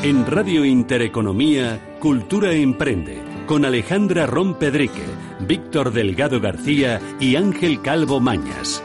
En 0.00 0.24
Radio 0.26 0.64
Intereconomía, 0.64 1.96
Cultura 1.98 2.52
Emprende, 2.52 3.20
con 3.46 3.64
Alejandra 3.64 4.26
Rompedrique, 4.26 5.02
Víctor 5.40 5.92
Delgado 5.92 6.40
García 6.40 7.00
y 7.18 7.34
Ángel 7.34 7.82
Calvo 7.82 8.20
Mañas. 8.20 8.80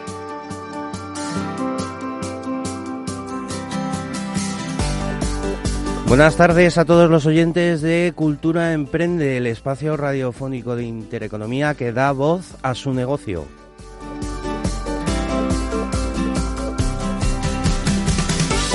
Buenas 6.07 6.35
tardes 6.35 6.79
a 6.79 6.85
todos 6.85 7.11
los 7.11 7.27
oyentes 7.27 7.83
de 7.83 8.11
Cultura 8.15 8.73
Emprende, 8.73 9.37
el 9.37 9.45
espacio 9.45 9.95
radiofónico 9.95 10.75
de 10.75 10.85
Intereconomía 10.85 11.75
que 11.75 11.93
da 11.93 12.11
voz 12.11 12.55
a 12.63 12.73
su 12.73 12.91
negocio. 12.91 13.45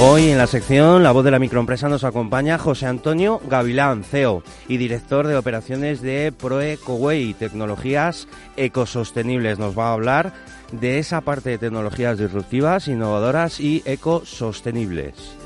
Hoy 0.00 0.28
en 0.30 0.38
la 0.38 0.46
sección 0.46 1.02
La 1.02 1.10
voz 1.10 1.24
de 1.24 1.32
la 1.32 1.40
microempresa 1.40 1.88
nos 1.88 2.04
acompaña 2.04 2.56
José 2.56 2.86
Antonio 2.86 3.40
Gavilán, 3.48 4.04
CEO 4.04 4.44
y 4.68 4.76
director 4.76 5.26
de 5.26 5.36
operaciones 5.36 6.00
de 6.02 6.30
ProEcoway, 6.30 7.34
tecnologías 7.34 8.28
ecosostenibles. 8.56 9.58
Nos 9.58 9.76
va 9.76 9.88
a 9.88 9.94
hablar 9.94 10.34
de 10.70 11.00
esa 11.00 11.22
parte 11.22 11.50
de 11.50 11.58
tecnologías 11.58 12.16
disruptivas, 12.16 12.86
innovadoras 12.86 13.58
y 13.58 13.82
ecosostenibles. 13.86 15.37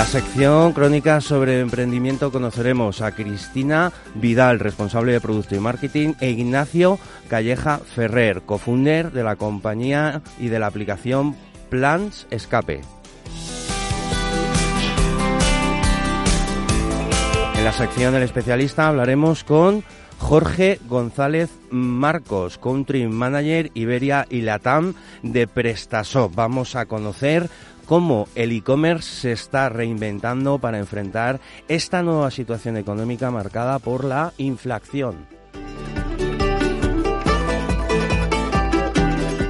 La 0.00 0.06
sección 0.06 0.72
Crónicas 0.72 1.24
sobre 1.24 1.60
Emprendimiento 1.60 2.32
conoceremos 2.32 3.02
a 3.02 3.12
Cristina 3.12 3.92
Vidal, 4.14 4.58
responsable 4.58 5.12
de 5.12 5.20
Producto 5.20 5.54
y 5.54 5.58
Marketing, 5.58 6.14
e 6.20 6.30
Ignacio 6.30 6.98
Calleja 7.28 7.76
Ferrer, 7.80 8.40
cofunder 8.40 9.12
de 9.12 9.22
la 9.22 9.36
compañía 9.36 10.22
y 10.38 10.48
de 10.48 10.58
la 10.58 10.68
aplicación 10.68 11.36
Plans 11.68 12.26
Escape. 12.30 12.80
En 17.58 17.64
la 17.64 17.72
sección 17.74 18.14
del 18.14 18.22
especialista 18.22 18.88
hablaremos 18.88 19.44
con 19.44 19.84
Jorge 20.16 20.80
González 20.88 21.50
Marcos, 21.70 22.56
Country 22.56 23.06
Manager 23.06 23.70
Iberia 23.74 24.26
y 24.30 24.40
Latam 24.40 24.94
de 25.22 25.46
PrestaShop. 25.46 26.34
Vamos 26.34 26.74
a 26.74 26.86
conocer 26.86 27.50
cómo 27.90 28.28
el 28.36 28.52
e-commerce 28.52 29.20
se 29.22 29.32
está 29.32 29.68
reinventando 29.68 30.60
para 30.60 30.78
enfrentar 30.78 31.40
esta 31.66 32.04
nueva 32.04 32.30
situación 32.30 32.76
económica 32.76 33.32
marcada 33.32 33.80
por 33.80 34.04
la 34.04 34.32
inflación. 34.38 35.26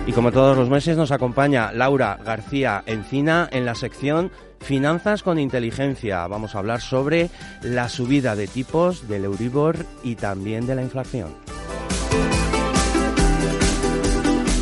Y 0.06 0.12
como 0.12 0.32
todos 0.32 0.56
los 0.56 0.70
meses 0.70 0.96
nos 0.96 1.12
acompaña 1.12 1.70
Laura 1.72 2.18
García 2.24 2.82
Encina 2.86 3.46
en 3.52 3.66
la 3.66 3.74
sección 3.74 4.30
Finanzas 4.58 5.22
con 5.22 5.38
inteligencia. 5.38 6.26
Vamos 6.26 6.54
a 6.54 6.60
hablar 6.60 6.80
sobre 6.80 7.28
la 7.60 7.90
subida 7.90 8.36
de 8.36 8.46
tipos 8.46 9.06
del 9.06 9.26
Euribor 9.26 9.84
y 10.02 10.14
también 10.14 10.66
de 10.66 10.76
la 10.76 10.82
inflación. 10.82 11.34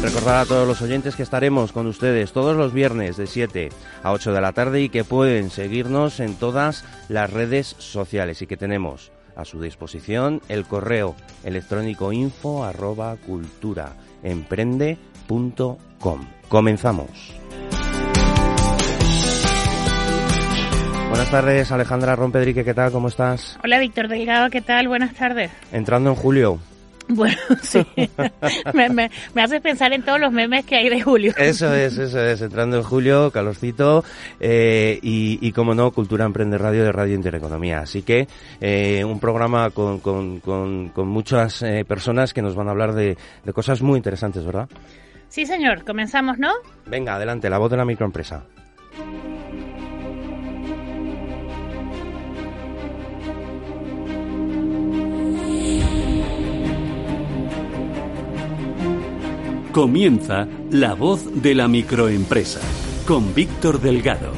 Recordar 0.02 0.36
a 0.36 0.46
todos 0.46 0.66
los 0.66 0.80
oyentes 0.80 1.16
que 1.16 1.24
estaremos 1.24 1.72
con 1.72 1.88
ustedes 1.88 2.32
todos 2.32 2.56
los 2.56 2.72
viernes 2.72 3.16
de 3.16 3.26
7 3.26 3.70
a 4.04 4.12
8 4.12 4.32
de 4.32 4.40
la 4.40 4.52
tarde 4.52 4.80
y 4.82 4.88
que 4.90 5.02
pueden 5.02 5.50
seguirnos 5.50 6.20
en 6.20 6.34
todas 6.34 6.84
las 7.08 7.32
redes 7.32 7.74
sociales 7.78 8.40
y 8.40 8.46
que 8.46 8.56
tenemos 8.56 9.10
a 9.34 9.44
su 9.44 9.60
disposición 9.60 10.40
el 10.48 10.66
correo 10.66 11.16
electrónico 11.42 12.12
info 12.12 12.64
arroba 12.64 13.16
cultura 13.16 13.92
Comenzamos. 16.48 17.34
Buenas 21.08 21.30
tardes, 21.30 21.72
Alejandra 21.72 22.14
Rompedrique, 22.14 22.64
¿qué 22.64 22.74
tal? 22.74 22.92
¿Cómo 22.92 23.08
estás? 23.08 23.58
Hola, 23.64 23.80
Víctor 23.80 24.06
Delgado, 24.08 24.48
¿qué 24.50 24.60
tal? 24.60 24.86
Buenas 24.86 25.14
tardes. 25.14 25.50
Entrando 25.72 26.10
en 26.10 26.16
julio. 26.16 26.60
Bueno, 27.08 27.36
sí. 27.62 27.80
me, 28.74 28.88
me, 28.90 29.42
haces 29.42 29.60
pensar 29.60 29.92
en 29.92 30.02
todos 30.02 30.20
los 30.20 30.32
memes 30.32 30.64
que 30.64 30.76
hay 30.76 30.88
de 30.88 31.00
julio. 31.00 31.32
Eso 31.36 31.74
es, 31.74 31.96
eso 31.96 32.20
es. 32.20 32.40
Entrando 32.42 32.76
en 32.76 32.82
julio, 32.82 33.30
calorcito 33.30 34.04
eh, 34.40 34.98
y, 35.02 35.38
y, 35.40 35.52
como 35.52 35.74
no, 35.74 35.90
Cultura 35.90 36.26
Emprende 36.26 36.58
Radio 36.58 36.84
de 36.84 36.92
Radio 36.92 37.14
Intereconomía. 37.14 37.80
Así 37.80 38.02
que 38.02 38.28
eh, 38.60 39.04
un 39.04 39.20
programa 39.20 39.70
con, 39.70 40.00
con, 40.00 40.40
con, 40.40 40.90
con 40.90 41.08
muchas 41.08 41.62
eh, 41.62 41.84
personas 41.86 42.34
que 42.34 42.42
nos 42.42 42.54
van 42.54 42.68
a 42.68 42.72
hablar 42.72 42.92
de, 42.92 43.16
de 43.44 43.52
cosas 43.52 43.80
muy 43.80 43.96
interesantes, 43.96 44.44
¿verdad? 44.44 44.68
Sí, 45.28 45.46
señor. 45.46 45.84
Comenzamos, 45.84 46.38
¿no? 46.38 46.52
Venga, 46.86 47.14
adelante, 47.14 47.48
la 47.48 47.58
voz 47.58 47.70
de 47.70 47.76
la 47.76 47.84
microempresa. 47.84 48.44
Comienza 59.78 60.48
La 60.72 60.94
Voz 60.94 61.40
de 61.40 61.54
la 61.54 61.68
Microempresa 61.68 62.58
con 63.06 63.32
Víctor 63.32 63.80
Delgado. 63.80 64.32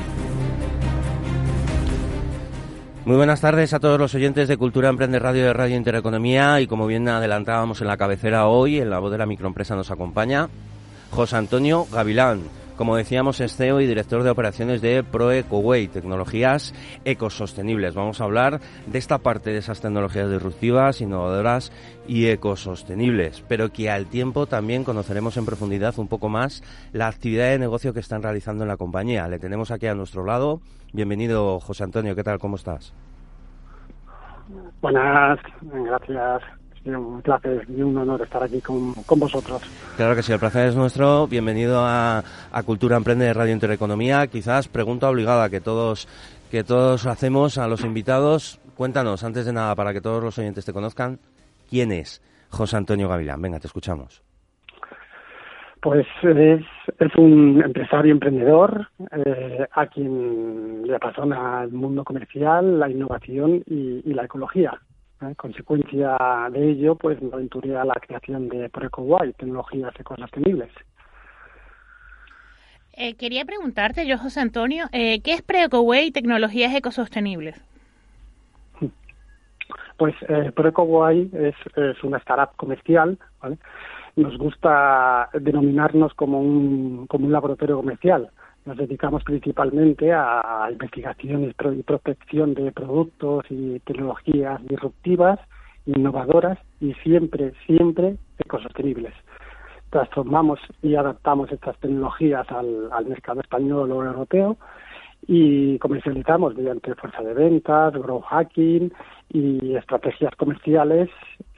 Muy 3.06 3.16
buenas 3.16 3.40
tardes 3.40 3.72
a 3.72 3.80
todos 3.80 3.98
los 3.98 4.14
oyentes 4.14 4.48
de 4.48 4.58
Cultura 4.58 4.90
Emprende 4.90 5.18
Radio 5.18 5.44
de 5.44 5.54
Radio 5.54 5.76
Intereconomía 5.76 6.60
y 6.60 6.66
como 6.66 6.86
bien 6.86 7.08
adelantábamos 7.08 7.80
en 7.80 7.86
la 7.86 7.96
cabecera 7.96 8.48
hoy, 8.48 8.80
en 8.80 8.90
La 8.90 8.98
Voz 8.98 9.12
de 9.12 9.16
la 9.16 9.24
Microempresa 9.24 9.74
nos 9.74 9.90
acompaña 9.90 10.50
José 11.10 11.36
Antonio 11.36 11.86
Gavilán, 11.90 12.42
como 12.80 12.96
decíamos, 12.96 13.42
es 13.42 13.56
CEO 13.56 13.82
y 13.82 13.86
director 13.86 14.22
de 14.22 14.30
operaciones 14.30 14.80
de 14.80 15.04
ProEcoway, 15.04 15.86
tecnologías 15.88 16.72
ecosostenibles. 17.04 17.94
Vamos 17.94 18.22
a 18.22 18.24
hablar 18.24 18.58
de 18.86 18.98
esta 18.98 19.18
parte 19.18 19.50
de 19.50 19.58
esas 19.58 19.82
tecnologías 19.82 20.30
disruptivas, 20.30 21.02
innovadoras 21.02 21.72
y 22.08 22.28
ecosostenibles, 22.28 23.44
pero 23.46 23.70
que 23.70 23.90
al 23.90 24.06
tiempo 24.06 24.46
también 24.46 24.82
conoceremos 24.82 25.36
en 25.36 25.44
profundidad 25.44 25.98
un 25.98 26.08
poco 26.08 26.30
más 26.30 26.62
la 26.94 27.08
actividad 27.08 27.50
de 27.50 27.58
negocio 27.58 27.92
que 27.92 28.00
están 28.00 28.22
realizando 28.22 28.64
en 28.64 28.68
la 28.68 28.78
compañía. 28.78 29.28
Le 29.28 29.38
tenemos 29.38 29.70
aquí 29.70 29.86
a 29.86 29.94
nuestro 29.94 30.24
lado. 30.24 30.62
Bienvenido, 30.94 31.60
José 31.60 31.84
Antonio. 31.84 32.16
¿Qué 32.16 32.24
tal? 32.24 32.38
¿Cómo 32.38 32.56
estás? 32.56 32.94
Buenas, 34.80 35.38
gracias 35.60 36.59
un 36.86 37.22
placer 37.22 37.66
y 37.68 37.82
un 37.82 37.96
honor 37.98 38.22
estar 38.22 38.42
aquí 38.42 38.60
con, 38.60 38.94
vosotros. 39.18 39.62
Claro 39.96 40.14
que 40.14 40.22
sí, 40.22 40.32
el 40.32 40.38
placer 40.38 40.68
es 40.68 40.76
nuestro. 40.76 41.26
Bienvenido 41.26 41.80
a, 41.84 42.22
Cultura 42.64 42.96
Emprende 42.96 43.26
de 43.26 43.34
Radio 43.34 43.52
Intereconomía. 43.52 44.26
Quizás 44.26 44.68
pregunta 44.68 45.08
obligada 45.08 45.50
que 45.50 45.60
todos, 45.60 46.08
que 46.50 46.64
todos 46.64 47.06
hacemos 47.06 47.58
a 47.58 47.68
los 47.68 47.84
invitados. 47.84 48.60
Cuéntanos, 48.76 49.24
antes 49.24 49.44
de 49.46 49.52
nada, 49.52 49.74
para 49.74 49.92
que 49.92 50.00
todos 50.00 50.22
los 50.22 50.38
oyentes 50.38 50.64
te 50.64 50.72
conozcan, 50.72 51.18
¿quién 51.68 51.92
es 51.92 52.22
José 52.48 52.76
Antonio 52.76 53.08
Gavilán? 53.08 53.42
Venga, 53.42 53.60
te 53.60 53.66
escuchamos. 53.66 54.22
Pues 55.82 56.06
es, 56.22 56.62
es 56.98 57.16
un 57.16 57.62
empresario 57.64 58.12
emprendedor 58.12 58.88
eh, 59.12 59.66
a 59.72 59.86
quien 59.86 60.86
le 60.86 60.94
apasiona 60.94 61.62
el 61.64 61.72
mundo 61.72 62.04
comercial, 62.04 62.78
la 62.78 62.90
innovación 62.90 63.62
y 63.66 64.12
la 64.12 64.24
ecología. 64.24 64.78
En 65.20 65.34
consecuencia 65.34 66.16
de 66.50 66.70
ello, 66.70 66.94
pues 66.94 67.20
me 67.20 67.30
aventuré 67.32 67.76
a 67.76 67.84
la 67.84 67.94
creación 67.94 68.48
de 68.48 68.70
ProEcoWay, 68.70 69.34
tecnologías 69.34 69.92
ecosostenibles. 69.98 70.70
Eh, 72.94 73.14
quería 73.16 73.44
preguntarte, 73.44 74.06
yo, 74.06 74.16
José 74.16 74.40
Antonio, 74.40 74.86
eh, 74.92 75.20
¿qué 75.22 75.34
es 75.34 75.42
ProEcoWay 75.42 76.10
tecnologías 76.10 76.74
ecosostenibles? 76.74 77.62
Pues 79.98 80.14
eh, 80.28 80.50
ProEcoWay 80.52 81.30
es, 81.34 81.54
es 81.76 82.02
una 82.02 82.16
startup 82.18 82.56
comercial, 82.56 83.18
¿vale? 83.42 83.58
Nos 84.16 84.38
gusta 84.38 85.28
denominarnos 85.34 86.14
como 86.14 86.40
un, 86.40 87.06
como 87.06 87.26
un 87.26 87.32
laboratorio 87.32 87.76
comercial 87.76 88.30
nos 88.64 88.76
dedicamos 88.76 89.24
principalmente 89.24 90.12
a 90.12 90.68
investigación 90.70 91.44
y 91.44 91.82
protección 91.82 92.54
de 92.54 92.72
productos 92.72 93.44
y 93.48 93.80
tecnologías 93.80 94.60
disruptivas, 94.66 95.40
innovadoras 95.86 96.58
y 96.80 96.94
siempre, 96.94 97.52
siempre 97.66 98.16
ecosostenibles. 98.38 99.14
transformamos 99.90 100.60
y 100.82 100.94
adaptamos 100.94 101.50
estas 101.50 101.76
tecnologías 101.80 102.46
al, 102.50 103.06
mercado 103.06 103.40
español 103.40 103.90
o 103.90 104.04
europeo 104.04 104.56
y 105.26 105.78
comercializamos 105.78 106.54
mediante 106.54 106.94
fuerza 106.94 107.22
de 107.22 107.34
ventas, 107.34 107.92
growth 107.94 108.24
hacking 108.24 108.92
y 109.30 109.74
estrategias 109.74 110.34
comerciales 110.36 111.10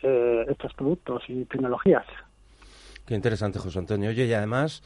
eh, 0.03 0.47
estos 0.49 0.73
productos 0.75 1.23
y 1.29 1.45
tecnologías. 1.45 2.07
Qué 3.07 3.15
interesante, 3.15 3.59
José 3.59 3.79
Antonio. 3.81 4.11
Oye, 4.11 4.25
y 4.27 4.33
además, 4.33 4.83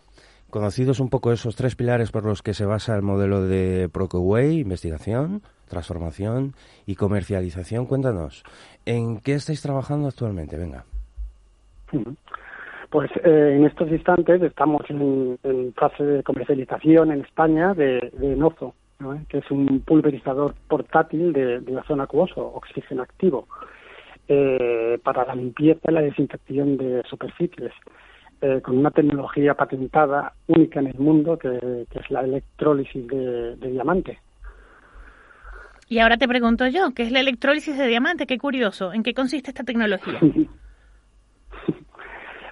conocidos 0.51 1.01
un 1.01 1.11
poco 1.11 1.33
esos 1.33 1.57
tres 1.57 1.77
pilares 1.77 2.11
por 2.11 2.25
los 2.25 2.43
que 2.43 2.55
se 2.55 2.67
basa 2.67 2.97
el 2.97 3.03
modelo 3.03 3.43
de 3.43 3.89
Procoway, 3.93 4.61
investigación, 4.61 5.43
transformación 5.69 6.55
y 6.87 6.95
comercialización, 6.95 7.87
cuéntanos, 7.87 8.45
¿en 8.85 9.21
qué 9.21 9.35
estáis 9.35 9.63
trabajando 9.63 10.09
actualmente? 10.09 10.57
Venga. 10.57 10.85
Pues 12.91 13.11
eh, 13.25 13.55
en 13.57 13.67
estos 13.67 13.91
instantes 13.91 14.43
estamos 14.43 14.83
en, 14.89 15.39
fase 15.75 16.05
de 16.05 16.23
comercialización 16.23 17.13
en 17.13 17.21
España 17.21 17.75
de, 17.75 18.11
Nozo, 18.37 18.75
que 19.29 19.39
es 19.39 19.51
un 19.51 19.81
pulverizador 19.81 20.55
portátil 20.69 21.33
de, 21.33 21.61
de 21.61 21.83
acuoso, 22.01 22.53
oxígeno 22.55 23.03
activo, 23.03 23.47
eh, 24.29 24.99
para 25.03 25.25
la 25.25 25.35
limpieza 25.35 25.91
y 25.91 25.95
la 25.95 26.01
desinfección 26.01 26.77
de 26.77 27.03
superficies, 27.09 27.73
eh, 28.41 28.61
con 28.63 28.79
una 28.79 28.91
tecnología 28.91 29.55
patentada 29.55 30.33
única 30.47 30.81
en 30.81 30.89
el 30.89 30.99
mundo 30.99 31.39
que, 31.39 31.87
es 31.91 32.11
la 32.11 32.21
electrólisis 32.21 33.07
de, 33.07 33.57
de 33.57 33.71
diamante. 33.71 34.19
Y 35.89 36.01
ahora 36.01 36.17
te 36.17 36.27
pregunto 36.27 36.67
yo, 36.67 36.93
¿qué 36.95 37.05
es 37.05 37.13
la 37.13 37.21
electrólisis 37.21 37.79
de 37.79 37.87
diamante? 37.87 38.27
Qué 38.27 38.39
curioso, 38.39 38.93
¿en 38.93 39.03
qué 39.03 39.15
consiste 39.15 39.51
esta 39.51 39.65
tecnología? 39.65 40.19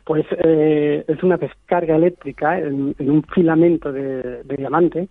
Pues 0.04 0.26
eh, 0.32 1.02
es 1.08 1.22
una 1.22 1.38
descarga 1.38 1.96
eléctrica 1.96 2.58
en, 2.58 2.94
un 2.98 3.22
filamento 3.34 3.90
de, 3.90 4.42
diamante, 4.44 5.08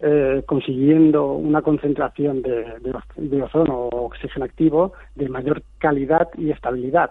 eh, 0.00 0.42
consiguiendo 0.46 1.34
una 1.34 1.60
concentración 1.60 2.40
de, 2.40 3.42
ozono 3.42 3.74
o 3.74 4.06
oxígeno 4.06 4.46
activo 4.46 4.94
de 5.14 5.28
mayor 5.28 5.62
calidad 5.78 6.28
y 6.38 6.50
estabilidad, 6.50 7.10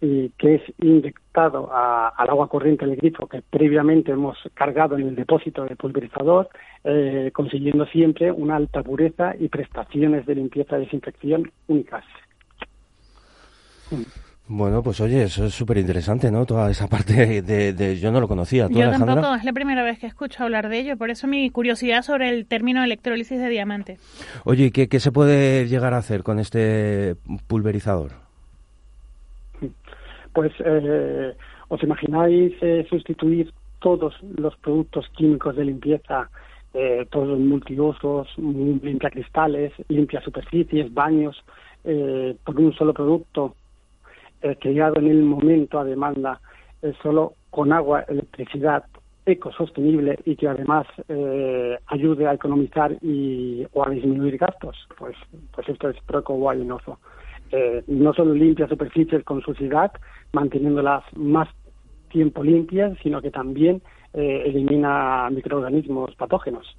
y 0.00 0.30
que 0.30 0.56
es 0.56 0.62
inyectado 0.78 1.70
al 1.72 2.30
agua 2.30 2.48
corriente 2.48 2.86
del 2.86 2.96
grifo 2.96 3.26
que 3.26 3.42
previamente 3.42 4.12
hemos 4.12 4.36
cargado 4.54 4.96
en 4.96 5.08
el 5.08 5.14
depósito 5.14 5.64
de 5.64 5.76
pulverizador, 5.76 6.48
eh, 6.84 7.30
consiguiendo 7.32 7.86
siempre 7.86 8.30
una 8.30 8.56
alta 8.56 8.82
pureza 8.82 9.34
y 9.38 9.48
prestaciones 9.48 10.26
de 10.26 10.34
limpieza 10.34 10.76
y 10.76 10.80
desinfección 10.80 11.50
únicas. 11.66 12.04
Bueno, 14.48 14.80
pues 14.80 15.00
oye, 15.00 15.24
eso 15.24 15.46
es 15.46 15.54
súper 15.54 15.78
interesante, 15.78 16.30
¿no? 16.30 16.46
Toda 16.46 16.70
esa 16.70 16.86
parte 16.86 17.42
de, 17.42 17.98
Yo 17.98 18.12
no 18.12 18.20
lo 18.20 18.28
conocía. 18.28 18.68
Yo 18.70 18.90
tampoco, 18.90 19.34
es 19.34 19.44
la 19.44 19.52
primera 19.52 19.82
vez 19.82 19.98
que 19.98 20.06
escucho 20.06 20.44
hablar 20.44 20.68
de 20.68 20.78
ello, 20.78 20.96
por 20.96 21.10
eso 21.10 21.26
mi 21.26 21.50
curiosidad 21.50 22.02
sobre 22.02 22.28
el 22.28 22.46
término 22.46 22.84
electrólisis 22.84 23.40
de 23.40 23.48
diamante. 23.48 23.98
Oye, 24.44 24.70
¿qué, 24.70 24.88
qué 24.88 25.00
se 25.00 25.10
puede 25.10 25.66
llegar 25.66 25.94
a 25.94 25.98
hacer 25.98 26.22
con 26.22 26.38
este 26.38 27.16
pulverizador? 27.48 28.25
Pues, 30.32 30.52
eh, 30.58 31.34
¿os 31.68 31.82
imagináis 31.82 32.52
eh, 32.60 32.86
sustituir 32.90 33.52
todos 33.80 34.14
los 34.36 34.54
productos 34.58 35.08
químicos 35.16 35.56
de 35.56 35.64
limpieza, 35.64 36.28
eh, 36.74 37.06
todos 37.10 37.28
los 37.28 37.38
multiusos, 37.38 38.28
limpia 38.36 39.08
cristales, 39.08 39.72
limpia 39.88 40.20
superficies, 40.20 40.92
baños, 40.92 41.42
por 42.44 42.60
un 42.60 42.74
solo 42.74 42.92
producto 42.92 43.54
eh, 44.42 44.56
creado 44.60 44.98
en 44.98 45.08
el 45.08 45.22
momento 45.22 45.78
a 45.78 45.84
demanda 45.84 46.40
eh, 46.82 46.92
solo 47.02 47.34
con 47.50 47.72
agua, 47.72 48.04
electricidad 48.06 48.84
ecosostenible 49.24 50.18
y 50.24 50.36
que 50.36 50.46
además 50.46 50.86
eh, 51.08 51.78
ayude 51.86 52.28
a 52.28 52.34
economizar 52.34 52.92
y, 53.02 53.66
o 53.72 53.84
a 53.84 53.90
disminuir 53.90 54.36
gastos, 54.36 54.76
pues, 54.98 55.16
pues 55.52 55.68
esto 55.68 55.88
es 55.88 55.96
Proco 56.02 56.34
Eh, 57.52 57.82
no 57.86 58.12
solo 58.12 58.34
limpia 58.34 58.68
superficies 58.68 59.24
con 59.24 59.40
suciedad, 59.42 59.92
manteniéndolas 60.32 61.04
más 61.14 61.48
tiempo 62.10 62.42
limpias, 62.42 62.96
sino 63.02 63.20
que 63.20 63.30
también 63.30 63.82
eh, 64.14 64.44
elimina 64.46 65.28
microorganismos 65.30 66.14
patógenos. 66.16 66.76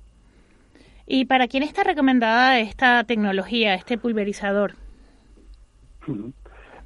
¿Y 1.06 1.26
para 1.26 1.48
quién 1.48 1.64
está 1.64 1.84
recomendada 1.84 2.60
esta 2.60 3.04
tecnología, 3.06 3.76
este 3.76 3.98
pulverizador? 3.98 4.74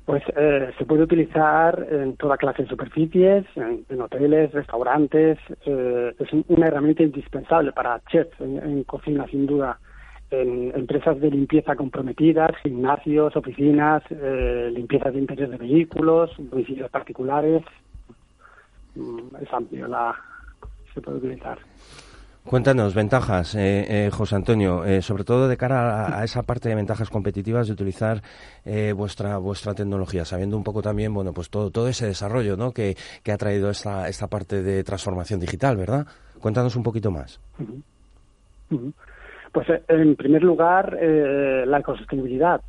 Pues 0.06 0.24
eh, 0.36 0.72
se 0.78 0.86
puede 0.86 1.04
utilizar 1.04 1.88
en 1.90 2.18
toda 2.18 2.38
clase 2.38 2.64
de 2.64 2.70
superficies, 2.70 3.46
en, 3.56 4.02
hoteles, 4.02 4.52
restaurantes. 4.52 5.38
Eh, 5.66 6.14
es 6.20 6.30
una 6.48 6.68
herramienta 6.68 7.04
indispensable 7.04 7.72
para 7.72 8.02
chefs 8.12 8.40
en, 8.42 8.84
cocina, 8.84 9.26
sin 9.28 9.46
duda. 9.46 9.80
En 10.32 10.72
empresas 10.74 11.20
de 11.20 11.30
limpieza 11.30 11.76
comprometidas, 11.76 12.52
gimnasios, 12.64 13.36
oficinas, 13.36 14.02
eh, 14.10 14.72
limpiezas 14.74 15.14
de 15.14 15.20
interior 15.20 15.50
de 15.50 15.58
vehículos, 15.58 16.32
domicilios 16.38 16.90
particulares. 16.90 17.64
Mm, 18.96 19.36
es 19.42 19.54
amplio 19.54 19.88
la 19.88 20.16
se 20.94 21.02
puede 21.02 21.18
utilizar. 21.18 21.60
Cuéntanos, 22.46 22.96
ventajas, 22.96 23.54
eh, 23.54 24.08
eh, 24.08 24.10
José 24.10 24.36
Antonio, 24.36 24.84
eh, 24.84 25.04
sobre 25.04 25.24
todo 25.24 25.48
de 25.48 25.58
cara 25.58 26.18
a, 26.20 26.24
esa 26.24 26.42
parte 26.42 26.70
de 26.70 26.76
ventajas 26.76 27.12
competitivas 27.12 27.68
de 27.68 27.74
utilizar 27.74 28.24
vuestra 28.96 29.38
vuestra 29.38 29.76
tecnología, 29.76 30.26
sabiendo 30.26 30.58
un 30.58 30.64
poco 30.64 30.82
también, 30.82 31.14
bueno, 31.14 31.34
pues 31.34 31.52
todo 31.52 31.70
todo 31.70 31.88
ese 31.88 32.08
desarrollo, 32.08 32.58
¿no? 32.58 32.72
Que, 32.72 32.98
ha 33.32 33.38
traído 33.38 33.70
esta 33.70 34.10
esta 34.10 34.28
parte 34.28 34.64
de 34.64 34.84
transformación 34.84 35.40
digital, 35.40 35.78
¿verdad? 35.78 36.08
Cuéntanos 36.40 36.76
un 36.76 36.84
poquito 36.84 37.12
más. 37.12 37.40
Pues 39.52 39.68
en 39.88 40.16
primer 40.16 40.44
lugar, 40.44 40.98
la 41.02 41.80
ecosostenibilidad. 41.80 42.62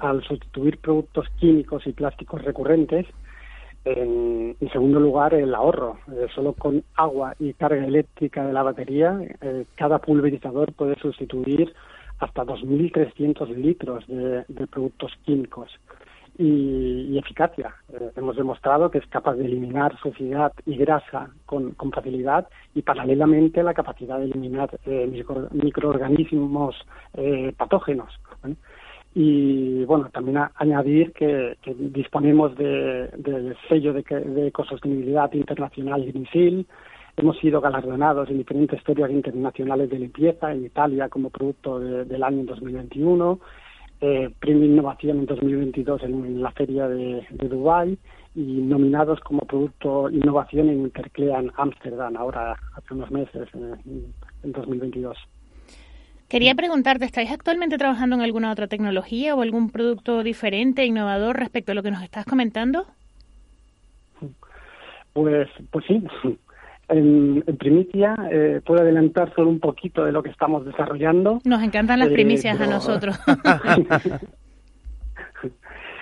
Al 0.00 0.22
sustituir 0.22 0.78
productos 0.78 1.26
químicos 1.38 1.86
y 1.86 1.92
plásticos 1.92 2.42
recurrentes, 2.42 3.06
en, 3.84 4.56
segundo 4.72 4.98
lugar, 4.98 5.34
el 5.34 5.54
ahorro. 5.54 5.98
Eh, 6.12 6.26
solo 6.34 6.54
con 6.54 6.82
agua 6.96 7.34
y 7.38 7.52
carga 7.52 7.84
eléctrica 7.84 8.46
de 8.46 8.52
la 8.52 8.62
batería, 8.62 9.18
eh, 9.40 9.64
cada 9.76 9.98
pulverizador 9.98 10.72
puede 10.72 10.96
sustituir 10.96 11.72
hasta 12.18 12.44
2.300 12.44 13.48
litros 13.54 14.06
de, 14.06 14.44
productos 14.68 15.12
químicos. 15.24 15.70
Y, 16.36 17.16
eficacia. 17.16 17.74
Eh, 17.92 18.10
hemos 18.16 18.36
demostrado 18.36 18.90
que 18.90 18.98
es 18.98 19.06
capaz 19.06 19.34
de 19.34 19.46
eliminar 19.46 19.96
suciedad 20.00 20.52
y 20.66 20.76
grasa 20.76 21.30
con, 21.46 21.74
facilidad 21.92 22.48
y 22.74 22.82
paralelamente 22.82 23.62
la 23.62 23.72
capacidad 23.72 24.18
de 24.18 24.24
eliminar 24.24 24.68
microorganismos 25.52 26.74
patógenos. 27.56 28.10
Y 29.14 29.84
bueno, 29.84 30.10
también 30.12 30.38
añadir 30.56 31.12
que, 31.12 31.56
disponemos 31.64 32.56
del 32.56 33.56
sello 33.68 33.92
de, 33.92 34.48
ecosostenibilidad 34.48 35.32
internacional 35.34 36.04
GreenSeal. 36.04 36.66
Hemos 37.16 37.38
sido 37.38 37.60
galardonados 37.60 38.28
en 38.28 38.38
diferentes 38.38 38.82
ferias 38.82 39.08
internacionales 39.12 39.88
de 39.88 40.00
limpieza 40.00 40.50
en 40.52 40.64
Italia 40.64 41.08
como 41.08 41.30
producto 41.30 41.78
del 41.78 42.22
año 42.24 42.42
2021, 42.44 43.38
eh, 44.04 44.30
Premio 44.38 44.66
Innovación 44.66 45.20
en 45.20 45.26
2022 45.26 46.02
en, 46.02 46.42
la 46.42 46.50
feria 46.52 46.86
de, 46.88 47.26
de 47.30 47.48
Dubái 47.48 47.98
y 48.34 48.42
nominados 48.42 49.18
como 49.20 49.40
producto 49.40 50.10
innovación 50.10 50.68
en 50.68 50.80
Interclean 50.80 51.50
Amsterdam 51.56 52.16
ahora 52.16 52.56
hace 52.74 52.94
unos 52.94 53.10
meses, 53.10 53.48
en, 53.54 54.12
en 54.42 54.52
2022. 54.52 55.16
Quería 56.28 56.54
preguntarte, 56.54 57.04
¿estáis 57.04 57.30
actualmente 57.30 57.78
trabajando 57.78 58.16
en 58.16 58.22
alguna 58.22 58.52
otra 58.52 58.66
tecnología 58.66 59.34
o 59.34 59.40
algún 59.40 59.70
producto 59.70 60.22
diferente, 60.22 60.84
innovador 60.84 61.38
respecto 61.38 61.72
a 61.72 61.74
lo 61.74 61.82
que 61.82 61.90
nos 61.90 62.02
estás 62.02 62.26
comentando? 62.26 62.86
Pues, 65.14 65.48
pues 65.70 65.84
sí. 65.86 66.02
En, 66.88 67.42
primicia 67.58 68.14
eh, 68.30 68.60
puedo 68.64 68.82
adelantar 68.82 69.34
solo 69.34 69.48
un 69.48 69.60
poquito 69.60 70.04
de 70.04 70.12
lo 70.12 70.22
que 70.22 70.30
estamos 70.30 70.64
desarrollando. 70.64 71.40
Nos 71.44 71.62
encantan 71.62 71.98
las 71.98 72.08
eh, 72.08 72.12
primicias 72.12 72.60
a 72.60 72.66
nosotros. 72.66 73.18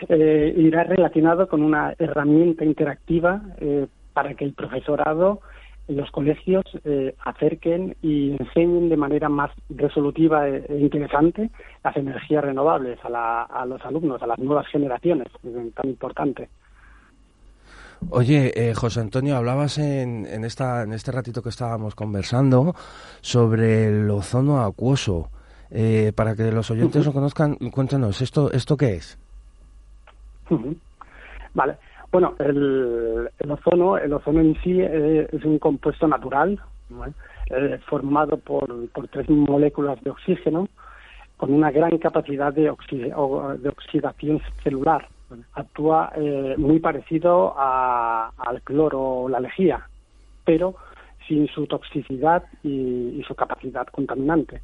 eh, 0.09 0.55
irá 0.57 0.85
relacionado 0.85 1.49
con 1.49 1.63
una 1.63 1.95
herramienta 1.99 2.65
interactiva 2.65 3.43
eh, 3.59 3.87
para 4.13 4.35
que 4.35 4.45
el 4.45 4.53
profesorado 4.53 5.41
los 5.89 6.11
colegios 6.11 6.65
eh, 6.85 7.15
acerquen 7.25 7.97
y 8.03 8.37
enseñen 8.39 8.89
de 8.89 8.97
manera 8.97 9.29
más 9.29 9.51
resolutiva 9.69 10.49
e, 10.49 10.65
e 10.69 10.79
interesante 10.79 11.51
las 11.83 11.97
energías 11.97 12.45
renovables 12.45 12.99
a, 13.03 13.65
los 13.67 13.85
alumnos, 13.85 14.23
a 14.23 14.27
las 14.27 14.39
nuevas 14.39 14.67
generaciones, 14.69 15.29
tan 15.75 15.89
importante. 15.89 16.49
Oye, 18.11 18.53
eh, 18.55 18.75
José 18.75 19.01
Antonio, 19.01 19.37
hablabas 19.37 19.79
en, 19.79 20.27
en, 20.27 20.45
esta, 20.45 20.83
en 20.83 20.93
este 20.93 21.13
ratito 21.13 21.43
que 21.43 21.49
estábamos 21.49 21.95
conversando 21.95 22.75
sobre 23.21 23.87
el 23.87 24.11
ozono 24.11 24.63
acuoso. 24.63 25.31
Eh, 25.75 26.13
para 26.15 26.35
que 26.37 26.53
los 26.53 26.71
oyentes 26.71 27.07
lo 27.07 27.15
conozcan, 27.15 27.57
cuéntanos, 27.73 28.21
¿esto, 28.21 28.53
esto 28.53 28.77
qué 28.77 28.97
es? 28.97 29.19
Vale, 31.55 31.77
Bueno, 32.11 32.35
el, 32.39 33.31
ozono, 33.49 33.97
el 33.97 34.13
ozono 34.13 34.41
en 34.41 34.55
sí 34.63 34.83
eh, 34.83 35.27
es 35.33 35.45
un 35.45 35.59
compuesto 35.59 36.07
natural 36.07 36.61
eh, 37.47 37.81
formado 37.87 38.37
por, 38.37 38.69
tres 39.11 39.31
moléculas 39.31 39.99
de 40.03 40.11
oxígeno 40.11 40.69
con 41.39 41.55
una 41.55 41.71
gran 41.71 41.97
capacidad 41.97 42.53
de, 42.53 42.71
de 42.71 43.69
oxidación 43.71 44.43
celular. 44.63 45.09
Actúa 45.55 46.13
eh, 46.17 46.55
muy 46.59 46.81
parecido 46.81 47.55
al 47.59 48.63
cloro 48.63 49.01
o 49.01 49.29
la 49.29 49.41
lejía, 49.41 49.89
pero 50.45 50.75
sin 51.27 51.47
su 51.49 51.67
toxicidad 51.67 52.45
y, 52.63 53.23
su 53.27 53.35
capacidad 53.35 53.87
contaminante. 53.87 54.63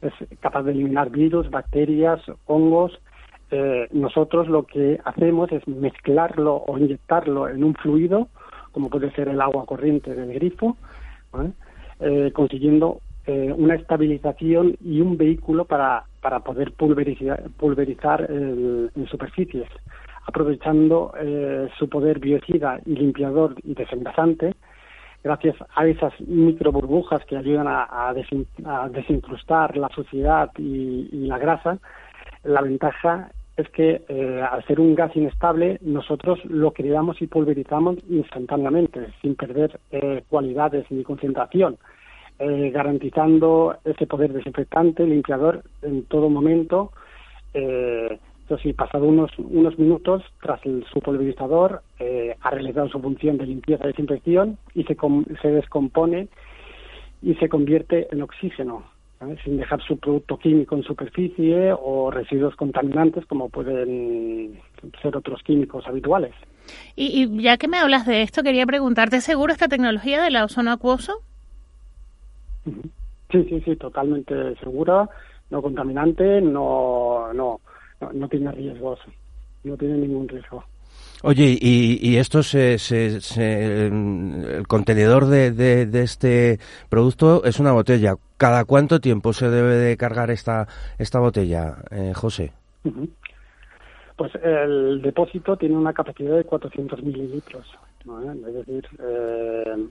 Es 0.00 0.12
capaz 0.40 0.62
de 0.62 0.72
eliminar 0.72 1.10
virus, 1.10 1.50
bacterias, 1.50 2.20
hongos. 2.46 2.98
Eh, 3.50 3.88
nosotros 3.92 4.48
lo 4.48 4.64
que 4.64 5.00
hacemos 5.04 5.50
es 5.52 5.66
mezclarlo 5.66 6.56
o 6.56 6.78
inyectarlo 6.78 7.48
en 7.48 7.64
un 7.64 7.74
fluido, 7.74 8.28
como 8.72 8.90
puede 8.90 9.10
ser 9.12 9.28
el 9.28 9.40
agua 9.40 9.66
corriente 9.66 10.14
del 10.14 10.32
grifo, 10.34 10.76
eh, 12.00 12.30
consiguiendo 12.32 13.00
eh, 13.28 13.54
una 13.56 13.76
estabilización 13.76 14.76
y 14.84 15.00
un 15.00 15.16
vehículo 15.16 15.64
para, 15.64 16.04
para 16.20 16.40
poder 16.40 16.72
pulverizar, 16.72 17.44
pulverizar 17.56 18.26
en 18.28 19.06
superficies, 19.08 19.68
aprovechando 20.26 21.12
su 21.78 21.88
poder 21.88 22.18
biocida 22.18 22.80
y 22.84 22.96
limpiador 22.96 23.54
y 23.62 23.74
desengrasante 23.74 24.54
gracias 25.22 25.56
a 25.74 25.86
esas 25.86 26.12
micro 26.20 26.72
burbujas 26.72 27.24
que 27.26 27.36
ayudan 27.36 27.66
a, 27.68 28.14
desincrustar 28.90 29.76
la 29.76 29.88
suciedad 29.90 30.50
y, 30.56 31.26
la 31.26 31.38
grasa, 31.38 31.78
la 32.44 32.62
ventaja 32.62 33.30
es 33.56 33.68
que 33.70 34.02
eh, 34.08 34.42
al 34.48 34.64
ser 34.66 34.78
un 34.78 34.94
gas 34.94 35.14
inestable 35.16 35.78
nosotros 35.82 36.38
lo 36.44 36.70
creamos 36.70 37.20
y 37.20 37.26
pulverizamos 37.26 37.96
instantáneamente, 38.08 39.08
sin 39.20 39.34
perder 39.34 39.80
eh, 39.90 40.22
cualidades 40.28 40.88
ni 40.90 41.02
concentración, 41.02 41.76
eh, 42.38 42.70
garantizando 42.70 43.76
ese 43.84 44.06
poder 44.06 44.32
desinfectante, 44.32 45.06
limpiador 45.06 45.62
en 45.82 46.04
todo 46.04 46.28
momento. 46.28 46.92
Entonces, 48.48 48.62
sí, 48.62 48.72
pasado 48.72 49.04
unos, 49.04 49.30
unos 49.38 49.78
minutos, 49.78 50.22
tras 50.40 50.64
el, 50.64 50.82
su 50.90 51.00
pulverizador, 51.00 51.82
eh, 51.98 52.34
ha 52.40 52.48
realizado 52.48 52.88
su 52.88 52.98
función 52.98 53.36
de 53.36 53.44
limpieza 53.44 53.84
y 53.84 53.88
desinfección 53.88 54.56
y 54.74 54.84
se, 54.84 54.96
se 55.42 55.48
descompone 55.48 56.28
y 57.20 57.34
se 57.34 57.50
convierte 57.50 58.08
en 58.10 58.22
oxígeno, 58.22 58.84
sin 59.44 59.58
dejar 59.58 59.82
su 59.82 59.98
producto 59.98 60.38
químico 60.38 60.76
en 60.76 60.82
superficie 60.82 61.74
o 61.78 62.10
residuos 62.10 62.56
contaminantes 62.56 63.26
como 63.26 63.50
pueden 63.50 64.58
ser 65.02 65.14
otros 65.14 65.42
químicos 65.42 65.86
habituales. 65.86 66.32
Y, 66.96 67.42
ya 67.42 67.58
que 67.58 67.68
me 67.68 67.76
hablas 67.76 68.06
de 68.06 68.22
esto, 68.22 68.42
quería 68.42 68.64
preguntarte, 68.64 69.20
¿seguro 69.20 69.52
esta 69.52 69.68
tecnología 69.68 70.22
del 70.22 70.36
ozono 70.36 70.72
acuoso? 70.72 71.20
Sí, 73.30 73.44
sí, 73.44 73.60
sí, 73.64 73.76
totalmente 73.76 74.56
segura, 74.56 75.08
no 75.50 75.60
contaminante, 75.60 76.40
no, 76.40 77.32
no, 77.34 77.60
no, 78.12 78.28
tiene 78.28 78.52
riesgos, 78.52 78.98
no 79.64 79.76
tiene 79.76 79.98
ningún 79.98 80.28
riesgo. 80.28 80.64
Oye, 81.22 81.58
¿y, 81.60 82.16
esto 82.16 82.42
se, 82.42 82.78
se, 82.78 83.86
el 83.86 84.66
contenedor 84.66 85.26
de, 85.26 85.50
de, 85.50 86.02
este 86.02 86.58
producto 86.88 87.44
es 87.44 87.58
una 87.60 87.72
botella? 87.72 88.14
¿Cada 88.36 88.64
cuánto 88.64 89.00
tiempo 89.00 89.32
se 89.32 89.50
debe 89.50 89.74
de 89.74 89.96
cargar 89.96 90.30
esta, 90.30 90.68
esta 90.96 91.18
botella, 91.18 91.78
eh, 91.90 92.12
José? 92.14 92.52
Pues 94.16 94.32
el 94.42 95.02
depósito 95.02 95.56
tiene 95.56 95.76
una 95.76 95.92
capacidad 95.92 96.36
de 96.36 96.44
400 96.44 97.02
mililitros. 97.02 97.66
Es 98.00 98.54
decir, 98.54 98.86
eh, 99.00 99.86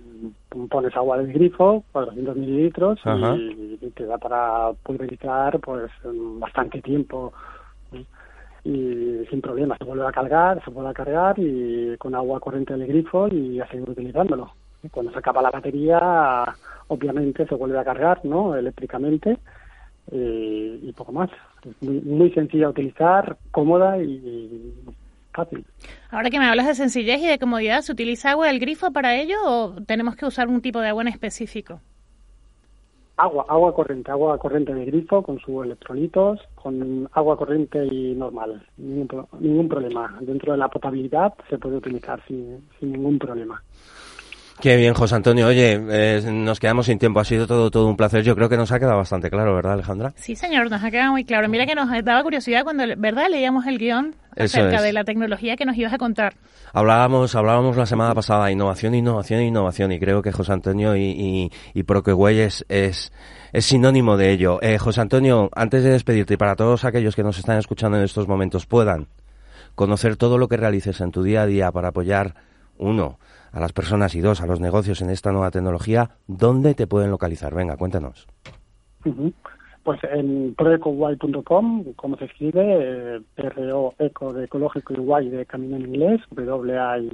pones 0.69 0.95
agua 0.95 1.17
del 1.17 1.31
grifo, 1.31 1.83
400 1.91 2.35
mililitros, 2.35 2.99
y, 3.05 3.77
y, 3.81 3.91
te 3.91 4.05
da 4.05 4.17
para 4.17 4.71
pulverizar 4.83 5.59
pues 5.59 5.91
bastante 6.39 6.81
tiempo 6.81 7.33
y 8.67 9.25
sin 9.29 9.39
problema 9.39 9.77
se 9.77 9.85
vuelve 9.85 10.05
a 10.05 10.11
cargar, 10.11 10.61
se 10.63 10.71
vuelve 10.71 10.89
a 10.89 10.93
cargar 10.93 11.35
y 11.39 11.95
con 11.97 12.13
agua 12.15 12.41
corriente 12.41 12.75
del 12.75 12.87
grifo 12.87 13.29
y 13.29 13.61
a 13.61 13.67
seguir 13.67 13.89
utilizándolo. 13.89 14.51
Cuando 14.91 15.11
se 15.13 15.19
acaba 15.19 15.41
la 15.41 15.51
batería, 15.51 16.43
obviamente 16.89 17.45
se 17.47 17.55
vuelve 17.55 17.79
a 17.79 17.85
cargar, 17.85 18.19
¿no? 18.25 18.55
Eléctricamente 18.55 19.37
y, 20.11 20.91
poco 20.97 21.13
más. 21.13 21.29
Es 21.63 21.81
muy, 21.81 22.01
muy 22.01 22.31
sencilla 22.31 22.65
de 22.65 22.71
utilizar, 22.71 23.37
cómoda 23.51 24.01
y 24.01 24.73
fácil. 25.37 25.65
Ahora 26.11 26.29
que 26.29 26.39
me 26.39 26.47
hablas 26.47 26.67
de 26.67 26.75
sencillez 26.75 27.21
y 27.21 27.27
de 27.27 27.39
comodidad, 27.39 27.81
¿se 27.81 27.91
utiliza 27.91 28.31
agua 28.31 28.47
del 28.47 28.59
grifo 28.59 28.91
para 28.91 29.15
ello 29.15 29.37
o 29.45 29.75
tenemos 29.85 30.15
que 30.15 30.25
usar 30.25 30.47
un 30.47 30.61
tipo 30.61 30.79
de 30.81 30.89
agua 30.89 31.03
en 31.03 31.09
específico? 31.09 31.79
agua, 33.17 33.45
agua 33.49 33.73
corriente, 33.73 34.11
agua 34.11 34.37
corriente 34.37 34.73
de 34.73 34.85
grifo 34.85 35.23
con 35.23 35.39
sus 35.39 35.65
electrolitos, 35.65 36.39
con 36.55 37.09
agua 37.13 37.35
corriente 37.35 37.83
y 37.85 38.13
normal, 38.15 38.63
ningún, 38.77 39.27
ningún 39.39 39.67
problema. 39.67 40.17
Dentro 40.21 40.51
de 40.51 40.59
la 40.59 40.69
potabilidad 40.69 41.33
se 41.49 41.57
puede 41.57 41.77
utilizar 41.77 42.23
sin, 42.27 42.67
sin 42.79 42.93
ningún 42.93 43.17
problema. 43.17 43.61
Qué 44.59 44.75
bien, 44.75 44.95
José 44.95 45.13
Antonio. 45.13 45.47
Oye, 45.47 45.79
eh, 45.89 46.21
nos 46.31 46.59
quedamos 46.59 46.87
sin 46.87 46.97
tiempo. 46.97 47.19
Ha 47.19 47.25
sido 47.25 47.45
todo, 47.45 47.69
todo 47.69 47.87
un 47.87 47.95
placer. 47.95 48.23
Yo 48.23 48.35
creo 48.35 48.49
que 48.49 48.57
nos 48.57 48.71
ha 48.71 48.79
quedado 48.79 48.97
bastante 48.97 49.29
claro, 49.29 49.53
¿verdad, 49.53 49.73
Alejandra? 49.73 50.13
Sí, 50.15 50.35
señor, 50.35 50.71
nos 50.71 50.83
ha 50.83 50.89
quedado 50.89 51.11
muy 51.11 51.25
claro. 51.25 51.47
Mira 51.47 51.67
que 51.67 51.75
nos 51.75 51.89
daba 52.03 52.23
curiosidad 52.23 52.63
cuando, 52.63 52.83
¿verdad? 52.97 53.27
Leíamos 53.29 53.67
el 53.67 53.77
guion 53.77 54.15
acerca 54.35 54.81
de 54.81 54.93
la 54.93 55.03
tecnología 55.03 55.55
que 55.57 55.65
nos 55.65 55.77
ibas 55.77 55.93
a 55.93 55.99
contar. 55.99 56.33
Hablábamos, 56.73 57.35
hablábamos 57.35 57.77
la 57.77 57.85
semana 57.85 58.13
pasada 58.15 58.51
innovación, 58.51 58.95
innovación, 58.95 59.41
innovación 59.41 59.91
y 59.91 59.99
creo 59.99 60.21
que 60.21 60.31
José 60.31 60.53
Antonio 60.53 60.95
y, 60.95 61.03
y, 61.03 61.51
y 61.73 62.39
es, 62.39 62.65
es, 62.69 63.11
sinónimo 63.59 64.17
de 64.17 64.31
ello. 64.31 64.59
Eh, 64.61 64.77
José 64.77 65.01
Antonio, 65.01 65.49
antes 65.55 65.83
de 65.83 65.91
despedirte 65.91 66.33
y 66.33 66.37
para 66.37 66.55
todos 66.55 66.83
aquellos 66.83 67.15
que 67.15 67.23
nos 67.23 67.37
están 67.37 67.57
escuchando 67.57 67.97
en 67.97 68.03
estos 68.03 68.27
momentos 68.27 68.65
puedan 68.65 69.07
conocer 69.75 70.17
todo 70.17 70.37
lo 70.37 70.47
que 70.47 70.57
realices 70.57 70.99
en 71.01 71.11
tu 71.11 71.23
día 71.23 71.43
a 71.43 71.45
día 71.45 71.71
para 71.71 71.89
apoyar, 71.89 72.35
uno, 72.77 73.19
a 73.51 73.59
las 73.59 73.73
personas 73.73 74.15
y 74.15 74.21
dos, 74.21 74.41
a 74.41 74.47
los 74.47 74.59
negocios 74.59 75.01
en 75.01 75.09
esta 75.09 75.31
nueva 75.31 75.51
tecnología, 75.51 76.11
¿dónde 76.27 76.73
te 76.73 76.87
pueden 76.87 77.11
localizar? 77.11 77.53
Venga, 77.53 77.77
cuéntanos. 77.77 78.27
Pues 79.83 79.99
en 80.11 80.53
proecoway.com, 80.55 81.93
como 81.95 82.17
se 82.17 82.25
escribe, 82.25 82.61
eh, 82.61 83.21
PRO 83.35 83.93
eco 83.99 84.33
de 84.33 84.45
ecológico 84.45 84.93
y 84.93 85.25
Y 85.25 85.29
de 85.29 85.45
camino 85.45 85.77
en 85.77 85.83
inglés, 85.83 86.21
W-A-Y, 86.31 87.09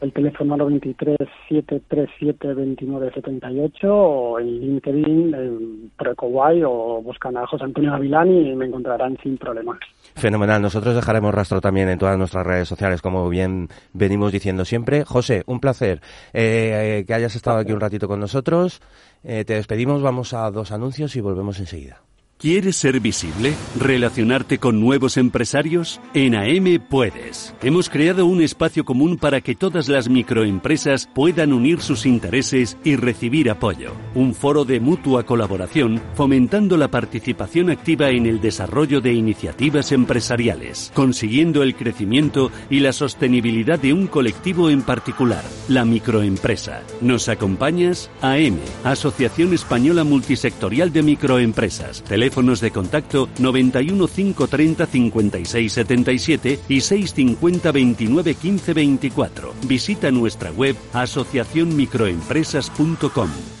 el 0.00 0.12
teléfono 0.12 0.56
93 0.56 1.16
737 1.48 2.48
2978 2.48 3.94
o 3.94 4.40
en 4.40 4.60
LinkedIn 4.60 5.34
en 5.34 5.90
ProEcoWay 5.96 6.62
o 6.64 7.02
buscan 7.02 7.36
a 7.36 7.46
José 7.46 7.64
Antonio 7.64 7.92
Gavilán 7.92 8.30
y 8.30 8.54
me 8.54 8.66
encontrarán 8.66 9.16
sin 9.22 9.36
problema. 9.36 9.78
Fenomenal. 10.14 10.62
Nosotros 10.62 10.94
dejaremos 10.94 11.34
rastro 11.34 11.60
también 11.60 11.88
en 11.88 11.98
todas 11.98 12.18
nuestras 12.18 12.46
redes 12.46 12.68
sociales, 12.68 13.02
como 13.02 13.28
bien 13.28 13.68
venimos 13.92 14.32
diciendo 14.32 14.64
siempre. 14.64 15.04
José, 15.04 15.42
un 15.46 15.60
placer 15.60 16.00
eh, 16.32 17.04
que 17.06 17.14
hayas 17.14 17.34
estado 17.36 17.58
aquí 17.58 17.72
un 17.72 17.80
ratito 17.80 18.08
con 18.08 18.20
nosotros. 18.20 18.80
Eh, 19.22 19.44
te 19.44 19.54
despedimos, 19.54 20.02
vamos 20.02 20.32
a 20.32 20.50
dos 20.50 20.72
anuncios 20.72 21.14
y 21.16 21.20
volvemos 21.20 21.60
enseguida. 21.60 22.00
¿Quieres 22.40 22.76
ser 22.76 23.00
visible? 23.00 23.52
¿Relacionarte 23.78 24.56
con 24.56 24.80
nuevos 24.80 25.18
empresarios? 25.18 26.00
En 26.14 26.34
AM 26.34 26.80
puedes. 26.88 27.54
Hemos 27.62 27.90
creado 27.90 28.24
un 28.24 28.40
espacio 28.40 28.82
común 28.86 29.18
para 29.18 29.42
que 29.42 29.54
todas 29.54 29.90
las 29.90 30.08
microempresas 30.08 31.06
puedan 31.14 31.52
unir 31.52 31.82
sus 31.82 32.06
intereses 32.06 32.78
y 32.82 32.96
recibir 32.96 33.50
apoyo. 33.50 33.92
Un 34.14 34.32
foro 34.32 34.64
de 34.64 34.80
mutua 34.80 35.26
colaboración 35.26 36.00
fomentando 36.14 36.78
la 36.78 36.88
participación 36.88 37.68
activa 37.68 38.08
en 38.08 38.24
el 38.24 38.40
desarrollo 38.40 39.02
de 39.02 39.12
iniciativas 39.12 39.92
empresariales, 39.92 40.92
consiguiendo 40.94 41.62
el 41.62 41.74
crecimiento 41.74 42.50
y 42.70 42.80
la 42.80 42.94
sostenibilidad 42.94 43.78
de 43.78 43.92
un 43.92 44.06
colectivo 44.06 44.70
en 44.70 44.80
particular, 44.80 45.44
la 45.68 45.84
microempresa. 45.84 46.84
¿Nos 47.02 47.28
acompañas? 47.28 48.10
AM, 48.22 48.56
Asociación 48.82 49.52
Española 49.52 50.04
Multisectorial 50.04 50.90
de 50.90 51.02
Microempresas 51.02 52.02
teléfonos 52.30 52.60
de 52.60 52.70
contacto 52.70 53.28
91 53.38 54.06
530 54.06 54.86
56 54.86 55.72
77 55.72 56.60
y 56.68 56.80
650 56.80 57.72
29 57.72 58.34
15 58.34 58.72
24. 58.72 59.52
Visita 59.66 60.12
nuestra 60.12 60.52
web 60.52 60.76
asociacionmicroempresas.com. 60.92 63.59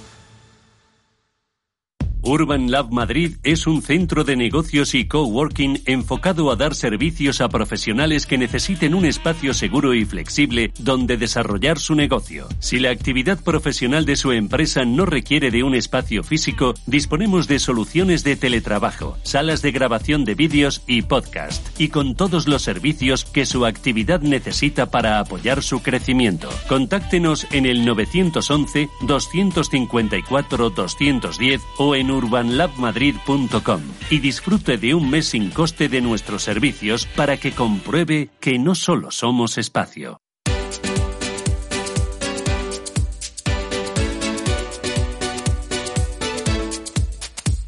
Urban 2.22 2.70
Lab 2.70 2.92
Madrid 2.92 3.36
es 3.44 3.66
un 3.66 3.80
centro 3.80 4.24
de 4.24 4.36
negocios 4.36 4.94
y 4.94 5.06
coworking 5.06 5.80
enfocado 5.86 6.50
a 6.50 6.56
dar 6.56 6.74
servicios 6.74 7.40
a 7.40 7.48
profesionales 7.48 8.26
que 8.26 8.36
necesiten 8.36 8.94
un 8.94 9.06
espacio 9.06 9.54
seguro 9.54 9.94
y 9.94 10.04
flexible 10.04 10.72
donde 10.78 11.16
desarrollar 11.16 11.78
su 11.78 11.94
negocio. 11.94 12.46
Si 12.58 12.78
la 12.78 12.90
actividad 12.90 13.42
profesional 13.42 14.04
de 14.04 14.16
su 14.16 14.32
empresa 14.32 14.84
no 14.84 15.06
requiere 15.06 15.50
de 15.50 15.62
un 15.62 15.74
espacio 15.74 16.22
físico, 16.22 16.74
disponemos 16.86 17.48
de 17.48 17.58
soluciones 17.58 18.22
de 18.22 18.36
teletrabajo, 18.36 19.16
salas 19.22 19.62
de 19.62 19.72
grabación 19.72 20.24
de 20.24 20.34
vídeos 20.34 20.82
y 20.86 21.02
podcast, 21.02 21.80
y 21.80 21.88
con 21.88 22.14
todos 22.16 22.46
los 22.46 22.62
servicios 22.62 23.24
que 23.24 23.46
su 23.46 23.64
actividad 23.64 24.20
necesita 24.20 24.90
para 24.90 25.20
apoyar 25.20 25.62
su 25.62 25.80
crecimiento. 25.80 26.50
Contáctenos 26.68 27.46
en 27.50 27.64
el 27.64 27.86
911 27.86 28.90
254 29.06 30.70
210 30.70 31.60
o 31.78 31.94
en 31.94 32.09
urbanlabmadrid.com 32.10 33.80
y 34.10 34.18
disfrute 34.18 34.76
de 34.76 34.94
un 34.94 35.10
mes 35.10 35.26
sin 35.26 35.50
coste 35.50 35.88
de 35.88 36.00
nuestros 36.00 36.42
servicios 36.42 37.06
para 37.06 37.36
que 37.36 37.52
compruebe 37.52 38.30
que 38.40 38.58
no 38.58 38.74
solo 38.74 39.10
somos 39.10 39.58
espacio. 39.58 40.20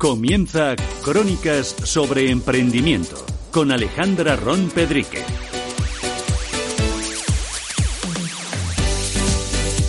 Comienza 0.02 0.74
Crónicas 1.04 1.76
sobre 1.84 2.32
Emprendimiento 2.32 3.24
con 3.52 3.70
Alejandra 3.70 4.34
Ron 4.34 4.68
Pedrique. 4.70 5.22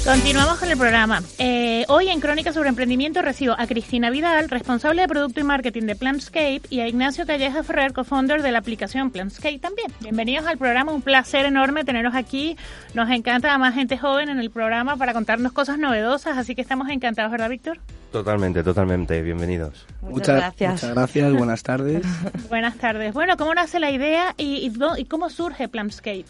Continuamos 0.06 0.60
con 0.60 0.70
el 0.70 0.78
programa. 0.78 1.24
Eh, 1.38 1.86
hoy 1.88 2.10
en 2.10 2.20
Crónica 2.20 2.52
sobre 2.52 2.68
Emprendimiento 2.68 3.22
recibo 3.22 3.56
a 3.58 3.66
Cristina 3.68 4.10
Vidal, 4.10 4.50
responsable 4.50 5.02
de 5.02 5.08
Producto 5.08 5.40
y 5.40 5.44
Marketing 5.44 5.84
de 5.84 5.96
Planscape, 5.96 6.62
y 6.70 6.82
a 6.82 6.90
Ignacio 6.90 7.26
Calleja 7.26 7.64
Ferrer, 7.64 7.94
co-founder 7.94 8.42
de 8.42 8.52
la 8.52 8.60
aplicación 8.60 9.12
Planscape 9.12 9.60
también. 9.60 9.88
Bienvenidos 10.02 10.46
al 10.46 10.58
programa, 10.58 10.92
un 10.92 11.02
placer 11.02 11.46
enorme 11.46 11.86
teneros 11.86 12.16
aquí. 12.16 12.58
Nos 12.94 13.10
encanta 13.12 13.54
a 13.54 13.58
más 13.58 13.76
gente 13.76 13.98
joven 13.98 14.28
en 14.28 14.40
el 14.40 14.52
programa 14.52 14.98
para 14.98 15.14
contarnos 15.14 15.54
cosas 15.54 15.78
novedosas, 15.78 16.38
así 16.38 16.54
que 16.54 16.62
estamos 16.62 16.90
encantados, 16.90 17.32
¿verdad, 17.32 17.50
Víctor? 17.50 17.80
Totalmente, 18.12 18.62
totalmente. 18.62 19.22
Bienvenidos. 19.22 19.88
Muchas, 20.02 20.36
gracias. 20.36 20.72
Muchas 20.74 20.96
gracias, 20.96 21.34
buenas 21.34 21.64
tardes. 21.64 22.06
buenas 22.50 22.76
tardes. 22.76 23.14
Bueno, 23.14 23.38
¿cómo 23.38 23.54
nace 23.54 23.80
la 23.80 23.90
idea 23.90 24.36
y, 24.38 24.70
y 24.98 25.06
cómo 25.06 25.30
surge 25.30 25.70
Planscape? 25.70 26.26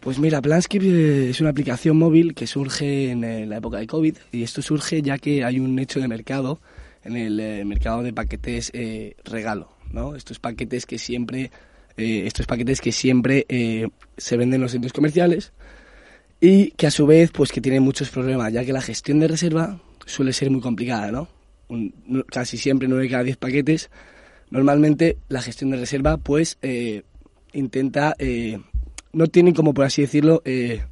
Pues 0.00 0.18
mira, 0.18 0.40
Planscape 0.40 0.86
eh, 0.86 1.30
es 1.30 1.42
una 1.42 1.50
aplicación 1.50 1.98
móvil 1.98 2.34
que 2.34 2.46
surge 2.46 3.10
en 3.10 3.22
eh, 3.22 3.44
la 3.44 3.58
época 3.58 3.76
de 3.76 3.86
COVID 3.86 4.16
y 4.32 4.42
esto 4.42 4.62
surge 4.62 5.02
ya 5.02 5.18
que 5.18 5.44
hay 5.44 5.60
un 5.60 5.78
hecho 5.78 6.00
de 6.00 6.08
mercado 6.08 6.58
en 7.04 7.16
el 7.16 7.38
eh, 7.38 7.64
mercado 7.66 8.02
de 8.02 8.14
paquetes 8.14 8.72
regalo, 9.24 9.68
¿no? 9.92 10.16
Estos 10.16 10.38
paquetes 10.38 10.86
que 10.86 10.98
siempre, 10.98 11.50
estos 11.96 12.46
paquetes 12.46 12.80
que 12.80 12.92
siempre 12.92 13.46
se 14.16 14.36
venden 14.36 14.56
en 14.56 14.62
los 14.62 14.72
centros 14.72 14.92
comerciales 14.92 15.52
y 16.40 16.70
que 16.72 16.86
a 16.86 16.90
su 16.90 17.06
vez, 17.06 17.30
pues 17.30 17.52
que 17.52 17.60
tienen 17.60 17.82
muchos 17.82 18.08
problemas, 18.08 18.52
ya 18.52 18.64
que 18.64 18.72
la 18.72 18.80
gestión 18.80 19.20
de 19.20 19.28
reserva 19.28 19.80
suele 20.06 20.32
ser 20.32 20.50
muy 20.50 20.60
complicada, 20.60 21.10
¿no? 21.10 21.28
casi 22.26 22.56
siempre 22.56 22.88
9 22.88 23.04
de 23.04 23.10
cada 23.10 23.22
10 23.22 23.36
paquetes. 23.36 23.90
Normalmente 24.50 25.18
la 25.28 25.42
gestión 25.42 25.70
de 25.70 25.76
reserva, 25.76 26.16
pues 26.16 26.58
intenta 27.52 28.14
no 29.12 29.26
tienen 29.26 29.54
como 29.54 29.74
por 29.74 29.84
así 29.84 30.02
decirlo 30.02 30.42
eh, 30.44 30.82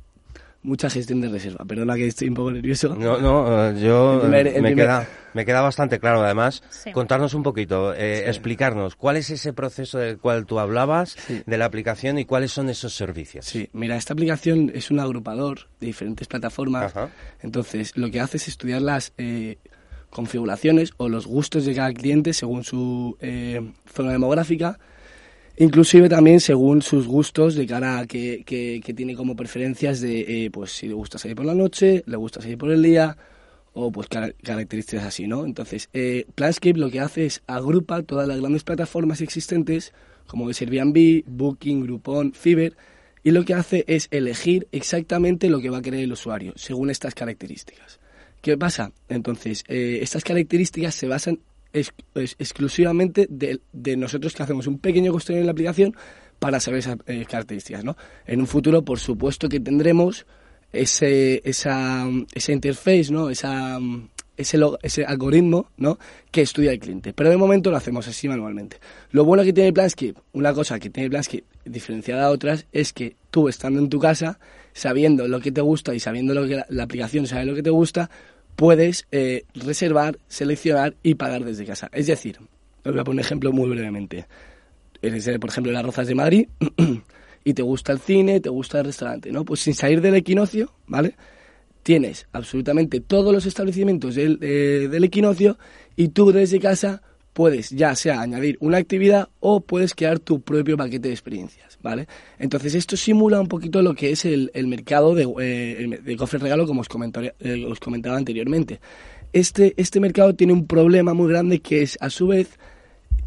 mucha 0.62 0.90
gestión 0.90 1.20
de 1.20 1.28
reserva. 1.28 1.64
Perdona 1.64 1.94
que 1.94 2.06
estoy 2.06 2.28
un 2.28 2.34
poco 2.34 2.50
nervioso. 2.50 2.94
No, 2.94 3.18
no, 3.18 3.70
eh, 3.70 3.80
yo 3.80 4.22
me, 4.28 4.74
queda, 4.74 5.08
me 5.34 5.44
queda 5.44 5.60
bastante 5.60 5.98
claro 5.98 6.22
además. 6.22 6.62
Contarnos 6.92 7.34
un 7.34 7.42
poquito, 7.42 7.94
eh, 7.94 8.28
explicarnos 8.28 8.96
cuál 8.96 9.16
es 9.16 9.30
ese 9.30 9.52
proceso 9.52 9.98
del 9.98 10.18
cual 10.18 10.46
tú 10.46 10.58
hablabas 10.58 11.16
de 11.46 11.58
la 11.58 11.64
aplicación 11.64 12.18
y 12.18 12.24
cuáles 12.24 12.52
son 12.52 12.68
esos 12.68 12.94
servicios. 12.94 13.44
Sí, 13.44 13.68
mira, 13.72 13.96
esta 13.96 14.12
aplicación 14.12 14.70
es 14.74 14.90
un 14.90 15.00
agrupador 15.00 15.68
de 15.80 15.86
diferentes 15.86 16.26
plataformas. 16.26 16.92
Entonces, 17.40 17.96
lo 17.96 18.10
que 18.10 18.20
hace 18.20 18.36
es 18.38 18.48
estudiar 18.48 18.82
las 18.82 19.12
configuraciones 20.10 20.92
o 20.96 21.08
los 21.08 21.26
gustos 21.26 21.66
de 21.66 21.74
cada 21.74 21.92
cliente 21.92 22.32
según 22.32 22.64
su 22.64 23.16
zona 23.94 24.12
demográfica 24.12 24.78
Inclusive 25.60 26.08
también 26.08 26.38
según 26.38 26.82
sus 26.82 27.08
gustos 27.08 27.56
de 27.56 27.66
cara 27.66 27.98
a 27.98 28.06
que, 28.06 28.44
que, 28.46 28.94
tiene 28.94 29.16
como 29.16 29.34
preferencias 29.34 30.00
de, 30.00 30.44
eh, 30.44 30.50
pues 30.52 30.70
si 30.70 30.86
le 30.86 30.94
gusta 30.94 31.18
salir 31.18 31.36
por 31.36 31.46
la 31.46 31.54
noche, 31.54 32.04
le 32.06 32.16
gusta 32.16 32.40
salir 32.40 32.56
por 32.56 32.70
el 32.70 32.80
día, 32.80 33.16
o 33.72 33.90
pues 33.90 34.06
características 34.08 35.04
así, 35.04 35.26
¿no? 35.26 35.44
Entonces, 35.44 35.88
eh, 35.92 36.26
Planscape 36.36 36.78
lo 36.78 36.90
que 36.90 37.00
hace 37.00 37.26
es 37.26 37.42
agrupa 37.48 38.02
todas 38.02 38.28
las 38.28 38.38
grandes 38.38 38.62
plataformas 38.62 39.20
existentes, 39.20 39.92
como 40.28 40.48
es 40.48 40.62
Airbnb, 40.62 41.24
Booking, 41.26 41.82
Groupon, 41.82 42.32
Fiverr, 42.34 42.76
y 43.24 43.32
lo 43.32 43.44
que 43.44 43.54
hace 43.54 43.84
es 43.88 44.06
elegir 44.12 44.68
exactamente 44.70 45.50
lo 45.50 45.60
que 45.60 45.70
va 45.70 45.78
a 45.78 45.82
querer 45.82 46.00
el 46.00 46.12
usuario, 46.12 46.52
según 46.54 46.88
estas 46.88 47.16
características. 47.16 47.98
¿Qué 48.42 48.56
pasa? 48.56 48.92
Entonces, 49.08 49.64
eh, 49.66 49.98
estas 50.02 50.22
características 50.22 50.94
se 50.94 51.08
basan 51.08 51.40
es, 51.72 51.92
exclusivamente 52.14 53.26
de, 53.28 53.60
de, 53.72 53.96
nosotros 53.96 54.34
que 54.34 54.42
hacemos 54.42 54.66
un 54.66 54.78
pequeño 54.78 55.12
cuestionario 55.12 55.42
en 55.42 55.46
la 55.46 55.52
aplicación 55.52 55.96
para 56.38 56.60
saber 56.60 56.80
esas 56.80 56.98
eh, 57.06 57.24
características. 57.28 57.84
¿no? 57.84 57.96
En 58.26 58.40
un 58.40 58.46
futuro, 58.46 58.82
por 58.82 58.98
supuesto 58.98 59.48
que 59.48 59.60
tendremos 59.60 60.26
ese, 60.72 61.40
esa, 61.44 62.06
esa 62.34 62.52
interface, 62.52 63.10
¿no? 63.10 63.30
esa, 63.30 63.78
ese, 64.36 64.58
ese 64.82 65.04
algoritmo 65.04 65.70
¿no? 65.76 65.98
que 66.30 66.42
estudia 66.42 66.72
el 66.72 66.78
cliente. 66.78 67.12
Pero 67.12 67.30
de 67.30 67.36
momento 67.36 67.70
lo 67.70 67.76
hacemos 67.76 68.06
así 68.08 68.28
manualmente. 68.28 68.78
Lo 69.10 69.24
bueno 69.24 69.44
que 69.44 69.52
tiene 69.52 69.72
Planscape, 69.72 70.14
una 70.32 70.52
cosa 70.52 70.78
que 70.78 70.90
tiene 70.90 71.10
Planscape 71.10 71.44
diferenciada 71.64 72.26
a 72.26 72.30
otras, 72.30 72.66
es 72.72 72.92
que 72.92 73.16
tú 73.30 73.48
estando 73.48 73.80
en 73.80 73.88
tu 73.88 73.98
casa, 73.98 74.38
sabiendo 74.72 75.28
lo 75.28 75.40
que 75.40 75.52
te 75.52 75.60
gusta 75.60 75.94
y 75.94 76.00
sabiendo 76.00 76.34
lo 76.34 76.46
que 76.46 76.56
la, 76.56 76.66
la 76.68 76.84
aplicación 76.84 77.26
sabe 77.26 77.44
lo 77.44 77.54
que 77.54 77.62
te 77.62 77.70
gusta, 77.70 78.10
puedes 78.58 79.06
eh, 79.12 79.44
reservar, 79.54 80.18
seleccionar 80.26 80.96
y 81.04 81.14
pagar 81.14 81.44
desde 81.44 81.64
casa. 81.64 81.88
Es 81.92 82.08
decir, 82.08 82.38
os 82.84 82.92
voy 82.92 82.98
a 82.98 83.04
poner 83.04 83.20
un 83.20 83.24
ejemplo 83.24 83.52
muy 83.52 83.70
brevemente. 83.70 84.26
Eres, 85.00 85.30
por 85.38 85.50
ejemplo, 85.50 85.70
las 85.70 85.84
Rozas 85.84 86.08
de 86.08 86.16
Madrid 86.16 86.48
y 87.44 87.54
te 87.54 87.62
gusta 87.62 87.92
el 87.92 88.00
cine, 88.00 88.40
te 88.40 88.48
gusta 88.48 88.80
el 88.80 88.86
restaurante, 88.86 89.30
¿no? 89.30 89.44
Pues 89.44 89.60
sin 89.60 89.74
salir 89.74 90.00
del 90.00 90.16
equinoccio, 90.16 90.72
¿vale? 90.88 91.14
Tienes 91.84 92.26
absolutamente 92.32 92.98
todos 93.00 93.32
los 93.32 93.46
establecimientos 93.46 94.16
del, 94.16 94.40
eh, 94.42 94.88
del 94.90 95.04
equinoccio 95.04 95.56
y 95.94 96.08
tú 96.08 96.32
desde 96.32 96.58
casa 96.58 97.02
puedes 97.38 97.70
ya 97.70 97.94
sea 97.94 98.20
añadir 98.20 98.56
una 98.58 98.78
actividad 98.78 99.28
o 99.38 99.60
puedes 99.60 99.94
crear 99.94 100.18
tu 100.18 100.40
propio 100.40 100.76
paquete 100.76 101.06
de 101.06 101.14
experiencias, 101.14 101.78
¿vale? 101.80 102.08
Entonces 102.36 102.74
esto 102.74 102.96
simula 102.96 103.40
un 103.40 103.46
poquito 103.46 103.80
lo 103.80 103.94
que 103.94 104.10
es 104.10 104.24
el, 104.24 104.50
mercado 104.66 105.14
de, 105.14 105.32
eh, 105.40 106.00
de 106.02 106.16
cofre 106.16 106.40
regalo 106.40 106.66
como 106.66 106.80
os, 106.80 106.88
eh, 107.38 107.64
os 107.64 107.78
comentaba 107.78 108.16
anteriormente. 108.16 108.80
Este, 109.32 109.72
este 109.76 110.00
mercado 110.00 110.34
tiene 110.34 110.52
un 110.52 110.66
problema 110.66 111.14
muy 111.14 111.28
grande 111.28 111.60
que 111.60 111.82
es 111.82 111.96
a 112.00 112.10
su 112.10 112.26
vez 112.26 112.58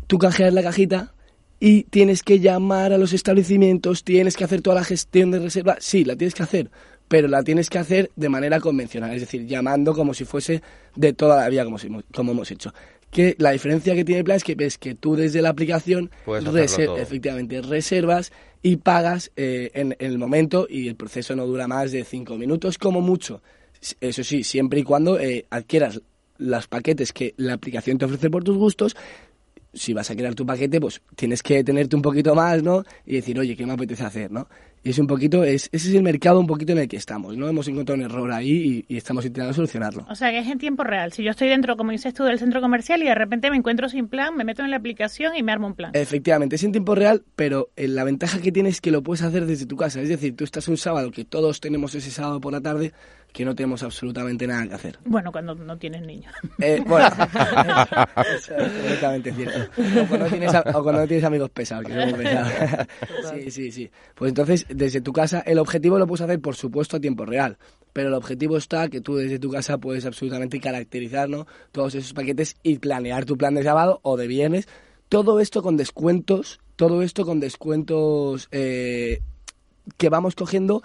tú 0.08 0.18
canjeas 0.18 0.54
la 0.54 0.62
cajita 0.62 1.14
y 1.62 1.84
tienes 1.84 2.22
que 2.22 2.42
llamar 2.42 2.92
a 2.92 2.98
los 2.98 3.14
establecimientos, 3.14 4.04
tienes 4.04 4.36
que 4.36 4.44
hacer 4.44 4.62
toda 4.62 4.76
la 4.76 4.84
gestión 4.84 5.32
de 5.32 5.40
reserva, 5.40 5.78
sí, 5.80 6.04
la 6.04 6.18
tienes 6.18 6.34
que 6.34 6.44
hacer, 6.44 6.70
pero 7.08 7.30
la 7.30 7.44
tienes 7.44 7.70
que 7.70 7.80
hacer 7.80 8.12
de 8.18 8.28
manera 8.28 8.60
convencional, 8.60 9.14
es 9.14 9.22
decir, 9.22 9.48
llamando 9.48 9.94
como 9.94 10.14
si 10.14 10.26
fuese 10.26 10.62
de 10.98 11.14
toda 11.14 11.38
la 11.38 11.48
vida 11.48 11.64
como, 11.64 11.78
como 12.14 12.34
hemos 12.34 12.52
hecho 12.52 12.74
que 13.12 13.36
la 13.38 13.52
diferencia 13.52 13.94
que 13.94 14.06
tiene 14.06 14.24
Planscape 14.24 14.66
es 14.66 14.78
que 14.78 14.96
tú 14.96 15.16
desde 15.16 15.42
la 15.42 15.50
aplicación 15.50 16.10
efectivamente 16.98 17.62
reservas 17.62 18.32
y 18.64 18.78
pagas 18.78 19.32
eh, 19.36 19.72
en, 19.74 19.96
el 20.00 20.18
momento 20.18 20.66
y 20.70 20.88
el 20.88 20.96
proceso 20.96 21.36
no 21.36 21.46
dura 21.46 21.68
más 21.68 21.92
de 21.92 22.04
cinco 22.04 22.38
minutos 22.38 22.78
como 22.78 23.02
mucho. 23.02 23.42
Eso 24.00 24.24
sí, 24.24 24.44
siempre 24.44 24.80
y 24.80 24.84
cuando 24.84 25.20
eh, 25.20 25.46
adquieras 25.50 26.02
los 26.38 26.68
paquetes 26.68 27.14
que 27.14 27.34
la 27.38 27.54
aplicación 27.54 27.98
te 27.98 28.06
ofrece 28.06 28.30
por 28.30 28.44
tus 28.44 28.58
gustos, 28.58 28.96
si 29.74 29.94
vas 29.94 30.10
a 30.12 30.16
crear 30.16 30.36
tu 30.36 30.46
paquete, 30.46 30.80
pues 30.80 31.02
tienes 31.16 31.44
que 31.44 31.64
tenerte 31.64 31.96
un 31.96 32.02
poquito 32.02 32.36
más, 32.36 32.62
¿no? 32.62 32.84
Y 33.06 33.16
decir, 33.16 33.40
oye, 33.40 33.56
¿qué 33.56 33.66
me 33.66 33.74
apetece 33.74 34.04
hacer, 34.04 34.32
no? 34.32 34.48
Y 34.84 34.90
es 34.90 35.00
un 35.00 35.06
poquito, 35.06 35.44
es, 35.44 35.70
ese 35.72 35.90
es 35.90 35.96
el 35.96 36.02
mercado 36.02 36.40
un 36.40 36.48
poquito 36.48 36.72
en 36.72 36.80
el 36.80 36.88
que 36.88 36.98
estamos, 36.98 37.38
¿no? 37.38 37.48
Hemos 37.48 37.68
encontrado 37.68 38.00
un 38.00 38.06
error 38.06 38.32
ahí 38.32 38.84
y, 38.90 38.98
estamos 38.98 39.24
intentando 39.26 39.54
solucionarlo. 39.54 40.06
O 40.10 40.16
sea, 40.16 40.32
que 40.32 40.40
es 40.40 40.48
en 40.48 40.58
tiempo 40.58 40.84
real. 40.84 41.14
Si 41.14 41.24
yo 41.24 41.32
estoy 41.32 41.50
dentro, 41.50 41.78
como 41.78 41.92
dices 41.92 42.14
tú, 42.14 42.24
del 42.24 42.40
centro 42.40 42.62
comercial 42.62 43.02
y 43.04 43.06
de 43.06 43.16
repente 43.16 43.52
me 43.52 43.58
encuentro 43.58 43.90
sin 43.90 44.08
plan, 44.08 44.36
me 44.36 44.44
meto 44.44 44.64
en 44.64 44.72
la 44.72 44.78
aplicación 44.78 45.36
y 45.36 45.44
me 45.44 45.52
armo 45.52 45.68
un 45.68 45.76
plan. 45.76 45.92
Efectivamente, 45.94 46.56
es 46.56 46.64
en 46.64 46.72
tiempo 46.72 46.96
real, 46.96 47.24
pero 47.36 47.70
eh, 47.76 47.88
la 47.88 48.04
ventaja 48.04 48.42
que 48.42 48.52
tienes 48.52 48.76
es 48.76 48.82
que 48.82 48.92
lo 48.92 49.04
puedes 49.04 49.22
hacer 49.22 49.46
desde 49.46 49.68
tu 49.68 49.76
casa. 49.76 50.02
Es 50.02 50.10
decir, 50.10 50.36
tú 50.36 50.44
estás 50.44 50.68
un 50.68 50.78
sábado, 50.78 51.12
que 51.12 51.26
todos 51.26 51.60
tenemos 51.60 51.94
ese 51.94 52.10
sábado 52.10 52.42
por 52.42 52.52
la 52.52 52.62
tarde, 52.62 52.92
que 53.32 53.46
no 53.46 53.56
tenemos 53.56 53.82
absolutamente 53.84 54.46
nada 54.46 54.68
que 54.68 54.74
hacer. 54.74 55.00
Bueno, 55.06 55.32
cuando 55.32 55.56
no 55.56 55.78
tienes 55.78 56.02
niños. 56.02 56.34
Eh, 56.60 56.84
bueno, 56.86 57.08
eso 58.36 58.56
es 58.56 58.72
completamente 58.72 59.34
cierto. 59.34 59.82
O 60.02 60.08
cuando, 60.08 60.26
tienes, 60.28 60.54
o 60.54 60.84
cuando 60.84 61.02
no 61.02 61.08
tienes 61.08 61.24
amigos 61.24 61.50
pesados, 61.50 61.86
que 61.86 61.94
somos 61.94 62.14
pesados. 62.14 62.52
sí, 63.34 63.52
sí, 63.52 63.72
sí. 63.72 63.92
Pues 64.16 64.30
entonces, 64.30 64.66
desde 64.74 65.02
tu 65.02 65.14
casa, 65.14 65.40
el 65.42 65.60
objetivo 65.60 65.98
lo 66.00 66.08
puedes 66.08 66.22
hacer, 66.22 66.40
por 66.40 66.56
supuesto, 66.56 66.98
a 66.98 67.00
tiempo 67.00 67.26
real. 67.26 67.58
pero 67.94 68.08
el 68.08 68.14
objetivo 68.14 68.58
está 68.58 68.88
que 68.90 69.02
tú 69.02 69.16
desde 69.16 69.38
tu 69.38 69.50
casa 69.50 69.78
puedes 69.78 70.06
absolutamente 70.06 70.60
caracterizar 70.60 71.28
¿no? 71.28 71.46
todos 71.72 71.94
esos 71.96 72.14
paquetes 72.14 72.56
y 72.64 72.78
planear 72.78 73.26
tu 73.26 73.38
plan 73.38 73.54
de 73.54 73.64
sábado 73.64 74.00
o 74.04 74.16
de 74.16 74.28
viernes. 74.28 74.68
Todo 75.10 75.42
esto 75.42 75.62
con 75.62 75.76
descuentos, 75.76 76.62
todo 76.78 77.02
esto 77.02 77.26
con 77.26 77.42
descuentos 77.42 78.48
eh, 78.52 79.22
que 79.98 80.10
vamos 80.10 80.36
cogiendo 80.36 80.84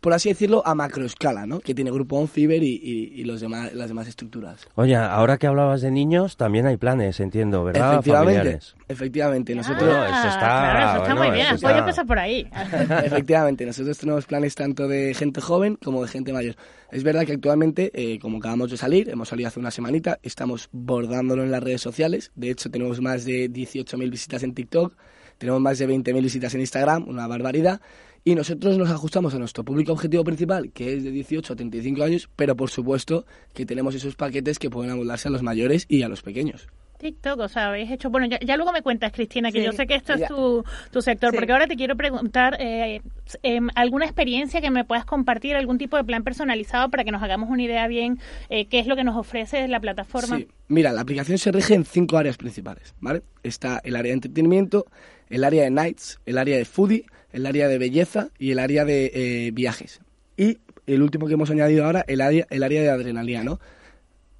por 0.00 0.12
así 0.12 0.28
decirlo, 0.28 0.62
a 0.66 0.74
macroescala, 0.74 1.46
¿no? 1.46 1.60
Que 1.60 1.74
tiene 1.74 1.90
Grupo 1.90 2.16
On 2.16 2.28
Fiber 2.28 2.62
y, 2.62 3.22
los 3.24 3.40
demás, 3.40 3.72
las 3.72 3.88
demás 3.88 4.08
estructuras. 4.08 4.66
Oye, 4.74 4.96
ahora 4.96 5.38
que 5.38 5.46
hablabas 5.46 5.80
de 5.80 5.90
niños, 5.90 6.36
también 6.36 6.66
hay 6.66 6.76
planes, 6.76 7.20
entiendo, 7.20 7.64
¿verdad? 7.64 7.94
Efectivamente. 7.94 8.58
Efectivamente. 8.88 9.54
Nosotros... 9.54 9.88
Ah, 9.92 10.20
eso 10.20 10.28
está, 10.28 10.92
eso 10.92 11.02
está 11.02 11.14
muy 11.14 11.30
bien. 11.30 11.46
Voy 11.60 11.72
a 11.72 11.78
empezar 11.78 12.06
por 12.06 12.18
ahí. 12.18 12.48
efectivamente. 13.04 13.64
Nosotros 13.66 13.96
tenemos 13.98 14.26
planes 14.26 14.54
tanto 14.54 14.88
de 14.88 15.14
gente 15.14 15.40
joven 15.40 15.78
como 15.82 16.02
de 16.02 16.08
gente 16.08 16.32
mayor. 16.32 16.56
Es 16.90 17.02
verdad 17.04 17.24
que 17.24 17.32
actualmente, 17.32 17.90
eh, 17.94 18.18
como 18.18 18.38
acabamos 18.38 18.70
de 18.70 18.76
salir, 18.76 19.08
hemos 19.08 19.28
salido 19.28 19.48
hace 19.48 19.60
una 19.60 19.70
semanita, 19.70 20.18
estamos 20.22 20.68
bordándolo 20.72 21.42
en 21.42 21.50
las 21.50 21.62
redes 21.62 21.80
sociales. 21.80 22.32
De 22.34 22.50
hecho, 22.50 22.70
tenemos 22.70 23.00
más 23.00 23.24
de 23.24 23.50
18.000 23.50 24.10
visitas 24.10 24.42
en 24.42 24.54
TikTok, 24.54 24.94
tenemos 25.38 25.60
más 25.60 25.78
de 25.78 25.88
20.000 25.88 26.22
visitas 26.22 26.54
en 26.54 26.60
Instagram, 26.60 27.08
una 27.08 27.26
barbaridad 27.26 27.80
y 28.24 28.34
nosotros 28.34 28.78
nos 28.78 28.90
ajustamos 28.90 29.34
a 29.34 29.38
nuestro 29.38 29.64
público 29.64 29.92
objetivo 29.92 30.24
principal, 30.24 30.70
que 30.72 30.94
es 30.94 31.04
de 31.04 31.10
18 31.10 31.52
a 31.52 31.56
35 31.56 32.02
años, 32.04 32.30
pero 32.36 32.56
por 32.56 32.70
supuesto 32.70 33.26
que 33.52 33.66
tenemos 33.66 33.94
esos 33.94 34.14
paquetes 34.14 34.58
que 34.58 34.70
pueden 34.70 34.92
amoldarse 34.92 35.28
a 35.28 35.30
los 35.30 35.42
mayores 35.42 35.86
y 35.88 36.02
a 36.02 36.08
los 36.08 36.22
pequeños. 36.22 36.68
TikTok, 37.02 37.40
o 37.40 37.48
sea, 37.48 37.68
habéis 37.68 37.90
hecho, 37.90 38.10
bueno, 38.10 38.28
ya, 38.28 38.56
luego 38.56 38.72
me 38.72 38.80
cuentas, 38.80 39.10
Cristina, 39.10 39.50
que 39.50 39.60
yo 39.60 39.72
sé 39.72 39.88
que 39.88 39.96
esto 39.96 40.14
es 40.14 40.28
tu, 40.28 40.64
tu 40.92 41.02
sector, 41.02 41.34
porque 41.34 41.50
ahora 41.50 41.66
te 41.66 41.74
quiero 41.74 41.96
preguntar 41.96 42.56
eh, 42.60 43.02
em, 43.42 43.68
alguna 43.74 44.04
experiencia 44.04 44.60
que 44.60 44.70
me 44.70 44.84
puedas 44.84 45.04
compartir, 45.04 45.56
algún 45.56 45.78
tipo 45.78 45.96
de 45.96 46.04
plan 46.04 46.22
personalizado 46.22 46.90
para 46.90 47.02
que 47.02 47.10
nos 47.10 47.20
hagamos 47.20 47.50
una 47.50 47.64
idea 47.64 47.88
bien 47.88 48.20
eh, 48.50 48.66
qué 48.66 48.78
es 48.78 48.86
lo 48.86 48.94
que 48.94 49.02
nos 49.02 49.16
ofrece 49.16 49.66
la 49.66 49.80
plataforma. 49.80 50.36
Sí, 50.36 50.46
mira, 50.68 50.92
la 50.92 51.00
aplicación 51.00 51.38
se 51.38 51.50
rige 51.50 51.74
en 51.74 51.84
cinco 51.84 52.18
áreas 52.18 52.36
principales, 52.36 52.94
¿vale? 53.00 53.22
Está 53.42 53.80
el 53.82 53.96
área 53.96 54.10
de 54.10 54.14
entretenimiento, 54.14 54.86
el 55.28 55.42
área 55.42 55.64
de 55.64 55.72
nights, 55.72 56.20
el 56.24 56.38
área 56.38 56.56
de 56.56 56.64
foodie, 56.64 57.04
el 57.32 57.46
área 57.46 57.68
de 57.68 57.78
belleza 57.78 58.28
y 58.38 58.52
el 58.52 58.58
área 58.58 58.84
de 58.84 59.10
eh, 59.14 59.50
viajes. 59.52 60.00
Y 60.36 60.58
el 60.86 61.02
último 61.02 61.26
que 61.26 61.34
hemos 61.34 61.50
añadido 61.50 61.84
ahora, 61.84 62.04
el 62.06 62.20
área, 62.20 62.46
el 62.50 62.62
área 62.62 62.82
de 62.82 62.90
adrenalina, 62.90 63.44
¿no? 63.44 63.60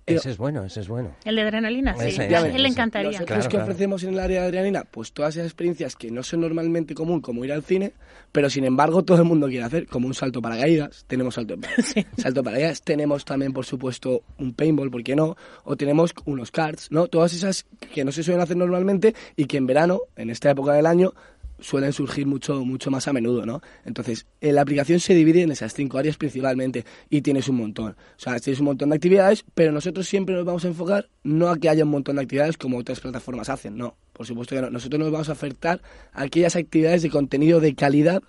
Ese 0.05 0.31
es 0.31 0.37
bueno, 0.37 0.65
ese 0.65 0.81
es 0.81 0.89
bueno. 0.89 1.15
El 1.25 1.37
de 1.37 1.43
adrenalina, 1.43 1.95
sí. 1.95 2.21
a 2.21 2.47
él 2.47 2.63
le 2.63 2.69
encantaría. 2.69 3.13
Nosotros 3.13 3.47
que 3.47 3.57
ofrecemos 3.57 4.03
en 4.03 4.15
el 4.15 4.19
área 4.19 4.41
de 4.41 4.47
adrenalina, 4.49 4.85
pues 4.85 5.13
todas 5.13 5.37
esas 5.37 5.47
experiencias 5.47 5.95
que 5.95 6.11
no 6.11 6.25
son 6.25 6.41
normalmente 6.41 6.95
común, 6.95 7.21
como 7.21 7.45
ir 7.45 7.53
al 7.53 7.63
cine, 7.63 7.93
pero 8.33 8.51
sin 8.51 8.65
embargo 8.65 9.05
todo 9.05 9.19
el 9.19 9.25
mundo 9.25 9.47
quiere 9.47 9.65
hacer, 9.65 9.87
como 9.87 10.09
un 10.09 10.15
salto 10.15 10.43
para 10.43 10.59
caídas, 10.59 11.05
tenemos 11.07 11.35
salto, 11.35 11.55
sí. 11.85 12.05
salto 12.17 12.43
para 12.43 12.57
caídas, 12.57 12.83
tenemos 12.83 13.25
también, 13.25 13.53
por 13.53 13.65
supuesto, 13.65 14.23
un 14.39 14.55
paintball, 14.55 14.91
¿por 14.91 15.05
qué 15.05 15.15
no? 15.15 15.37
O 15.65 15.77
tenemos 15.77 16.13
unos 16.25 16.51
cards, 16.51 16.91
¿no? 16.91 17.07
Todas 17.07 17.33
esas 17.33 17.65
que 17.95 18.05
no 18.05 18.11
se 18.11 18.25
suelen 18.25 18.43
hacer 18.43 18.57
normalmente 18.57 19.15
y 19.37 19.45
que 19.45 19.57
en 19.57 19.67
verano, 19.67 20.01
en 20.17 20.31
esta 20.31 20.51
época 20.51 20.73
del 20.73 20.87
año, 20.87 21.15
suelen 21.63 21.93
surgir 21.93 22.27
mucho, 22.27 22.65
mucho 22.65 22.91
más 22.91 23.09
a 23.09 23.13
menudo, 23.13 23.47
¿no? 23.47 23.63
Entonces, 23.85 24.27
la 24.41 24.61
aplicación 24.61 25.01
se 25.01 25.15
divide 25.15 25.43
en 25.43 25.53
esas 25.53 25.73
cinco 25.75 25.99
áreas 25.99 26.17
principalmente 26.17 26.85
y 27.09 27.23
tienes 27.23 27.49
un 27.49 27.57
montón. 27.57 27.93
O 27.93 28.21
sea, 28.21 28.39
tienes 28.39 28.61
un 28.61 28.67
montón 28.67 28.91
de 28.91 28.97
actividades, 28.97 29.45
pero 29.55 29.73
nosotros 29.73 30.07
siempre 30.07 30.35
nos 30.35 30.45
vamos 30.45 30.65
a 30.65 30.69
enfocar 30.69 31.09
no 31.23 31.49
a 31.49 31.59
que 31.59 31.69
haya 31.69 31.85
un 31.85 31.91
montón 31.91 32.17
de 32.17 32.23
actividades 32.23 32.59
como 32.59 32.79
otras 32.79 33.01
plataformas 33.01 33.49
hacen, 33.49 33.77
no. 33.77 33.97
Por 34.13 34.27
supuesto 34.27 34.55
que 34.55 34.63
no. 34.63 34.71
Nosotros 34.71 35.01
nos 35.01 35.11
vamos 35.11 35.29
a 35.29 35.33
ofertar 35.33 35.81
aquellas 36.13 36.57
actividades 36.57 37.03
de 37.03 37.11
contenido 37.11 37.61
de 37.61 37.75
calidad 37.75 38.23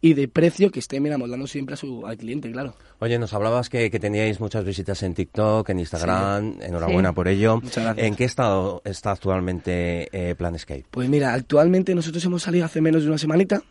y 0.00 0.14
de 0.14 0.28
precio 0.28 0.70
que 0.70 0.80
estén 0.80 1.10
amoldando 1.12 1.46
siempre 1.46 1.74
a 1.74 1.76
su, 1.76 2.06
al 2.06 2.16
cliente, 2.16 2.50
claro. 2.50 2.74
Oye, 3.00 3.18
nos 3.18 3.32
hablabas 3.34 3.68
que, 3.68 3.90
teníais 3.90 4.40
muchas 4.40 4.64
visitas 4.64 5.02
en 5.02 5.14
TikTok, 5.14 5.68
en 5.68 5.78
Instagram, 5.80 6.56
enhorabuena 6.60 7.12
por 7.12 7.28
ello. 7.28 7.60
Muchas 7.60 7.84
gracias. 7.84 8.06
¿En 8.06 8.14
qué 8.14 8.24
estado 8.24 8.82
está 8.84 9.12
actualmente 9.12 10.08
eh, 10.12 10.34
Planescape? 10.34 10.84
Pues 10.90 11.08
mira, 11.08 11.34
actualmente 11.34 11.94
nosotros 11.94 12.24
hemos 12.24 12.42
salido 12.42 12.64
hace 12.64 12.80
menos 12.80 13.02
de 13.02 13.08
una 13.08 13.18
semanita 13.18 13.62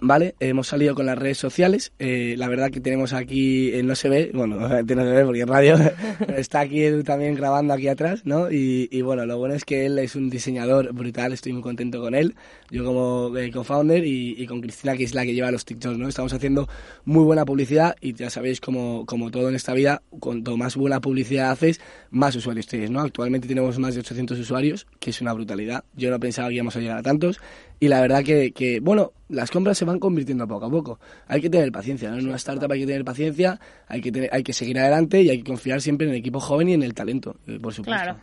¿vale? 0.00 0.34
Hemos 0.40 0.68
salido 0.68 0.94
con 0.94 1.06
las 1.06 1.18
redes 1.18 1.38
sociales. 1.38 1.92
Eh, 1.98 2.34
la 2.38 2.48
verdad 2.48 2.70
que 2.70 2.80
tenemos 2.80 3.12
aquí, 3.12 3.72
eh, 3.72 3.82
no 3.82 3.94
se 3.94 4.08
ve, 4.08 4.30
bueno, 4.34 4.56
no 4.58 4.68
se 4.68 4.84
ve 4.84 5.24
porque 5.24 5.40
en 5.40 5.48
radio, 5.48 5.76
está 6.36 6.60
aquí 6.60 6.82
también 7.04 7.34
grabando 7.34 7.74
aquí 7.74 7.88
atrás, 7.88 8.22
¿no? 8.24 8.50
Y, 8.50 9.02
bueno, 9.02 9.26
lo 9.26 9.38
bueno 9.38 9.54
es 9.54 9.64
que 9.64 9.86
él 9.86 9.98
es 9.98 10.16
un 10.16 10.30
diseñador 10.30 10.92
brutal, 10.92 11.32
estoy 11.32 11.52
muy 11.52 11.62
contento 11.62 12.00
con 12.00 12.14
él. 12.14 12.34
Yo 12.70 12.84
como 12.84 13.36
eh, 13.36 13.50
co-founder 13.50 14.04
y, 14.04 14.46
con 14.46 14.60
Cristina, 14.60 14.96
que 14.96 15.04
es 15.04 15.14
la 15.14 15.24
que 15.24 15.34
lleva 15.34 15.50
los 15.50 15.64
TikToks, 15.64 15.98
¿no? 15.98 16.08
Estamos 16.08 16.32
haciendo 16.32 16.68
muy 17.04 17.24
buena 17.24 17.44
publicidad 17.44 17.96
y 18.00 18.14
ya 18.14 18.30
sabéis, 18.30 18.60
como, 18.60 19.06
como 19.06 19.30
todo 19.30 19.48
en 19.48 19.54
esta 19.54 19.74
vida, 19.74 20.02
cuanto 20.20 20.56
más 20.56 20.76
buena 20.76 21.00
publicidad 21.00 21.50
haces, 21.50 21.80
más 22.10 22.34
usuarios 22.36 22.66
tienes, 22.66 22.90
¿no? 22.90 23.00
Actualmente 23.00 23.48
tenemos 23.48 23.78
más 23.78 23.94
de 23.94 24.00
800 24.00 24.38
usuarios, 24.38 24.86
que 24.98 25.10
es 25.10 25.20
una 25.20 25.32
brutalidad. 25.32 25.84
Yo 25.94 26.10
no 26.10 26.18
pensaba 26.18 26.48
que 26.48 26.54
íbamos 26.54 26.76
a 26.76 26.80
llegar 26.80 26.98
a 26.98 27.02
tantos 27.02 27.40
y 27.82 27.88
la 27.88 28.00
verdad 28.00 28.22
que, 28.22 28.52
que, 28.52 28.78
bueno, 28.78 29.12
las 29.28 29.50
compras 29.50 29.76
se 29.76 29.84
van 29.84 29.98
convirtiendo 29.98 30.46
poco 30.46 30.66
a 30.66 30.70
poco. 30.70 31.00
Hay 31.26 31.40
que 31.40 31.50
tener 31.50 31.72
paciencia, 31.72 32.12
¿no? 32.12 32.18
En 32.20 32.28
una 32.28 32.36
startup 32.36 32.70
hay 32.70 32.78
que 32.78 32.86
tener 32.86 33.04
paciencia, 33.04 33.58
hay 33.88 34.00
que, 34.00 34.12
tener, 34.12 34.30
hay 34.32 34.44
que 34.44 34.52
seguir 34.52 34.78
adelante 34.78 35.20
y 35.20 35.30
hay 35.30 35.38
que 35.38 35.50
confiar 35.50 35.80
siempre 35.80 36.06
en 36.06 36.12
el 36.12 36.20
equipo 36.20 36.38
joven 36.38 36.68
y 36.68 36.74
en 36.74 36.84
el 36.84 36.94
talento, 36.94 37.34
eh, 37.48 37.58
por 37.60 37.74
supuesto. 37.74 38.04
Claro. 38.04 38.20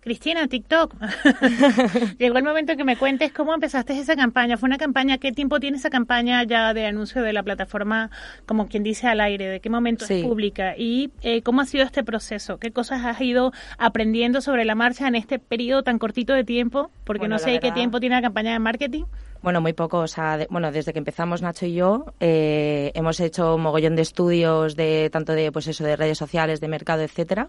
Cristina, 0.00 0.46
TikTok. 0.46 0.94
Llegó 2.18 2.38
el 2.38 2.44
momento 2.44 2.76
que 2.76 2.84
me 2.84 2.96
cuentes 2.96 3.32
cómo 3.32 3.54
empezaste 3.54 3.98
esa 3.98 4.16
campaña. 4.16 4.56
¿Fue 4.56 4.66
una 4.66 4.78
campaña? 4.78 5.18
¿Qué 5.18 5.32
tiempo 5.32 5.60
tiene 5.60 5.76
esa 5.76 5.90
campaña 5.90 6.42
ya 6.44 6.72
de 6.74 6.86
anuncio 6.86 7.22
de 7.22 7.32
la 7.32 7.42
plataforma, 7.42 8.10
como 8.46 8.68
quien 8.68 8.82
dice, 8.82 9.08
al 9.08 9.20
aire? 9.20 9.48
¿De 9.48 9.60
qué 9.60 9.70
momento 9.70 10.04
es 10.08 10.22
pública? 10.22 10.74
¿Y 10.76 11.10
eh, 11.22 11.42
cómo 11.42 11.60
ha 11.60 11.66
sido 11.66 11.84
este 11.84 12.04
proceso? 12.04 12.58
¿Qué 12.58 12.70
cosas 12.70 13.04
has 13.04 13.20
ido 13.20 13.52
aprendiendo 13.78 14.40
sobre 14.40 14.64
la 14.64 14.74
marcha 14.74 15.08
en 15.08 15.14
este 15.14 15.38
periodo 15.38 15.82
tan 15.82 15.98
cortito 15.98 16.32
de 16.32 16.44
tiempo? 16.44 16.90
Porque 17.04 17.28
no 17.28 17.38
sé 17.38 17.60
qué 17.60 17.72
tiempo 17.72 18.00
tiene 18.00 18.16
la 18.16 18.22
campaña 18.22 18.52
de 18.52 18.58
marketing. 18.58 19.04
Bueno, 19.42 19.60
muy 19.60 19.74
poco. 19.74 19.98
O 19.98 20.08
sea, 20.08 20.46
bueno, 20.50 20.72
desde 20.72 20.92
que 20.92 20.98
empezamos 20.98 21.42
Nacho 21.42 21.66
y 21.66 21.74
yo 21.74 22.06
eh, 22.20 22.90
hemos 22.94 23.20
hecho 23.20 23.54
un 23.54 23.62
mogollón 23.62 23.94
de 23.94 24.02
estudios 24.02 24.76
de 24.76 25.08
tanto 25.10 25.34
de 25.34 25.52
pues 25.52 25.68
eso 25.68 25.84
de 25.84 25.96
redes 25.96 26.18
sociales, 26.18 26.60
de 26.60 26.68
mercado, 26.68 27.02
etcétera. 27.02 27.48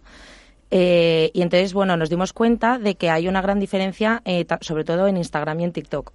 Eh, 0.70 1.32
y 1.34 1.42
entonces, 1.42 1.74
bueno, 1.74 1.96
nos 1.98 2.10
dimos 2.10 2.34
cuenta 2.34 2.78
de 2.78 2.96
que 2.96 3.10
hay 3.10 3.28
una 3.28 3.42
gran 3.42 3.60
diferencia, 3.60 4.22
eh, 4.26 4.46
sobre 4.62 4.84
todo 4.84 5.08
en 5.08 5.18
Instagram 5.18 5.60
y 5.62 5.64
en 5.66 5.72
TikTok. 5.72 6.12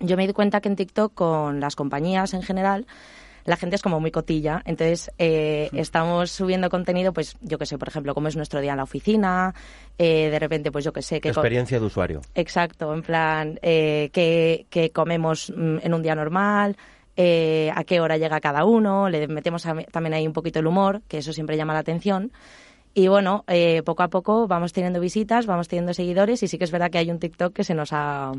Yo 0.00 0.16
me 0.16 0.26
di 0.26 0.32
cuenta 0.32 0.60
que 0.60 0.68
en 0.68 0.76
TikTok, 0.76 1.14
con 1.14 1.60
las 1.60 1.76
compañías 1.76 2.34
en 2.34 2.42
general, 2.42 2.86
la 3.44 3.56
gente 3.56 3.76
es 3.76 3.82
como 3.82 4.00
muy 4.00 4.10
cotilla. 4.10 4.62
Entonces, 4.64 5.10
eh, 5.18 5.70
estamos 5.72 6.30
subiendo 6.30 6.68
contenido, 6.68 7.12
pues 7.12 7.36
yo 7.40 7.58
que 7.58 7.66
sé, 7.66 7.78
por 7.78 7.88
ejemplo, 7.88 8.14
cómo 8.14 8.28
es 8.28 8.36
nuestro 8.36 8.60
día 8.60 8.72
en 8.72 8.78
la 8.78 8.82
oficina, 8.82 9.54
de 9.96 10.38
repente, 10.38 10.70
pues 10.70 10.84
yo 10.84 10.92
que 10.92 11.02
sé. 11.02 11.20
Que 11.20 11.28
Experiencia 11.28 11.78
de 11.78 11.86
usuario. 11.86 12.20
Exacto, 12.34 12.92
en 12.92 13.02
plan, 13.02 13.58
eh, 13.62 14.10
qué, 14.12 14.90
comemos 14.92 15.52
mm, 15.54 15.78
en 15.82 15.94
un 15.94 16.02
día 16.02 16.14
normal, 16.14 16.76
a 17.16 17.84
qué 17.84 18.00
hora 18.00 18.16
llega 18.16 18.40
cada 18.40 18.64
uno, 18.64 19.08
le 19.08 19.28
metemos 19.28 19.62
también 19.92 20.14
ahí 20.14 20.26
un 20.26 20.32
poquito 20.32 20.58
el 20.58 20.66
humor, 20.66 21.02
que 21.06 21.18
eso 21.18 21.32
siempre 21.32 21.56
llama 21.56 21.72
la 21.72 21.80
atención. 21.80 22.32
Y 22.94 23.08
bueno, 23.08 23.44
eh, 23.48 23.82
poco 23.84 24.04
a 24.04 24.08
poco 24.08 24.46
vamos 24.46 24.72
teniendo 24.72 25.00
visitas, 25.00 25.46
vamos 25.46 25.66
teniendo 25.66 25.92
seguidores 25.92 26.42
y 26.44 26.48
sí 26.48 26.58
que 26.58 26.64
es 26.64 26.70
verdad 26.70 26.90
que 26.90 26.98
hay 26.98 27.10
un 27.10 27.18
TikTok 27.18 27.52
que 27.52 27.64
se 27.64 27.74
nos 27.74 27.92
ha 27.92 28.32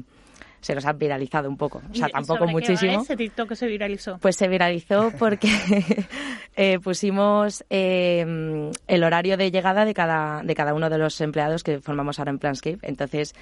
se 0.61 0.73
nos 0.73 0.85
ha 0.85 0.93
viralizado 0.93 1.47
un 1.47 1.57
poco. 1.57 1.81
O 1.91 1.93
sea, 1.93 2.07
tampoco 2.07 2.47
muchísimo. 2.47 3.01
ese 3.01 3.15
TikTok 3.15 3.49
que 3.49 3.55
se 3.55 3.67
viralizó? 3.67 4.17
Pues 4.17 4.35
se 4.35 4.47
viralizó 4.47 5.11
porque 5.19 5.47
eh, 6.55 6.79
pusimos 6.79 7.63
eh, 7.69 8.71
el 8.87 9.03
horario 9.03 9.37
de 9.37 9.51
llegada 9.51 9.85
de 9.85 9.93
cada, 9.93 10.41
de 10.41 10.55
cada 10.55 10.73
uno 10.73 10.89
de 10.89 10.97
los 10.97 11.21
empleados 11.21 11.61
que 11.61 11.81
formamos 11.81 12.17
ahora 12.17 12.31
en 12.31 12.39
Planscape. 12.39 12.79
Entonces, 12.81 13.35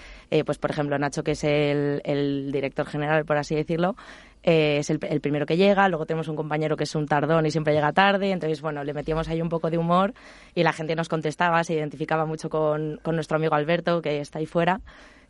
pues 0.45 0.57
por 0.57 0.71
ejemplo, 0.71 0.99
Nacho, 0.99 1.23
que 1.23 1.31
es 1.31 1.45
el, 1.45 2.01
el 2.03 2.51
director 2.51 2.87
general, 2.87 3.23
por 3.23 3.37
así 3.37 3.55
decirlo, 3.55 3.95
eh, 4.43 4.77
es 4.79 4.89
el, 4.89 4.99
primero 4.99 5.45
que 5.45 5.55
llega, 5.55 5.87
luego 5.87 6.05
tenemos 6.05 6.27
un 6.27 6.35
compañero 6.35 6.75
que 6.75 6.83
es 6.83 6.95
un 6.95 7.07
tardón 7.07 7.45
y 7.45 7.51
siempre 7.51 7.73
llega 7.73 7.93
tarde, 7.93 8.31
entonces 8.31 8.61
bueno, 8.61 8.83
le 8.83 8.93
metíamos 8.93 9.29
ahí 9.29 9.41
un 9.41 9.47
poco 9.47 9.69
de 9.69 9.77
humor 9.77 10.13
y 10.53 10.63
la 10.63 10.73
gente 10.73 10.95
nos 10.95 11.07
contestaba, 11.07 11.63
se 11.63 11.75
identificaba 11.75 12.25
mucho 12.25 12.49
con, 12.49 12.99
nuestro 13.05 13.37
amigo 13.37 13.55
Alberto, 13.55 14.01
que 14.01 14.19
está 14.19 14.39
ahí 14.39 14.45
fuera, 14.45 14.81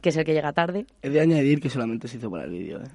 que 0.01 0.09
es 0.09 0.17
el 0.17 0.25
que 0.25 0.33
llega 0.33 0.51
tarde. 0.51 0.87
He 1.03 1.09
de 1.09 1.21
añadir 1.21 1.61
que 1.61 1.69
solamente 1.69 2.07
se 2.07 2.17
hizo 2.17 2.29
para 2.31 2.45
el 2.45 2.51
vídeo. 2.51 2.81
¿eh? 2.81 2.87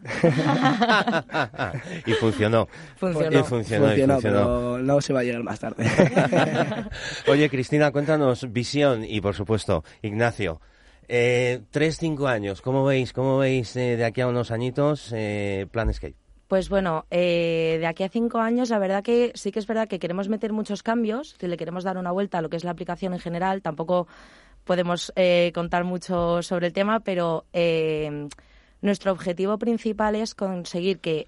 y 2.06 2.12
funcionó. 2.14 2.68
Funcionó. 2.96 3.38
Y 3.38 3.42
funcionó, 3.44 4.18
Pero 4.20 4.78
no 4.78 5.00
se 5.00 5.12
va 5.12 5.20
a 5.20 5.22
llegar 5.22 5.42
más 5.44 5.60
tarde. 5.60 5.86
Oye, 7.28 7.48
Cristina, 7.48 7.92
cuéntanos 7.92 8.52
visión 8.52 9.04
y, 9.04 9.20
por 9.20 9.34
supuesto, 9.34 9.84
Ignacio. 10.02 10.60
Eh, 11.08 11.62
tres, 11.70 11.98
cinco 11.98 12.28
años, 12.28 12.60
¿cómo 12.60 12.84
veis, 12.84 13.14
cómo 13.14 13.38
veis 13.38 13.74
eh, 13.76 13.96
de 13.96 14.04
aquí 14.04 14.20
a 14.20 14.26
unos 14.26 14.50
añitos 14.50 15.10
eh, 15.14 15.66
Planescape? 15.70 16.14
Pues 16.48 16.68
bueno, 16.68 17.06
eh, 17.10 17.78
de 17.80 17.86
aquí 17.86 18.04
a 18.04 18.10
cinco 18.10 18.38
años, 18.38 18.68
la 18.68 18.78
verdad 18.78 19.02
que 19.02 19.32
sí 19.34 19.50
que 19.50 19.58
es 19.58 19.66
verdad 19.66 19.88
que 19.88 19.98
queremos 19.98 20.28
meter 20.28 20.52
muchos 20.52 20.82
cambios, 20.82 21.34
que 21.34 21.48
le 21.48 21.56
queremos 21.56 21.84
dar 21.84 21.96
una 21.96 22.12
vuelta 22.12 22.38
a 22.38 22.42
lo 22.42 22.50
que 22.50 22.56
es 22.56 22.64
la 22.64 22.70
aplicación 22.72 23.14
en 23.14 23.20
general. 23.20 23.62
Tampoco 23.62 24.06
podemos 24.64 25.12
contar 25.54 25.84
mucho 25.84 26.42
sobre 26.42 26.66
el 26.66 26.72
tema, 26.74 27.00
pero 27.00 27.46
nuestro 28.82 29.12
objetivo 29.12 29.58
principal 29.58 30.14
es 30.14 30.34
conseguir 30.34 31.00
que 31.00 31.26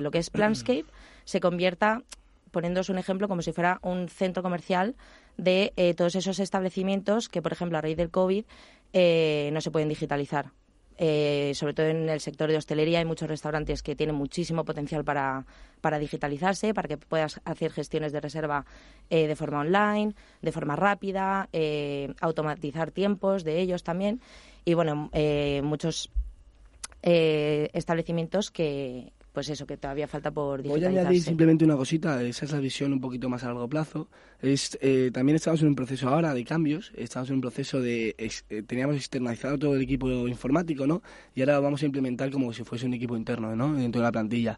lo 0.00 0.10
que 0.10 0.18
es 0.18 0.30
Planscape 0.30 0.86
se 1.24 1.40
convierta 1.40 2.02
poniéndoos 2.50 2.88
un 2.88 2.98
ejemplo 2.98 3.28
como 3.28 3.42
si 3.42 3.52
fuera 3.52 3.78
un 3.82 4.08
centro 4.08 4.42
comercial 4.42 4.94
de 5.36 5.72
eh, 5.76 5.94
todos 5.94 6.14
esos 6.14 6.38
establecimientos 6.38 7.28
que, 7.28 7.42
por 7.42 7.52
ejemplo, 7.52 7.78
a 7.78 7.80
raíz 7.80 7.96
del 7.96 8.10
COVID 8.10 8.44
eh, 8.92 9.50
no 9.52 9.60
se 9.60 9.70
pueden 9.70 9.88
digitalizar. 9.88 10.52
Eh, 10.96 11.50
sobre 11.56 11.74
todo 11.74 11.86
en 11.86 12.08
el 12.08 12.20
sector 12.20 12.48
de 12.48 12.56
hostelería 12.56 13.00
hay 13.00 13.04
muchos 13.04 13.28
restaurantes 13.28 13.82
que 13.82 13.96
tienen 13.96 14.14
muchísimo 14.14 14.64
potencial 14.64 15.04
para, 15.04 15.44
para 15.80 15.98
digitalizarse, 15.98 16.72
para 16.72 16.86
que 16.86 16.96
puedas 16.96 17.40
hacer 17.44 17.72
gestiones 17.72 18.12
de 18.12 18.20
reserva 18.20 18.64
de 19.10 19.34
forma 19.34 19.60
online, 19.60 20.14
de 20.40 20.52
forma 20.52 20.76
rápida, 20.76 21.48
automatizar 22.20 22.92
tiempos 22.92 23.42
de 23.42 23.60
ellos 23.60 23.82
también. 23.82 24.20
Y 24.64 24.74
bueno, 24.74 25.10
muchos 25.64 26.10
establecimientos 27.02 28.52
que, 28.52 29.12
pues 29.34 29.48
eso, 29.48 29.66
que 29.66 29.76
todavía 29.76 30.06
falta 30.06 30.30
por 30.30 30.62
digitalizarse. 30.62 30.90
Voy 30.90 30.98
a 30.98 31.00
añadir 31.02 31.22
simplemente 31.22 31.64
una 31.64 31.76
cosita, 31.76 32.22
esa 32.22 32.44
es 32.44 32.52
la 32.52 32.60
visión 32.60 32.92
un 32.92 33.00
poquito 33.00 33.28
más 33.28 33.42
a 33.42 33.48
largo 33.48 33.68
plazo. 33.68 34.08
Es, 34.40 34.78
eh, 34.80 35.10
también 35.12 35.34
estamos 35.34 35.60
en 35.62 35.68
un 35.68 35.74
proceso 35.74 36.08
ahora 36.08 36.32
de 36.32 36.44
cambios, 36.44 36.92
estamos 36.94 37.30
en 37.30 37.36
un 37.36 37.40
proceso 37.40 37.80
de... 37.80 38.14
Eh, 38.16 38.62
teníamos 38.62 38.94
externalizado 38.94 39.58
todo 39.58 39.74
el 39.74 39.82
equipo 39.82 40.08
informático, 40.28 40.86
¿no? 40.86 41.02
Y 41.34 41.40
ahora 41.40 41.58
vamos 41.58 41.82
a 41.82 41.86
implementar 41.86 42.30
como 42.30 42.52
si 42.52 42.62
fuese 42.62 42.86
un 42.86 42.94
equipo 42.94 43.16
interno, 43.16 43.56
¿no? 43.56 43.74
Dentro 43.74 44.00
de 44.00 44.06
la 44.06 44.12
plantilla. 44.12 44.56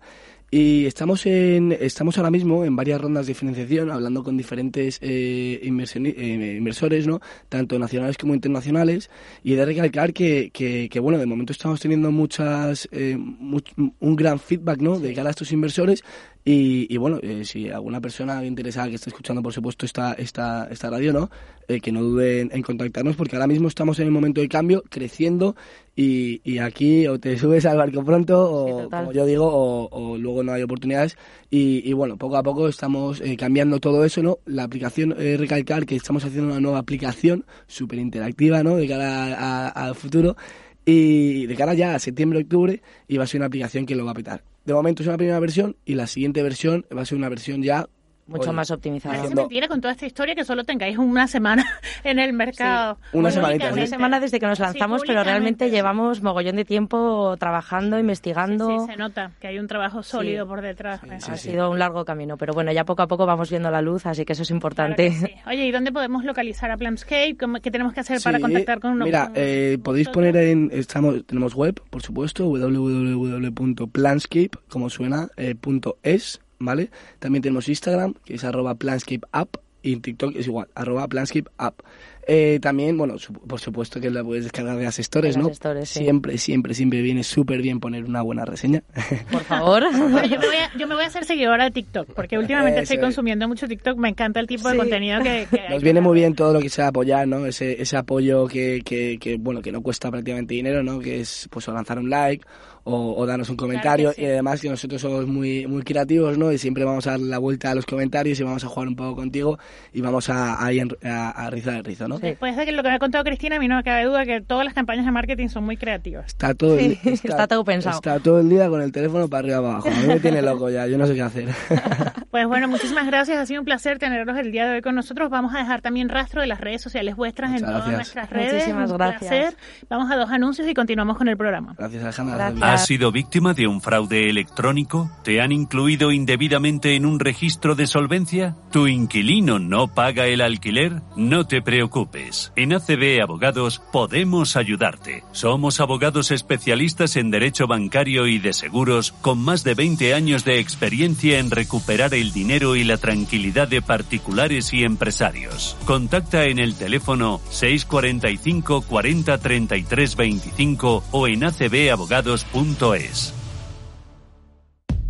Y 0.51 0.87
estamos, 0.87 1.27
en, 1.27 1.73
estamos 1.73 2.19
ahora 2.19 2.31
mismo 2.31 2.65
en 2.65 2.77
varias 2.77 3.01
rondas 3.01 3.27
de 3.27 3.35
financiación, 3.35 3.91
hablando 3.91 4.23
con 4.23 4.37
diferentes 4.37 4.99
eh, 5.03 5.59
eh, 5.61 6.57
inversores, 6.57 7.07
¿no? 7.07 7.21
tanto 7.49 7.79
nacionales 7.81 8.17
como 8.17 8.33
internacionales, 8.33 9.11
y 9.43 9.55
he 9.55 9.57
de 9.57 9.67
recalcar 9.67 10.13
que, 10.13 10.51
que, 10.53 11.01
bueno, 11.01 11.19
de 11.19 11.27
momento 11.27 11.53
estamos 11.53 11.81
teniendo 11.81 12.13
muchas 12.13 12.89
eh, 12.93 13.17
un 13.17 14.17
gran 14.17 14.39
feedback 14.39 14.81
¿no? 14.81 15.01
de 15.01 15.15
cara 15.15 15.29
a 15.29 15.31
estos 15.31 15.51
inversores 15.51 16.05
y, 16.49 16.97
bueno, 16.99 17.19
eh, 17.25 17.45
si 17.45 17.71
alguna 17.71 18.01
persona 18.01 18.45
interesada 18.45 18.89
que 18.89 18.95
esté 18.95 19.11
escuchando, 19.11 19.43
por 19.43 19.53
supuesto, 19.53 19.85
esta, 19.85 20.13
esta, 20.13 20.69
esta 20.71 20.89
radio, 20.89 21.13
¿no? 21.13 21.29
Eh, 21.67 21.81
que 21.81 21.91
no 21.91 22.05
duden 22.05 22.51
en 22.53 22.63
contactarnos, 22.63 23.17
porque 23.17 23.35
ahora 23.35 23.49
mismo 23.49 23.67
estamos 23.67 23.99
en 23.99 24.07
el 24.07 24.13
momento 24.13 24.41
de 24.41 24.49
cambio, 24.49 24.85
creciendo, 24.89 25.57
y, 25.97 26.41
y 26.45 26.59
aquí 26.59 27.09
o 27.09 27.19
te 27.19 27.37
subes 27.39 27.67
al 27.67 27.79
barco 27.79 28.05
pronto, 28.05 28.49
o 28.49 28.89
como 28.89 29.13
yo 29.13 29.27
digo, 29.27 29.45
o, 29.91 30.17
luego 30.19 30.45
no 30.45 30.53
hay 30.53 30.63
oportunidades. 30.63 31.19
Y, 31.51 31.93
bueno, 31.95 32.17
poco 32.17 32.37
a 32.37 32.45
poco 32.45 32.69
estamos 32.69 33.21
eh, 33.23 33.37
cambiando 33.37 33.81
todo 33.81 34.05
eso, 34.05 34.23
¿no? 34.23 34.39
La 34.47 34.63
aplicación, 34.63 35.17
recalcar 35.19 35.85
que 35.85 35.97
estamos 35.97 36.25
haciendo 36.25 36.53
una 36.53 36.61
nueva 36.61 36.79
aplicación 36.79 37.45
súper 37.67 37.99
interactiva, 37.99 38.63
¿no? 38.63 38.77
De 38.77 38.87
cara 38.87 39.69
al 39.69 39.97
futuro. 39.97 40.37
Y 40.85 41.47
de 41.47 41.57
cara 41.57 41.75
ya 41.75 41.97
a 41.97 41.99
septiembre, 41.99 42.39
octubre, 42.39 42.83
y 43.09 43.17
va 43.17 43.25
a 43.25 43.27
ser 43.27 43.41
una 43.41 43.47
aplicación 43.47 43.85
que 43.85 43.97
lo 43.97 44.05
va 44.05 44.13
a 44.13 44.15
petar. 44.15 44.56
De 44.67 44.75
momento 44.75 45.03
es 45.03 45.09
una 45.09 45.17
primera 45.17 45.39
versión 45.39 45.77
y 45.85 45.95
la 45.95 46.09
siguiente 46.09 46.43
versión 46.43 46.85
va 46.95 47.03
a 47.03 47.07
ser 47.07 47.17
una 47.17 47.29
versión 47.29 47.63
ya 47.63 47.89
mucho 48.27 48.53
más 48.53 48.71
optimizada. 48.71 49.25
Es 49.25 49.35
mentira 49.35 49.69
con 49.69 49.81
toda 49.81 49.93
esta 49.93 50.07
historia 50.07 50.35
que 50.35 50.45
solo 50.45 50.65
tengáis 50.65 50.99
una 50.99 51.27
semana 51.27 51.65
en 52.05 52.19
el 52.19 52.33
mercado. 52.33 52.99
una 53.13 53.31
semanita. 53.31 53.73
Una 53.73 53.87
semana 53.87 54.21
desde 54.21 54.41
que 54.41 54.47
nos 54.47 54.59
lanzamos, 54.59 55.03
pero 55.07 55.25
realmente 55.25 55.71
llevamos 55.71 56.23
mogollón 56.23 56.57
de 56.57 56.65
tiempo 56.65 57.37
trabajando, 57.39 57.99
investigando. 57.99 58.69
Sí, 58.69 58.93
se 58.93 58.97
nota 58.97 59.33
que 59.41 59.49
hay 59.49 59.59
un 59.59 59.67
trabajo 59.67 60.03
sólido 60.03 60.47
por 60.47 60.63
detrás. 60.63 61.01
ha 61.05 61.37
sido 61.37 61.71
un 61.71 61.79
largo 61.79 62.05
camino, 62.05 62.37
pero 62.37 62.53
bueno, 62.53 62.73
ya 62.73 62.85
poco 62.85 63.03
a 63.03 63.07
poco 63.07 63.27
vamos 63.27 63.51
viendo 63.51 63.71
la 63.71 63.83
luz, 63.83 64.07
así 64.07 64.25
que 64.25 64.33
eso 64.33 64.43
es 64.43 64.51
importante. 64.51 65.13
Oye, 65.47 65.67
¿y 65.67 65.73
dónde 65.73 65.93
podemos 65.93 66.25
localizar 66.25 66.71
a 66.71 66.77
Planscape? 66.77 67.37
¿Qué 67.63 67.71
tenemos 67.71 67.93
que 67.93 68.01
hacer 68.01 68.21
para 68.23 68.41
contactar 68.41 68.81
con 68.81 68.99
nosotros? 68.99 69.29
Mira, 69.29 69.33
eh, 69.35 69.79
podéis 69.83 70.09
poner 70.09 70.37
en, 70.37 70.71
estamos, 70.73 71.25
tenemos 71.27 71.55
web, 71.55 71.81
por 71.91 72.03
supuesto, 72.03 72.47
www.planscape, 72.47 74.51
como 74.69 74.91
suena, 74.91 75.29
eh, 75.37 75.55
punto 75.55 75.99
es, 76.03 76.41
¿vale? 76.59 76.91
También 77.19 77.43
tenemos 77.43 77.69
Instagram, 77.69 78.15
que 78.25 78.35
es 78.35 78.45
arroba 78.45 78.75
planscapeapp, 78.75 79.57
y 79.83 79.97
TikTok 79.97 80.35
es 80.37 80.47
igual, 80.47 80.69
arroba 80.75 81.07
planscapeapp. 81.07 81.81
Eh, 82.29 82.59
también, 82.61 82.99
bueno, 82.99 83.15
por 83.47 83.61
supuesto 83.61 84.01
que 84.01 84.11
la 84.11 84.25
puedes 84.25 84.43
descargar 84.43 84.77
de 84.77 84.83
las 84.83 84.97
stores, 84.97 85.37
¿no? 85.37 85.49
Siempre, 85.85 86.39
siempre, 86.39 86.75
siempre 86.75 87.01
viene 87.01 87.23
súper 87.23 87.63
bien 87.63 87.79
poner 87.79 88.05
una 88.05 88.21
buena 88.21 88.45
reseña. 88.45 88.83
Por 89.31 89.45
favor. 89.45 89.85
yo, 90.29 90.89
me 90.89 90.95
voy 90.97 91.05
a, 91.05 91.07
hacer 91.07 91.25
seguidora 91.25 91.65
de 91.65 91.71
TikTok, 91.71 92.15
porque 92.15 92.37
últimamente 92.37 92.81
estoy 92.81 92.99
consumiendo 92.99 93.47
mucho 93.47 93.69
TikTok. 93.69 93.97
Me 93.97 94.09
encanta 94.09 94.41
el 94.41 94.49
tipo 94.49 94.69
de 94.69 94.77
contenido 94.77 95.23
que, 95.23 95.47
Nos 95.71 95.83
viene 95.85 96.01
muy 96.01 96.19
bien 96.19 96.35
todo 96.35 96.53
lo 96.53 96.61
que 96.61 96.69
sea 96.69 96.89
apoyar, 96.89 97.29
¿no? 97.29 97.47
Ese, 97.47 97.81
ese 97.81 97.97
apoyo 97.97 98.49
que, 98.49 98.83
que, 98.85 99.19
que, 99.21 99.37
bueno, 99.37 99.63
que 99.63 99.71
no 99.71 99.81
cuesta 99.83 100.11
prácticamente 100.11 100.55
dinero, 100.55 100.83
¿no? 100.83 100.99
Que 100.99 101.21
es, 101.21 101.49
pues, 101.49 101.69
lanzar 101.69 102.01
un 102.01 102.11
like 102.11 102.45
o, 102.89 103.27
darnos 103.27 103.51
un 103.51 103.57
comentario. 103.57 104.13
y 104.17 104.25
además 104.25 104.61
que 104.61 104.71
nosotros 104.71 105.01
somos 105.01 105.27
muy 105.27 105.67
muy 105.67 105.83
creativos 105.83 106.39
no 106.39 106.53
y 106.53 106.59
siempre 106.59 106.85
vamos 106.85 107.07
a 107.07 107.13
dar 107.13 107.21
la 107.21 107.39
vuelta 107.39 107.73
a 107.73 107.75
los 107.75 107.85
comentarios 107.85 108.39
y 108.39 108.45
vamos 108.45 108.65
a 108.65 108.69
jugar 108.69 108.89
un 108.89 108.97
poco 108.97 109.17
contigo 109.17 109.59
y 109.93 110.01
vamos 110.01 110.31
a, 110.31 110.55
a, 110.55 111.31
a, 111.31 111.51
rizar 111.51 111.75
el 111.75 111.85
rizo 111.85 112.07
no 112.07 112.19
sí. 112.19 112.35
puede 112.39 112.55
ser 112.55 112.65
que 112.65 112.73
lo 112.73 112.83
que 112.83 112.89
me 112.89 112.95
ha 112.95 112.99
contado 112.99 113.25
Cristina 113.25 113.57
a 113.57 113.59
mí 113.59 113.67
no 113.67 113.77
me 113.77 113.83
cabe 113.83 114.05
duda 114.05 114.25
que 114.25 114.41
todas 114.41 114.65
las 114.65 114.75
campañas 114.75 115.05
de 115.05 115.11
marketing 115.11 115.49
son 115.49 115.65
muy 115.65 115.77
creativas. 115.77 116.27
Está 116.27 116.55
todo 116.55 116.79
el, 116.79 116.99
está, 117.05 117.47
todo 117.47 117.65
pensado. 117.65 117.97
está 117.97 118.21
todo 118.21 118.41
el 118.41 118.49
día 118.49 118.69
con 118.69 118.81
el 118.81 118.93
teléfono 118.93 119.29
para 119.29 119.41
arriba 119.41 119.57
abajo. 119.59 119.89
A 119.89 119.91
mí 119.91 120.07
me 120.07 120.21
tiene 120.21 120.43
loco 120.43 120.71
ya 120.71 120.87
yo 120.87 120.97
no 120.97 121.07
sé 121.07 121.15
qué 121.15 121.23
hacer 121.23 121.49
pues 122.37 122.49
bueno 122.49 122.69
muchísimas 122.69 123.07
gracias 123.07 123.39
ha 123.39 123.47
sido 123.47 123.63
un 123.63 123.65
placer 123.65 123.99
tenerlos 123.99 124.37
el 124.37 124.53
día 124.53 124.67
de 124.67 124.75
hoy 124.75 124.83
con 124.83 124.95
nosotros 124.95 125.31
vamos 125.31 125.55
a 125.55 125.59
dejar 125.59 125.81
también 125.81 126.11
rastro 126.11 126.43
de 126.43 126.47
las 126.47 126.61
redes 126.61 126.83
sociales 126.83 127.17
vuestras 127.17 127.59
en 127.59 127.65
todas 127.65 127.89
nuestras 127.89 128.29
redes 128.29 128.53
muchísimas 128.53 128.93
gracias 128.93 129.57
vamos 129.89 130.11
a 130.11 130.17
dos 130.17 130.29
anuncios 130.29 130.69
y 130.69 130.75
continuamos 130.75 131.17
con 131.17 131.29
el 131.29 131.39
programa 131.39 131.75
gracias 131.79 132.03
Alejandra 132.03 132.53
¿Has 132.61 132.85
sido 132.85 133.11
víctima 133.11 133.55
de 133.55 133.67
un 133.67 133.81
fraude 133.81 134.29
electrónico? 134.29 135.11
¿Te 135.25 135.41
han 135.41 135.51
incluido 135.51 136.13
indebidamente 136.13 136.95
en 136.95 137.07
un 137.07 137.21
registro 137.21 137.75
de 137.75 137.87
solvencia? 137.87 138.55
¿Tu 138.71 138.87
inquilino 138.87 139.59
no 139.59 139.89
paga 139.89 140.27
el 140.27 140.43
alquiler? 140.43 141.01
No 141.17 141.47
te 141.47 141.63
preocupes. 141.63 142.53
En 142.55 142.75
ACB 142.75 143.23
Abogados 143.23 143.81
podemos 143.93 144.57
ayudarte. 144.57 145.25
Somos 145.33 145.81
abogados 145.81 146.31
especialistas 146.31 147.17
en 147.17 147.31
derecho 147.31 147.67
bancario 147.67 148.27
y 148.27 148.39
de 148.39 148.53
seguros 148.53 149.13
con 149.13 149.39
más 149.39 149.65
de 149.65 149.75
20 149.75 150.13
años 150.13 150.45
de 150.45 150.59
experiencia 150.59 151.39
en 151.39 151.51
recuperar 151.51 152.13
el 152.13 152.26
dinero 152.33 152.77
y 152.77 152.85
la 152.85 152.97
tranquilidad 152.97 153.69
de 153.69 153.83
particulares 153.83 154.73
y 154.73 154.85
empresarios. 154.85 155.77
Contacta 155.85 156.45
en 156.45 156.59
el 156.59 156.75
teléfono 156.75 157.41
645 157.51 158.83
40 158.83 159.39
33 159.39 160.17
25 160.17 161.05
o 161.11 161.29
en 161.29 161.45
acbabogados.es. 161.45 163.35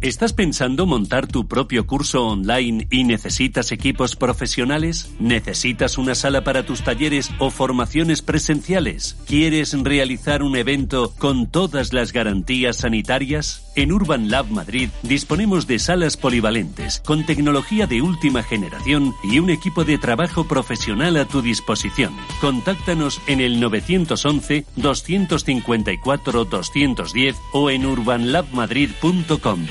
¿Estás 0.03 0.35
pensando 0.35 0.85
montar 0.87 1.27
tu 1.27 1.49
propio 1.49 1.87
curso 1.87 2.27
online 2.27 2.87
y 2.91 3.05
necesitas 3.05 3.73
equipos 3.73 4.15
profesionales? 4.15 5.11
¿Necesitas 5.19 5.97
una 5.97 6.15
sala 6.15 6.45
para 6.45 6.67
tus 6.67 6.83
talleres 6.83 7.31
o 7.39 7.51
formaciones 7.51 8.21
presenciales? 8.21 9.17
¿Quieres 9.27 9.73
realizar 9.83 10.43
un 10.43 10.55
evento 10.55 11.15
con 11.19 11.51
todas 11.51 11.95
las 11.95 12.13
garantías 12.13 12.77
sanitarias? 12.77 13.66
En 13.77 13.93
Urban 13.93 14.31
Lab 14.31 14.51
Madrid 14.51 14.89
disponemos 15.03 15.67
de 15.67 15.79
salas 15.79 16.17
polivalentes 16.17 17.03
con 17.05 17.27
tecnología 17.27 17.87
de 17.87 18.01
última 18.01 18.43
generación 18.43 19.15
y 19.23 19.39
un 19.39 19.51
equipo 19.51 19.85
de 19.85 19.99
trabajo 19.99 20.49
profesional 20.49 21.19
a 21.19 21.27
tu 21.27 21.43
disposición. 21.43 22.17
Contáctanos 22.41 23.21
en 23.27 23.41
el 23.41 23.61
911 23.61 24.65
254 24.77 26.45
210 26.47 27.37
o 27.53 27.71
en 27.71 27.85
urbanlabmadrid.com. 27.85 29.67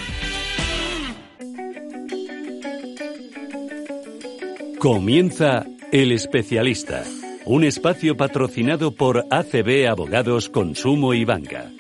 Comienza 4.78 5.66
El 5.92 6.12
Especialista, 6.12 7.04
un 7.46 7.64
espacio 7.64 8.16
patrocinado 8.16 8.92
por 8.92 9.26
ACB 9.32 9.88
Abogados 9.90 10.50
Consumo 10.50 11.16
y 11.16 11.26
Banca. 11.26 11.72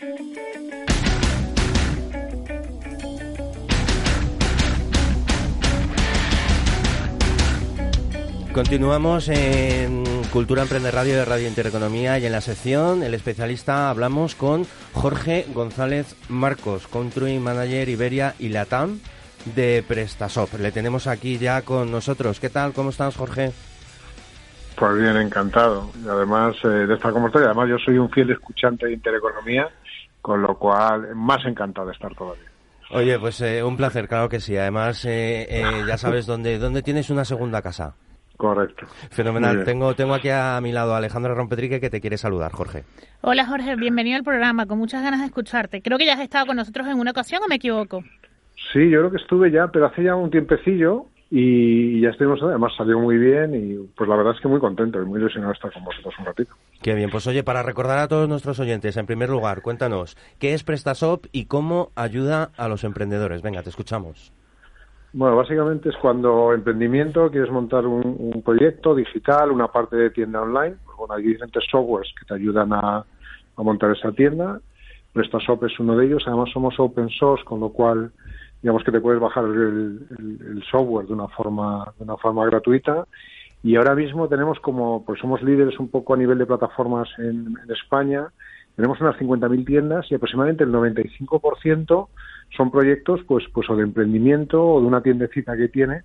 Continuamos 8.55 9.27
en 9.27 10.05
Cultura 10.31 10.61
Emprende 10.61 10.89
Radio 10.89 11.17
de 11.17 11.25
Radio 11.25 11.45
Intereconomía 11.45 12.17
y 12.19 12.25
en 12.25 12.31
la 12.31 12.39
sección 12.39 13.03
El 13.03 13.13
Especialista 13.13 13.89
hablamos 13.89 14.33
con 14.33 14.65
Jorge 14.93 15.45
González 15.53 16.15
Marcos, 16.29 16.87
Country 16.87 17.37
Manager 17.37 17.89
Iberia 17.89 18.33
y 18.39 18.47
Latam 18.47 19.01
de 19.55 19.83
PrestaShop. 19.85 20.53
Le 20.57 20.71
tenemos 20.71 21.05
aquí 21.05 21.37
ya 21.37 21.63
con 21.63 21.91
nosotros. 21.91 22.39
¿Qué 22.39 22.49
tal? 22.49 22.71
¿Cómo 22.71 22.91
estás, 22.91 23.17
Jorge? 23.17 23.51
Pues 24.77 25.01
bien, 25.01 25.17
encantado. 25.17 25.91
Y 26.01 26.07
además 26.07 26.55
eh, 26.63 26.69
de 26.69 26.93
estar 26.93 27.11
con 27.11 27.23
vosotros, 27.23 27.47
además 27.47 27.67
yo 27.67 27.77
soy 27.79 27.97
un 27.97 28.09
fiel 28.09 28.31
escuchante 28.31 28.85
de 28.85 28.93
Intereconomía, 28.93 29.67
con 30.21 30.41
lo 30.41 30.57
cual 30.57 31.13
más 31.13 31.45
encantado 31.45 31.87
de 31.87 31.93
estar 31.93 32.15
todavía. 32.15 32.49
Oye, 32.91 33.19
pues 33.19 33.41
eh, 33.41 33.61
un 33.63 33.75
placer, 33.75 34.07
claro 34.07 34.29
que 34.29 34.39
sí. 34.39 34.55
Además, 34.55 35.03
eh, 35.03 35.83
ya 35.85 35.97
sabes 35.97 36.25
dónde, 36.25 36.57
dónde 36.57 36.83
tienes 36.83 37.09
una 37.09 37.25
segunda 37.25 37.61
casa. 37.61 37.95
Correcto. 38.37 38.85
Fenomenal. 39.11 39.63
Tengo, 39.63 39.95
tengo 39.95 40.13
aquí 40.13 40.29
a 40.29 40.59
mi 40.61 40.71
lado 40.71 40.93
a 40.93 40.97
Alejandra 40.97 41.33
Rompetrique 41.33 41.79
que 41.79 41.89
te 41.89 42.01
quiere 42.01 42.17
saludar, 42.17 42.51
Jorge. 42.51 42.83
Hola, 43.21 43.45
Jorge. 43.45 43.75
Bienvenido 43.75 44.17
al 44.17 44.23
programa. 44.23 44.65
Con 44.65 44.77
muchas 44.77 45.03
ganas 45.03 45.21
de 45.21 45.27
escucharte. 45.27 45.81
Creo 45.81 45.97
que 45.97 46.05
ya 46.05 46.13
has 46.13 46.19
estado 46.19 46.45
con 46.45 46.57
nosotros 46.57 46.87
en 46.87 46.99
una 46.99 47.11
ocasión 47.11 47.41
o 47.43 47.47
me 47.47 47.55
equivoco. 47.55 48.03
Sí, 48.73 48.89
yo 48.89 48.99
creo 48.99 49.11
que 49.11 49.17
estuve 49.17 49.51
ya, 49.51 49.67
pero 49.67 49.85
hace 49.85 50.03
ya 50.03 50.15
un 50.15 50.31
tiempecillo 50.31 51.05
y 51.31 52.01
ya 52.01 52.09
estuvimos, 52.09 52.41
además 52.43 52.73
salió 52.77 52.99
muy 52.99 53.17
bien 53.17 53.55
y 53.55 53.87
pues 53.95 54.07
la 54.07 54.15
verdad 54.15 54.33
es 54.35 54.41
que 54.41 54.47
muy 54.47 54.59
contento 54.59 55.01
y 55.01 55.05
muy 55.05 55.19
ilusionado 55.19 55.53
estar 55.53 55.71
con 55.71 55.83
vosotros 55.83 56.13
un 56.19 56.25
ratito. 56.25 56.53
Qué 56.81 56.93
bien, 56.93 57.09
pues 57.09 57.25
oye, 57.27 57.43
para 57.43 57.63
recordar 57.63 57.97
a 57.97 58.07
todos 58.07 58.29
nuestros 58.29 58.59
oyentes, 58.59 58.95
en 58.97 59.05
primer 59.05 59.29
lugar, 59.29 59.61
cuéntanos, 59.61 60.17
¿qué 60.39 60.53
es 60.53 60.63
PrestaShop 60.63 61.25
y 61.31 61.45
cómo 61.45 61.91
ayuda 61.95 62.51
a 62.57 62.67
los 62.67 62.83
emprendedores? 62.83 63.41
Venga, 63.41 63.63
te 63.63 63.69
escuchamos. 63.69 64.31
Bueno, 65.17 65.37
básicamente 65.37 65.87
es 65.87 65.95
cuando 65.95 66.51
emprendimiento 66.51 67.31
quieres 67.31 67.49
montar 67.49 67.87
un, 67.87 68.41
proyecto 68.43 68.93
digital, 68.93 69.49
una 69.49 69.69
parte 69.69 69.95
de 69.95 70.09
tienda 70.09 70.41
online, 70.41 70.75
pues 70.83 70.97
bueno, 70.97 71.13
hay 71.13 71.23
diferentes 71.23 71.63
softwares 71.71 72.13
que 72.19 72.25
te 72.25 72.33
ayudan 72.33 72.73
a, 72.73 73.05
montar 73.55 73.91
esa 73.91 74.11
tienda. 74.11 74.59
PrestaShop 75.13 75.63
es 75.63 75.79
uno 75.79 75.95
de 75.95 76.07
ellos, 76.07 76.23
además 76.27 76.49
somos 76.51 76.77
open 76.79 77.07
source, 77.11 77.45
con 77.45 77.61
lo 77.61 77.69
cual 77.69 78.11
digamos 78.61 78.83
que 78.83 78.91
te 78.91 78.99
puedes 78.99 79.21
bajar 79.21 79.45
el, 79.45 80.61
software 80.69 81.07
de 81.07 81.13
una 81.13 81.29
forma 81.29 81.93
de 81.97 82.03
una 82.03 82.17
forma 82.17 82.45
gratuita. 82.47 83.07
Y 83.63 83.77
ahora 83.77 83.95
mismo 83.95 84.27
tenemos 84.27 84.59
como 84.59 85.05
pues 85.05 85.21
somos 85.21 85.41
líderes 85.41 85.79
un 85.79 85.87
poco 85.87 86.13
a 86.13 86.17
nivel 86.17 86.39
de 86.39 86.45
plataformas 86.45 87.07
en, 87.19 87.55
España. 87.69 88.27
Tenemos 88.75 88.99
unas 88.99 89.15
50.000 89.15 89.65
tiendas 89.65 90.11
y 90.11 90.15
aproximadamente 90.15 90.65
el 90.65 90.73
95% 90.73 92.09
son 92.55 92.71
proyectos 92.71 93.21
pues 93.27 93.45
pues 93.53 93.69
o 93.69 93.75
de 93.75 93.83
emprendimiento 93.83 94.63
o 94.63 94.81
de 94.81 94.87
una 94.87 95.01
tiendecita 95.01 95.55
que 95.55 95.67
tiene 95.67 96.03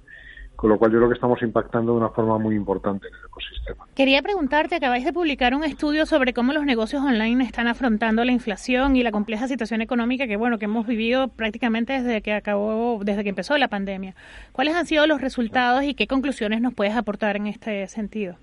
con 0.61 0.68
lo 0.68 0.79
cual 0.79 0.92
yo 0.92 0.98
creo 0.98 1.09
que 1.09 1.14
estamos 1.14 1.40
impactando 1.40 1.92
de 1.92 1.98
una 2.00 2.11
forma 2.11 2.37
muy 2.37 2.55
importante 2.55 3.09
en 3.09 3.14
el 3.14 3.20
ecosistema. 3.24 3.87
Quería 3.94 4.20
preguntarte, 4.20 4.74
acabáis 4.74 5.07
de 5.07 5.12
publicar 5.14 5.55
un 5.55 5.64
estudio 5.64 6.05
sobre 6.05 6.35
cómo 6.35 6.53
los 6.53 6.66
negocios 6.66 7.03
online 7.03 7.42
están 7.42 7.66
afrontando 7.66 8.26
la 8.26 8.33
inflación 8.33 8.94
y 8.94 9.03
la 9.03 9.11
compleja 9.11 9.48
situación 9.48 9.81
económica 9.81 10.26
que 10.26 10.37
bueno 10.37 10.59
que 10.59 10.66
hemos 10.66 10.87
vivido 10.87 11.29
prácticamente 11.29 11.94
desde 11.94 12.20
que 12.20 12.35
acabó, 12.35 13.00
desde 13.03 13.22
que 13.22 13.31
empezó 13.31 13.57
la 13.57 13.68
pandemia. 13.68 14.14
¿Cuáles 14.53 14.74
han 14.74 14.85
sido 14.85 15.07
los 15.07 15.22
resultados 15.22 15.83
y 15.85 15.94
qué 15.94 16.07
conclusiones 16.07 16.61
nos 16.61 16.74
puedes 16.74 16.94
aportar 16.94 17.37
en 17.37 17.46
este 17.46 17.88
sentido? 17.88 18.37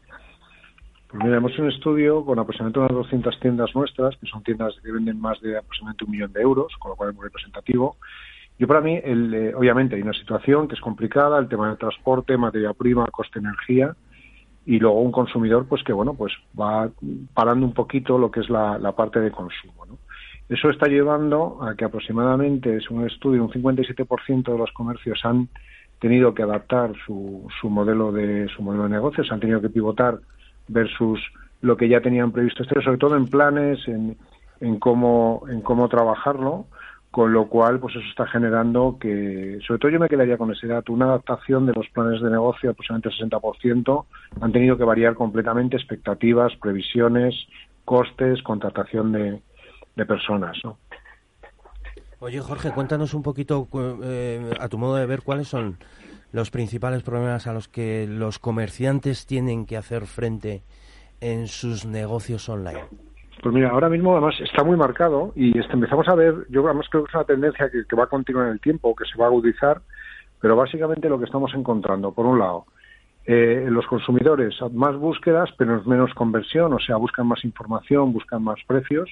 Pues 1.10 1.24
mira, 1.24 1.38
hemos 1.38 1.54
hecho 1.54 1.64
un 1.64 1.70
estudio 1.70 2.26
con 2.26 2.38
aproximadamente 2.38 2.80
unas 2.80 2.92
200 2.92 3.40
tiendas 3.40 3.74
nuestras, 3.74 4.18
que 4.18 4.28
son 4.28 4.44
tiendas 4.44 4.76
que 4.84 4.92
venden 4.92 5.22
más 5.22 5.40
de 5.40 5.58
aproximadamente 5.58 6.04
un 6.04 6.12
millón 6.12 6.34
de 6.34 6.42
euros, 6.42 6.74
con 6.80 6.92
lo 6.92 6.96
cual 6.98 7.12
es 7.12 7.16
muy 7.16 7.24
representativo. 7.24 7.96
Yo 8.60 8.68
para 8.68 8.82
mí, 8.82 9.00
el, 9.02 9.34
eh, 9.34 9.56
obviamente, 9.56 9.96
hay 9.96 10.02
una 10.02 10.14
situación 10.14 10.68
que 10.68 10.76
es 10.76 10.82
complicada, 10.82 11.40
el 11.40 11.48
tema 11.48 11.70
del 11.70 11.78
transporte, 11.78 12.36
materia 12.38 12.74
prima, 12.74 13.06
coste 13.06 13.40
energía, 13.40 13.96
y 14.66 14.80
luego 14.80 15.00
un 15.00 15.14
consumidor, 15.14 15.66
pues 15.66 15.82
que 15.84 15.94
bueno, 15.94 16.14
pues 16.14 16.34
va 16.60 16.90
parando 17.34 17.66
un 17.66 17.74
poquito 17.74 18.18
lo 18.18 18.30
que 18.30 18.42
es 18.42 18.50
la, 18.50 18.92
parte 18.92 19.22
de 19.22 19.32
consumo. 19.32 19.86
¿no? 19.86 19.98
Eso 20.50 20.70
está 20.70 20.88
llevando 20.88 21.64
a 21.64 21.76
que 21.76 21.86
aproximadamente, 21.86 22.82
según 22.82 23.04
un 23.04 23.08
estudio, 23.08 23.46
un 23.46 23.52
57% 23.52 24.52
de 24.52 24.58
los 24.58 24.72
comercios 24.74 25.24
han 25.24 25.48
tenido 26.00 26.34
que 26.34 26.44
adaptar 26.44 26.92
su, 27.06 27.48
su 27.62 27.70
modelo 27.70 28.12
de 28.12 28.50
su 28.50 28.62
modelo 28.62 28.84
de 28.84 28.90
negocios, 28.90 29.32
han 29.32 29.40
tenido 29.40 29.62
que 29.62 29.70
pivotar 29.70 30.20
versus 30.68 31.20
lo 31.62 31.76
que 31.78 31.90
ya 31.90 32.02
tenían 32.02 32.32
previsto, 32.32 32.64
sobre 32.64 32.98
todo 32.98 33.18
en 33.18 33.28
planes, 33.28 33.88
en, 33.88 34.18
en 34.60 34.80
cómo 34.80 35.44
en 35.50 35.62
cómo 35.62 35.88
trabajarlo 35.90 36.66
con 37.12 37.34
lo 37.34 37.48
cual 37.48 37.80
pues 37.80 37.96
eso 37.96 38.06
está 38.10 38.28
generando 38.28 38.98
que 39.00 39.60
sobre 39.66 39.80
todo 39.80 39.92
yo 39.92 40.00
me 40.00 40.10
quedaría 40.10 40.38
con 40.38 40.52
ese 40.52 40.68
dato 40.68 40.94
una 40.94 41.06
adaptación 41.06 41.66
de 41.66 41.74
los 41.74 41.88
planes 41.90 42.22
de 42.22 42.30
negocio 42.30 42.70
aproximadamente 42.70 43.10
el 43.10 43.32
60% 43.32 44.06
han 44.42 44.52
tenido 44.52 44.78
que 44.78 44.84
variar 44.84 45.16
completamente 45.16 45.78
expectativas 45.78 46.54
previsiones 46.62 47.34
costes 47.86 48.44
contratación 48.44 49.14
de, 49.14 49.42
personas. 50.06 50.56
Oye 52.20 52.40
Jorge 52.40 52.72
cuéntanos 52.72 53.16
un 53.16 53.24
poquito 53.24 53.68
eh, 54.04 54.52
a 54.60 54.68
tu 54.68 54.78
modo 54.78 54.96
de 54.98 55.08
ver 55.08 55.24
cuáles 55.24 55.48
son 55.48 55.78
los 56.32 56.52
principales 56.52 57.04
problemas 57.04 57.48
a 57.48 57.54
los 57.54 57.68
que 57.68 58.08
los 58.08 58.40
comerciantes 58.40 59.26
tienen 59.26 59.66
que 59.66 59.78
hacer 59.78 60.06
frente 60.06 60.64
en 61.22 61.48
sus 61.48 61.86
negocios 61.86 62.50
online 62.50 62.84
pues 63.42 63.54
mira, 63.54 63.70
ahora 63.70 63.90
mismo 63.90 64.14
además 64.14 64.36
está 64.42 64.64
muy 64.64 64.78
marcado 64.78 65.32
y 65.36 65.58
este, 65.58 65.74
empezamos 65.74 66.08
a 66.08 66.16
ver, 66.16 66.48
yo 66.50 66.66
además 66.66 66.88
creo 66.90 67.04
que 67.04 67.10
es 67.10 67.16
una 67.16 67.24
tendencia 67.24 67.70
que, 67.70 67.96
va 67.96 68.06
a 68.06 68.08
continuar 68.08 68.48
en 68.48 68.54
el 68.54 68.60
tiempo, 68.60 68.96
que 68.96 69.06
se 69.06 69.18
va 69.18 69.26
a 69.26 69.28
agudizar, 69.28 69.82
pero 70.42 70.56
básicamente 70.56 71.10
lo 71.10 71.20
que 71.20 71.26
estamos 71.26 71.54
encontrando, 71.54 72.12
por 72.12 72.26
un 72.26 72.40
lado, 72.40 72.66
eh, 73.26 73.68
los 73.70 73.86
consumidores 73.86 74.56
más 74.72 74.96
búsquedas, 74.96 75.50
pero 75.58 75.84
menos 75.84 76.14
conversión, 76.14 76.74
o 76.74 76.80
sea, 76.80 76.96
buscan 76.96 77.28
más 77.28 77.44
información, 77.46 78.12
buscan 78.12 78.44
más 78.44 78.60
precios, 78.66 79.10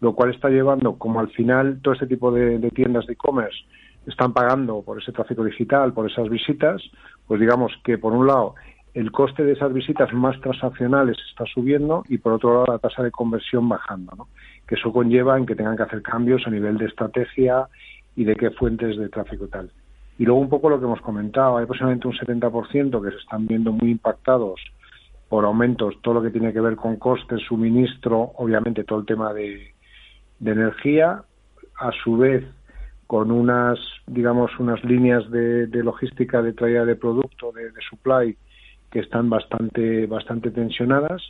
lo 0.00 0.14
cual 0.14 0.32
está 0.32 0.48
llevando, 0.48 0.96
como 0.96 1.20
al 1.20 1.28
final 1.30 1.80
todo 1.82 1.94
este 1.94 2.06
tipo 2.06 2.30
de, 2.30 2.58
de 2.58 2.70
tiendas 2.70 3.06
de 3.06 3.14
e-commerce 3.14 3.58
están 4.06 4.32
pagando 4.32 4.82
por 4.82 5.00
ese 5.00 5.12
tráfico 5.12 5.44
digital, 5.44 5.92
por 5.92 6.10
esas 6.10 6.28
visitas, 6.28 6.82
pues 7.26 7.40
digamos 7.40 7.72
que 7.84 7.98
por 7.98 8.12
un 8.12 8.26
lado 8.26 8.54
el 8.94 9.12
coste 9.12 9.44
de 9.44 9.52
esas 9.52 9.72
visitas 9.72 10.12
más 10.14 10.40
transaccionales 10.40 11.18
está 11.28 11.44
subiendo 11.44 12.02
y 12.08 12.18
por 12.18 12.32
otro 12.32 12.54
lado 12.54 12.66
la 12.72 12.78
tasa 12.78 13.02
de 13.02 13.10
conversión 13.10 13.68
bajando, 13.68 14.12
¿no? 14.16 14.28
que 14.66 14.76
eso 14.76 14.92
conlleva 14.92 15.36
en 15.36 15.46
que 15.46 15.54
tengan 15.54 15.76
que 15.76 15.82
hacer 15.82 16.02
cambios 16.02 16.46
a 16.46 16.50
nivel 16.50 16.78
de 16.78 16.86
estrategia 16.86 17.68
y 18.16 18.24
de 18.24 18.34
qué 18.34 18.50
fuentes 18.50 18.96
de 18.96 19.08
tráfico 19.08 19.48
tal. 19.48 19.70
Y 20.18 20.24
luego 20.24 20.40
un 20.40 20.48
poco 20.48 20.70
lo 20.70 20.78
que 20.78 20.86
hemos 20.86 21.00
comentado, 21.02 21.58
hay 21.58 21.64
aproximadamente 21.64 22.08
un 22.08 22.14
70% 22.14 23.04
que 23.04 23.10
se 23.10 23.18
están 23.18 23.46
viendo 23.46 23.70
muy 23.70 23.90
impactados 23.90 24.60
por 25.28 25.44
aumentos, 25.44 25.94
todo 26.02 26.14
lo 26.14 26.22
que 26.22 26.30
tiene 26.30 26.52
que 26.52 26.60
ver 26.60 26.76
con 26.76 26.96
costes, 26.96 27.42
suministro, 27.46 28.32
obviamente 28.36 28.84
todo 28.84 29.00
el 29.00 29.06
tema 29.06 29.32
de, 29.34 29.74
energía, 30.40 31.22
a 31.78 31.90
su 32.02 32.16
vez 32.16 32.44
con 33.06 33.30
unas, 33.30 33.78
digamos, 34.06 34.50
unas 34.58 34.82
líneas 34.84 35.30
de, 35.30 35.68
logística 35.82 36.42
de 36.42 36.52
traída 36.52 36.84
de 36.84 36.96
producto, 36.96 37.52
de 37.52 37.70
supply, 37.88 38.36
que 38.90 39.00
están 39.00 39.28
bastante, 39.28 40.06
bastante 40.06 40.50
tensionadas. 40.50 41.22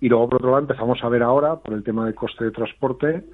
Y 0.00 0.08
luego, 0.08 0.30
por 0.30 0.36
otro 0.36 0.50
lado, 0.50 0.62
empezamos 0.62 0.98
a 1.02 1.08
ver 1.08 1.22
ahora, 1.22 1.56
por 1.56 1.74
el 1.74 1.84
tema 1.84 2.06
del 2.06 2.14
coste 2.14 2.44
de 2.44 2.50
transporte, 2.50 3.24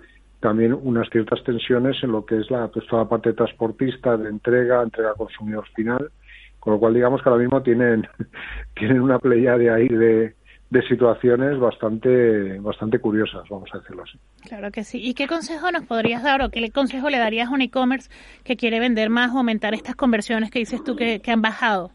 también 0.41 0.75
unas 0.75 1.09
ciertas 1.11 1.43
tensiones 1.45 1.97
en 2.03 2.13
lo 2.13 2.27
que 2.27 2.39
es 2.39 2.51
la, 2.51 2.69
pues, 2.69 2.87
toda 2.87 3.05
la 3.05 3.09
parte 3.09 3.33
transportista, 3.33 4.17
de 4.17 4.29
entrega, 4.29 4.83
entrega 4.83 5.11
al 5.11 5.17
consumidor 5.17 5.67
final, 5.75 6.11
con 6.59 6.75
lo 6.75 6.81
cual 6.81 6.95
digamos 6.95 7.23
que 7.23 7.29
ahora 7.29 7.43
mismo 7.43 7.63
tienen, 7.63 8.07
tienen 8.75 9.01
una 9.01 9.19
playa 9.19 9.57
de 9.57 9.71
ahí 9.71 9.89
de, 9.89 10.35
de 10.71 10.83
situaciones 10.83 11.59
bastante 11.59 12.59
bastante 12.59 12.99
curiosas, 12.99 13.49
vamos 13.49 13.71
a 13.73 13.79
decirlo 13.79 14.03
así. 14.03 14.19
Claro 14.49 14.71
que 14.73 14.83
sí. 14.83 15.01
¿Y 15.01 15.15
qué 15.15 15.27
consejo 15.29 15.71
nos 15.71 15.85
podrías 15.85 16.23
dar 16.23 16.43
o 16.43 16.51
qué 16.51 16.71
consejo 16.71 17.09
le 17.09 17.19
darías 17.19 17.49
a 17.49 17.53
un 17.53 17.63
e-commerce 17.63 18.11
que 18.43 18.57
quiere 18.57 18.81
vender 18.81 19.11
más 19.11 19.33
o 19.33 19.39
aumentar 19.39 19.75
estas 19.75 19.95
conversiones 19.95 20.51
que 20.51 20.59
dices 20.59 20.83
tú 20.83 20.97
que, 20.97 21.21
que 21.21 21.31
han 21.31 21.43
bajado? 21.43 21.93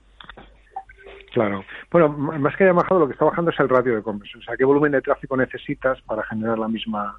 Claro. 1.33 1.63
Bueno, 1.89 2.09
más 2.09 2.55
que 2.57 2.65
haya 2.65 2.73
bajado, 2.73 2.99
lo 2.99 3.07
que 3.07 3.13
está 3.13 3.25
bajando 3.25 3.51
es 3.51 3.59
el 3.59 3.69
ratio 3.69 3.95
de 3.95 4.01
conversión. 4.01 4.41
O 4.41 4.45
sea, 4.45 4.57
qué 4.57 4.65
volumen 4.65 4.91
de 4.91 5.01
tráfico 5.01 5.37
necesitas 5.37 6.01
para 6.01 6.23
generar 6.23 6.59
la 6.59 6.67
misma, 6.67 7.17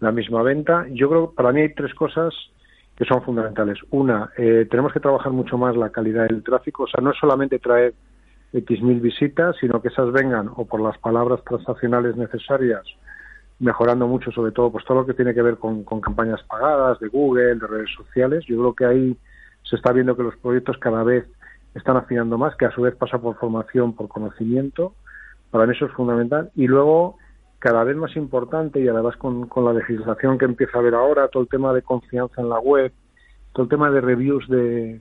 la 0.00 0.10
misma 0.10 0.42
venta. 0.42 0.86
Yo 0.90 1.08
creo 1.08 1.30
que 1.30 1.36
para 1.36 1.52
mí 1.52 1.60
hay 1.60 1.74
tres 1.74 1.94
cosas 1.94 2.34
que 2.96 3.04
son 3.04 3.22
fundamentales. 3.22 3.78
Una, 3.90 4.30
eh, 4.36 4.66
tenemos 4.68 4.92
que 4.92 5.00
trabajar 5.00 5.32
mucho 5.32 5.56
más 5.56 5.76
la 5.76 5.90
calidad 5.90 6.26
del 6.26 6.42
tráfico. 6.42 6.84
O 6.84 6.86
sea, 6.88 7.00
no 7.00 7.10
es 7.10 7.16
solamente 7.18 7.60
traer 7.60 7.94
X 8.54 8.82
mil 8.82 9.00
visitas, 9.00 9.56
sino 9.60 9.82
que 9.82 9.88
esas 9.88 10.12
vengan 10.12 10.48
o 10.54 10.64
por 10.64 10.80
las 10.80 10.96
palabras 10.98 11.42
transaccionales 11.44 12.16
necesarias, 12.16 12.84
mejorando 13.58 14.06
mucho, 14.06 14.30
sobre 14.30 14.52
todo, 14.52 14.70
pues 14.70 14.84
todo 14.84 15.00
lo 15.00 15.06
que 15.06 15.14
tiene 15.14 15.34
que 15.34 15.42
ver 15.42 15.58
con, 15.58 15.84
campañas 16.00 16.40
pagadas 16.44 17.00
de 17.00 17.08
Google, 17.08 17.56
de 17.56 17.66
redes 17.66 17.90
sociales. 17.96 18.44
Yo 18.46 18.56
creo 18.58 18.74
que 18.74 18.84
ahí 18.84 19.18
se 19.68 19.74
está 19.76 19.92
viendo 19.92 20.16
que 20.16 20.22
los 20.22 20.36
proyectos 20.36 20.78
cada 20.78 21.02
vez 21.02 21.26
están 21.74 21.96
afinando 21.96 22.38
más, 22.38 22.54
que 22.54 22.66
a 22.66 22.70
su 22.70 22.82
vez 22.82 22.94
pasa 22.94 23.18
por 23.18 23.36
formación, 23.36 23.94
por 23.94 24.06
conocimiento. 24.06 24.94
Para 25.50 25.66
mí 25.66 25.74
eso 25.74 25.86
es 25.86 25.92
fundamental. 25.92 26.52
Y 26.54 26.68
luego, 26.68 27.16
cada 27.58 27.82
vez 27.82 27.96
más 27.96 28.14
importante, 28.14 28.80
y 28.80 28.86
además 28.86 29.16
con, 29.16 29.48
la 29.56 29.72
legislación 29.72 30.38
que 30.38 30.44
empieza 30.44 30.78
a 30.78 30.80
haber 30.80 30.94
ahora, 30.94 31.26
todo 31.26 31.42
el 31.42 31.48
tema 31.48 31.72
de 31.72 31.82
confianza 31.82 32.40
en 32.40 32.50
la 32.50 32.60
web, 32.60 32.92
todo 33.52 33.64
el 33.64 33.68
tema 33.68 33.90
de 33.90 34.00
reviews 34.00 34.48
de, 34.48 35.00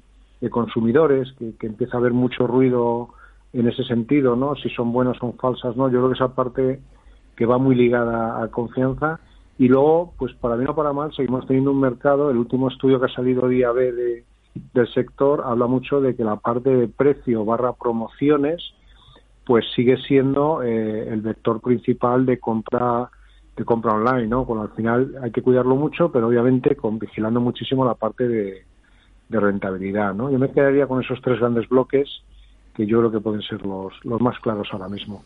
consumidores, 0.50 1.32
que, 1.38 1.68
empieza 1.68 1.98
a 1.98 2.00
haber 2.00 2.14
mucho 2.14 2.48
ruido 2.48 3.10
en 3.54 3.68
ese 3.68 3.84
sentido, 3.84 4.36
¿no? 4.36 4.56
Si 4.56 4.70
son 4.70 4.92
buenas 4.92 5.18
son 5.18 5.34
falsas, 5.38 5.78
¿no? 5.78 5.90
Yo 5.90 6.00
creo 6.00 6.10
que 6.10 6.16
esa 6.16 6.36
parte 6.36 6.80
que 7.36 7.46
va 7.46 7.58
muy 7.58 7.76
ligada 7.76 8.44
a 8.44 8.48
confianza. 8.50 9.20
Y 9.58 9.68
luego, 9.68 10.14
pues 10.18 10.34
para 10.34 10.56
bien 10.56 10.70
o 10.70 10.76
para 10.76 10.94
mal, 10.94 11.14
seguimos 11.14 11.46
teniendo 11.46 11.72
un 11.72 11.80
mercado, 11.80 12.32
el 12.32 12.38
último 12.38 12.70
estudio 12.70 13.00
que 13.00 13.06
ha 13.06 13.16
salido 13.16 13.48
día 13.48 13.72
B 13.72 13.92
de, 13.92 14.24
del 14.74 14.88
sector 14.94 15.44
habla 15.46 15.68
mucho 15.68 16.02
de 16.02 16.16
que 16.16 16.24
la 16.24 16.38
parte 16.38 16.70
de 16.72 16.88
precio 16.88 17.46
barra 17.46 17.74
promociones 17.74 18.62
pues 19.46 19.66
sigue 19.76 19.98
siendo 19.98 20.64
eh, 20.64 21.10
el 21.10 21.22
vector 21.22 21.60
principal 21.60 22.26
de 22.26 22.40
compra 22.40 23.10
de 23.56 23.66
compra 23.66 23.94
online, 23.94 24.28
¿no? 24.28 24.46
Bueno, 24.46 24.64
al 24.64 24.72
final 24.72 25.16
hay 25.22 25.30
que 25.30 25.44
cuidarlo 25.44 25.76
mucho, 25.76 26.12
pero 26.12 26.28
obviamente 26.28 26.76
con 26.76 26.98
vigilando 26.98 27.40
muchísimo 27.40 27.86
la 27.86 27.94
parte 27.94 28.28
de, 28.28 28.64
de 29.30 29.40
rentabilidad, 29.40 30.16
¿no? 30.16 30.32
Yo 30.32 30.40
me 30.40 30.52
quedaría 30.52 30.88
con 30.88 31.04
esos 31.04 31.22
tres 31.22 31.40
grandes 31.40 31.70
bloques 31.70 32.24
que 32.74 32.86
yo 32.88 33.00
creo 33.00 33.12
que 33.12 33.20
pueden 33.20 33.42
ser 33.42 33.66
los, 33.66 33.94
los 34.04 34.20
más 34.20 34.40
claros 34.40 34.68
ahora 34.72 34.88
mismo. 34.88 35.24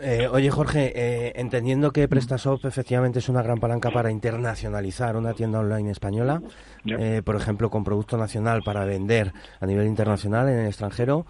Eh, 0.00 0.26
oye, 0.30 0.50
Jorge, 0.50 0.92
eh, 0.94 1.32
entendiendo 1.36 1.92
que 1.92 2.08
PrestaShop 2.08 2.64
efectivamente 2.64 3.20
es 3.20 3.28
una 3.28 3.42
gran 3.42 3.58
palanca 3.58 3.90
para 3.90 4.10
internacionalizar 4.10 5.16
una 5.16 5.34
tienda 5.34 5.60
online 5.60 5.90
española, 5.90 6.42
eh, 6.84 7.22
por 7.24 7.36
ejemplo, 7.36 7.70
con 7.70 7.84
producto 7.84 8.16
nacional 8.16 8.62
para 8.64 8.84
vender 8.84 9.32
a 9.60 9.66
nivel 9.66 9.86
internacional 9.86 10.48
en 10.48 10.58
el 10.58 10.66
extranjero, 10.66 11.26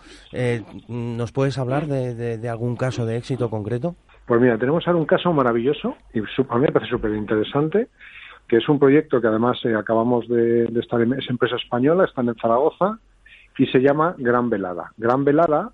¿nos 0.89 1.33
puedes 1.33 1.59
hablar 1.59 1.87
de, 1.87 2.49
algún 2.49 2.77
caso 2.77 3.05
de 3.05 3.19
éxito 3.19 3.51
concreto? 3.51 3.95
Pues 4.27 4.41
mira, 4.41 4.57
tenemos 4.57 4.87
ahora 4.87 4.99
un 4.99 5.07
caso 5.07 5.33
maravilloso 5.33 5.97
y 6.15 6.21
a 6.21 6.55
mí 6.57 6.61
me 6.61 6.73
parece 6.73 6.91
súper 6.91 7.13
interesante, 7.13 7.89
que 8.49 8.57
es 8.57 8.69
un 8.69 8.79
proyecto 8.79 9.21
que 9.21 9.27
además 9.27 9.59
acabamos 9.79 10.27
de, 10.29 10.67
de 10.67 10.81
estar 10.81 11.01
en, 11.03 11.13
es 11.15 11.29
empresa 11.29 11.57
española, 11.57 12.05
están 12.05 12.29
en 12.29 12.37
Zaragoza 12.37 12.99
y 13.59 13.67
se 13.67 13.81
llama 13.81 14.15
Gran 14.19 14.51
Velada. 14.51 14.93
Gran 14.97 15.25
Velada 15.25 15.73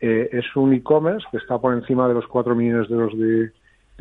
eh, 0.00 0.28
es 0.32 0.44
un 0.56 0.72
e-commerce 0.74 1.26
que 1.30 1.38
está 1.38 1.58
por 1.58 1.72
encima 1.74 2.08
de 2.08 2.14
los 2.14 2.26
4 2.26 2.54
millones 2.54 2.88
de 2.88 2.94
euros 2.94 3.18
de, 3.18 3.52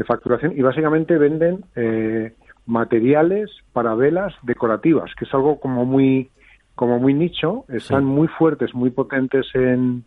facturación 0.05 0.53
y 0.57 0.61
básicamente 0.61 1.17
venden 1.17 1.63
eh, 1.76 2.34
materiales 2.65 3.49
para 3.71 3.95
velas 3.95 4.34
decorativas, 4.41 5.11
que 5.15 5.26
es 5.26 5.34
algo 5.34 5.59
como 5.59 5.86
muy 5.86 6.30
como 6.76 6.99
muy 6.99 7.13
nicho, 7.13 7.65
están 7.69 8.03
muy 8.03 8.28
fuertes, 8.28 8.74
muy 8.74 8.89
potentes 8.89 9.45
en, 9.53 10.03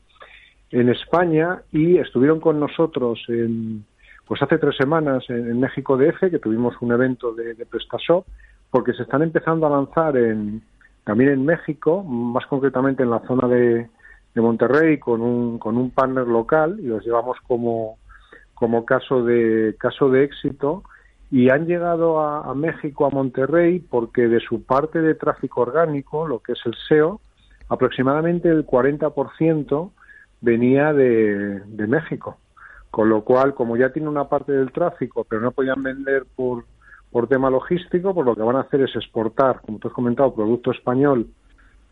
en 0.73 0.89
España 0.89 1.62
y 1.71 1.99
estuvieron 1.99 2.41
con 2.41 2.59
nosotros 2.59 3.25
en, 3.29 3.85
pues 4.27 4.43
hace 4.43 4.59
tres 4.59 4.77
semanas 4.77 5.25
en, 5.29 5.61
México 5.61 5.97
DF, 5.97 6.29
que 6.29 6.41
tuvimos 6.41 6.75
un 6.81 6.91
evento 6.91 7.33
de, 7.33 7.55
de 7.55 7.67
PrestaShop, 7.67 8.27
porque 8.69 8.95
se 8.95 9.05
están 9.05 9.23
empezando 9.23 9.67
a 9.67 9.71
lanzar 9.71 10.17
en, 10.17 10.61
también 11.07 11.31
en 11.31 11.45
México, 11.45 12.03
más 12.03 12.47
concretamente 12.47 13.05
en 13.05 13.11
la 13.11 13.21
zona 13.29 13.47
de, 13.47 13.89
de 14.35 14.41
Monterrey 14.41 14.99
con 14.99 15.21
un, 15.21 15.57
con 15.57 15.77
un 15.77 15.93
partner 15.93 16.27
local 16.27 16.81
y 16.81 16.87
los 16.87 17.05
llevamos 17.05 17.39
como, 17.47 17.97
como 18.55 18.85
caso 18.85 19.25
de 19.25 19.77
caso 19.79 20.11
de 20.11 20.25
éxito 20.25 20.83
y 21.31 21.49
han 21.51 21.67
llegado 21.67 22.19
a, 22.19 22.53
México 22.57 23.07
a 23.07 23.11
Monterrey 23.11 23.79
porque 23.79 24.27
de 24.27 24.41
su 24.41 24.65
parte 24.65 25.01
de 25.01 25.15
tráfico 25.15 25.61
orgánico, 25.61 26.27
lo 26.27 26.41
que 26.41 26.55
es 26.55 26.61
el 26.67 26.75
SEO, 26.89 27.21
aproximadamente 27.69 28.49
el 28.49 28.67
40% 28.67 29.91
venía 30.41 30.93
de, 30.93 31.61
de 31.61 31.87
México. 31.87 32.37
Con 32.91 33.11
lo 33.11 33.23
cual, 33.23 33.55
como 33.55 33.77
ya 33.77 33.93
tiene 33.93 34.09
una 34.09 34.29
parte 34.29 34.51
del 34.51 34.73
tráfico, 34.73 35.25
pero 35.29 35.41
no 35.41 35.53
podían 35.53 35.83
vender 35.85 36.25
por, 36.35 36.65
por 37.11 37.29
tema 37.29 37.51
logístico, 37.51 38.15
pues 38.15 38.27
lo 38.27 38.35
que 38.35 38.43
van 38.43 38.57
a 38.57 38.61
hacer 38.61 38.83
es 38.83 38.95
exportar, 38.95 39.61
como 39.61 39.79
tú 39.79 39.89
has 39.89 39.95
comentado, 39.95 40.35
producto 40.35 40.71
español 40.71 41.27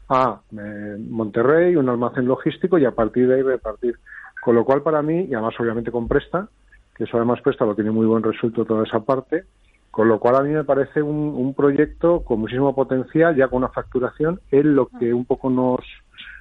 a 0.09 0.41
eh, 0.53 0.97
Monterrey, 0.99 1.77
un 1.77 1.89
almacén 1.89 2.27
logístico 2.27 2.79
y 2.79 2.85
a 2.85 2.91
partir 2.91 3.29
de 3.29 3.37
ahí 3.37 3.43
repartir. 3.43 3.99
Con 4.43 4.55
lo 4.55 4.65
cual 4.65 4.83
para 4.83 5.01
mí, 5.03 5.27
y 5.31 5.35
además 5.35 5.55
obviamente 5.59 5.91
con 5.91 6.09
Presta, 6.09 6.49
que 6.95 7.05
eso 7.05 7.17
además 7.17 7.41
Presta 7.41 7.65
lo 7.65 7.75
tiene 7.75 7.91
muy 7.91 8.07
buen 8.07 8.23
resuelto 8.23 8.65
toda 8.65 8.85
esa 8.85 9.01
parte, 9.01 9.45
con 9.91 10.09
lo 10.09 10.19
cual 10.19 10.37
a 10.37 10.43
mí 10.43 10.51
me 10.51 10.65
parece 10.65 11.01
un, 11.01 11.35
un 11.35 11.55
proyecto 11.55 12.25
con 12.25 12.41
muchísimo 12.41 12.75
potencial, 12.75 13.37
ya 13.37 13.49
con 13.49 13.59
una 13.59 13.69
facturación. 13.69 14.41
Él 14.51 14.75
lo 14.75 14.89
que 14.89 15.15
un 15.15 15.25
poco 15.25 15.49
nos, 15.49 15.81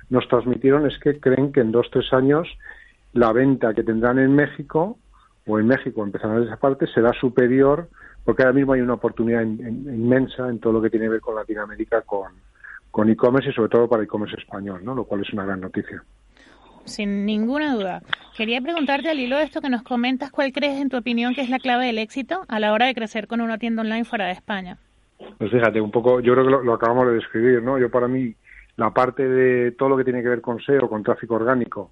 nos 0.09 0.28
transmitieron 0.28 0.86
es 0.88 0.97
que 0.99 1.19
creen 1.19 1.51
que 1.51 1.61
en 1.61 1.71
dos, 1.71 1.88
tres 1.91 2.11
años 2.11 2.47
la 3.13 3.32
venta 3.32 3.74
que 3.74 3.84
tendrán 3.84 4.19
en 4.19 4.36
México, 4.36 4.97
o 5.45 5.59
en 5.59 5.67
México 5.67 6.03
empezarán 6.03 6.39
de 6.39 6.47
esa 6.47 6.57
parte, 6.57 6.88
será 6.88 7.13
superior, 7.13 7.89
porque 8.24 8.43
ahora 8.43 8.53
mismo 8.53 8.74
hay 8.74 8.82
una 8.82 8.93
oportunidad 8.93 9.41
inmensa 9.41 10.49
en 10.49 10.59
todo 10.59 10.74
lo 10.74 10.82
que 10.82 10.89
tiene 10.89 11.07
que 11.07 11.11
ver 11.11 11.21
con 11.21 11.36
Latinoamérica, 11.36 12.01
con, 12.01 12.32
con 12.91 13.09
e-commerce 13.09 13.49
y 13.49 13.53
sobre 13.53 13.69
todo 13.69 13.88
para 13.88 14.03
e-commerce 14.03 14.38
español, 14.38 14.82
¿no? 14.84 14.95
lo 14.95 15.03
cual 15.03 15.21
es 15.21 15.34
una 15.34 15.45
gran 15.45 15.61
noticia. 15.61 16.03
Sin 16.86 17.26
ninguna 17.26 17.74
duda. 17.76 18.01
Quería 18.36 18.59
preguntarte 18.61 19.09
al 19.09 19.19
hilo 19.19 19.38
de 19.38 19.43
esto 19.43 19.61
que 19.61 19.69
nos 19.69 19.84
comentas, 19.84 20.32
¿cuál 20.32 20.51
crees 20.51 20.82
en 20.82 20.89
tu 20.89 20.97
opinión 20.97 21.34
que 21.34 21.41
es 21.41 21.49
la 21.49 21.59
clave 21.59 21.86
del 21.86 21.97
éxito 21.97 22.43
a 22.47 22.59
la 22.59 22.74
hora 22.74 22.88
de 22.88 22.93
crecer 22.93 23.28
con 23.28 23.41
una 23.41 23.57
tienda 23.57 23.82
online 23.82 24.05
fuera 24.05 24.26
de 24.26 24.34
España? 24.34 24.78
Pues 25.38 25.51
fíjate, 25.51 25.80
un 25.80 25.91
poco, 25.91 26.19
yo 26.19 26.34
creo 26.34 26.45
que 26.45 26.65
lo, 26.65 26.74
acabamos 26.74 27.07
de 27.07 27.13
describir, 27.13 27.63
¿no? 27.63 27.80
Yo 27.80 27.89
para 27.89 28.07
mí, 28.07 28.36
la 28.76 28.91
parte 28.91 29.28
de 29.28 29.71
todo 29.71 29.89
lo 29.89 29.97
que 29.97 30.03
tiene 30.03 30.21
que 30.21 30.30
ver 30.30 30.41
con 30.41 30.59
SEO, 30.59 30.89
con 30.89 31.03
tráfico 31.03 31.36
orgánico, 31.36 31.91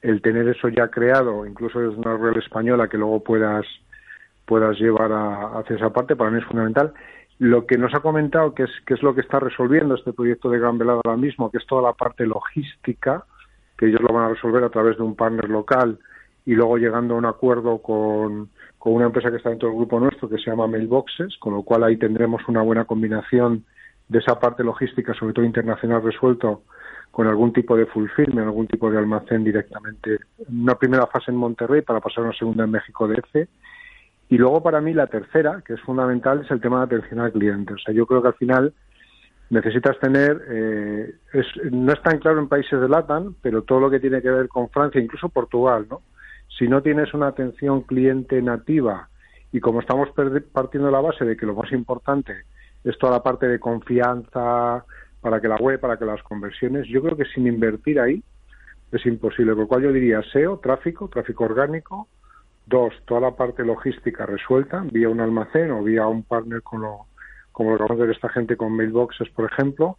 el 0.00 0.22
tener 0.22 0.48
eso 0.48 0.68
ya 0.68 0.88
creado, 0.88 1.46
incluso 1.46 1.80
es 1.82 1.96
una 1.96 2.16
red 2.16 2.38
española 2.38 2.88
que 2.88 2.96
luego 2.96 3.22
puedas 3.22 3.66
puedas 4.52 4.78
llevar 4.78 5.10
a, 5.12 5.58
hacia 5.58 5.76
esa 5.76 5.88
parte, 5.88 6.14
para 6.14 6.30
mí 6.30 6.38
es 6.38 6.44
fundamental. 6.44 6.92
Lo 7.38 7.64
que 7.64 7.78
nos 7.78 7.94
ha 7.94 8.00
comentado, 8.00 8.52
que 8.54 8.64
es, 8.64 8.70
que 8.86 8.92
es 8.92 9.02
lo 9.02 9.14
que 9.14 9.22
está 9.22 9.40
resolviendo 9.40 9.94
este 9.94 10.12
proyecto 10.12 10.50
de 10.50 10.58
Gran 10.58 10.76
Velada 10.76 11.00
ahora 11.02 11.16
mismo, 11.16 11.50
que 11.50 11.56
es 11.56 11.66
toda 11.66 11.80
la 11.80 11.94
parte 11.94 12.26
logística, 12.26 13.24
que 13.78 13.86
ellos 13.86 14.02
lo 14.02 14.12
van 14.12 14.24
a 14.24 14.34
resolver 14.34 14.62
a 14.62 14.68
través 14.68 14.98
de 14.98 15.04
un 15.04 15.16
partner 15.16 15.48
local 15.48 15.98
y 16.44 16.52
luego 16.52 16.76
llegando 16.76 17.14
a 17.14 17.16
un 17.16 17.24
acuerdo 17.24 17.78
con, 17.78 18.50
con 18.78 18.92
una 18.92 19.06
empresa 19.06 19.30
que 19.30 19.38
está 19.38 19.48
dentro 19.48 19.70
del 19.70 19.78
grupo 19.78 19.98
nuestro 19.98 20.28
que 20.28 20.36
se 20.36 20.50
llama 20.50 20.66
Mailboxes, 20.66 21.38
con 21.38 21.54
lo 21.54 21.62
cual 21.62 21.84
ahí 21.84 21.96
tendremos 21.96 22.42
una 22.46 22.60
buena 22.60 22.84
combinación 22.84 23.64
de 24.06 24.18
esa 24.18 24.38
parte 24.38 24.62
logística, 24.62 25.14
sobre 25.14 25.32
todo 25.32 25.46
internacional, 25.46 26.02
resuelto 26.02 26.64
con 27.10 27.26
algún 27.26 27.54
tipo 27.54 27.74
de 27.74 27.86
fulfillment, 27.86 28.48
algún 28.48 28.66
tipo 28.66 28.90
de 28.90 28.98
almacén 28.98 29.44
directamente. 29.44 30.18
Una 30.46 30.74
primera 30.74 31.06
fase 31.06 31.30
en 31.30 31.38
Monterrey 31.38 31.80
para 31.80 32.00
pasar 32.00 32.24
a 32.24 32.26
una 32.26 32.36
segunda 32.36 32.64
en 32.64 32.70
México 32.72 33.08
DF 33.08 33.48
y 34.32 34.38
luego 34.38 34.62
para 34.62 34.80
mí 34.80 34.94
la 34.94 35.08
tercera, 35.08 35.62
que 35.62 35.74
es 35.74 35.80
fundamental, 35.82 36.40
es 36.40 36.50
el 36.50 36.58
tema 36.58 36.78
de 36.78 36.96
atención 36.96 37.20
al 37.20 37.32
cliente. 37.32 37.74
O 37.74 37.76
sea, 37.76 37.92
yo 37.92 38.06
creo 38.06 38.22
que 38.22 38.28
al 38.28 38.34
final 38.36 38.72
necesitas 39.50 39.98
tener, 39.98 40.40
eh, 40.48 41.14
no 41.70 41.92
es 41.92 42.00
tan 42.00 42.18
claro 42.18 42.40
en 42.40 42.48
países 42.48 42.80
de 42.80 42.88
LATAM, 42.88 43.34
pero 43.42 43.60
todo 43.60 43.78
lo 43.80 43.90
que 43.90 44.00
tiene 44.00 44.22
que 44.22 44.30
ver 44.30 44.48
con 44.48 44.70
Francia, 44.70 45.02
incluso 45.02 45.28
Portugal, 45.28 45.84
¿no? 45.90 46.00
Si 46.48 46.66
no 46.66 46.80
tienes 46.80 47.12
una 47.12 47.26
atención 47.26 47.82
cliente 47.82 48.40
nativa 48.40 49.10
y 49.52 49.60
como 49.60 49.80
estamos 49.80 50.08
partiendo 50.50 50.86
de 50.86 50.92
la 50.92 51.02
base 51.02 51.26
de 51.26 51.36
que 51.36 51.44
lo 51.44 51.54
más 51.54 51.70
importante 51.70 52.32
es 52.84 52.96
toda 52.96 53.12
la 53.12 53.22
parte 53.22 53.46
de 53.46 53.60
confianza 53.60 54.82
para 55.20 55.42
que 55.42 55.48
la 55.48 55.56
web, 55.56 55.78
para 55.78 55.98
que 55.98 56.06
las 56.06 56.22
conversiones, 56.22 56.88
yo 56.88 57.02
creo 57.02 57.18
que 57.18 57.26
sin 57.26 57.46
invertir 57.46 58.00
ahí 58.00 58.24
es 58.92 59.04
imposible. 59.04 59.52
Por 59.52 59.64
lo 59.64 59.68
cual 59.68 59.82
yo 59.82 59.92
diría 59.92 60.22
SEO, 60.32 60.56
tráfico, 60.56 61.08
tráfico 61.08 61.44
orgánico, 61.44 62.08
Dos, 62.66 62.94
toda 63.06 63.20
la 63.20 63.30
parte 63.32 63.64
logística 63.64 64.24
resuelta 64.24 64.84
vía 64.90 65.08
un 65.08 65.20
almacén 65.20 65.70
o 65.72 65.82
vía 65.82 66.06
un 66.06 66.22
partner 66.22 66.62
con 66.62 66.82
lo, 66.82 67.06
como 67.50 67.70
lo 67.70 67.76
acabamos 67.76 67.98
de 67.98 68.06
ver 68.06 68.14
esta 68.14 68.28
gente 68.28 68.56
con 68.56 68.72
mailboxes, 68.72 69.28
por 69.30 69.50
ejemplo. 69.50 69.98